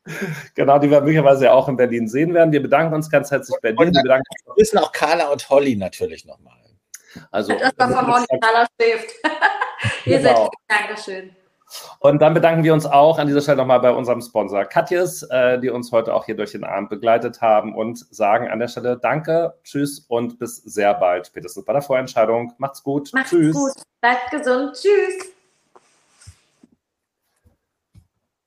Genau, 0.55 0.79
die 0.79 0.91
wir 0.91 1.01
möglicherweise 1.01 1.53
auch 1.53 1.69
in 1.69 1.77
Berlin 1.77 2.09
sehen 2.09 2.35
werden. 2.35 2.53
Wir 2.53 2.63
bedanken 2.63 2.95
uns 2.95 3.11
ganz 3.11 3.31
herzlich 3.31 3.57
bei 3.63 3.73
dir. 3.73 3.79
Wir 3.79 4.03
bedanken 4.03 4.25
wir 4.45 4.55
grüßen 4.55 4.79
auch 4.79 4.93
Carla 4.93 5.29
und 5.29 5.49
Holly 5.49 5.77
natürlich 5.77 6.25
nochmal. 6.25 6.55
Also, 7.31 7.53
das 7.53 7.73
war 7.77 7.91
von 7.91 8.15
Holly 8.15 8.27
Carla 8.41 8.67
Stift. 8.75 9.15
Ihr 10.07 10.19
genau. 10.19 10.35
seid 10.35 10.51
Dankeschön. 10.69 11.37
Und 12.01 12.23
dann 12.23 12.33
bedanken 12.33 12.65
wir 12.65 12.73
uns 12.73 12.87
auch 12.87 13.19
an 13.19 13.27
dieser 13.27 13.43
Stelle 13.43 13.59
nochmal 13.59 13.81
bei 13.81 13.91
unserem 13.91 14.23
Sponsor 14.23 14.65
Katjes, 14.65 15.23
äh, 15.25 15.59
die 15.59 15.69
uns 15.69 15.93
heute 15.93 16.15
auch 16.15 16.25
hier 16.25 16.35
durch 16.35 16.53
den 16.53 16.65
Abend 16.65 16.89
begleitet 16.89 17.43
haben 17.43 17.75
und 17.75 17.99
sagen 18.11 18.49
an 18.49 18.59
der 18.59 18.69
Stelle 18.69 18.99
Danke, 18.99 19.55
Tschüss 19.65 20.01
und 20.09 20.39
bis 20.39 20.57
sehr 20.57 20.95
bald, 20.95 21.27
spätestens 21.27 21.65
bei 21.65 21.75
der 21.75 21.83
Vorentscheidung. 21.83 22.55
Macht's 22.57 22.83
gut. 22.83 23.11
Macht's 23.13 23.31
tschüss. 23.31 23.55
gut. 23.55 23.73
Bleibt 24.01 24.31
gesund. 24.31 24.75
Tschüss. 24.75 25.38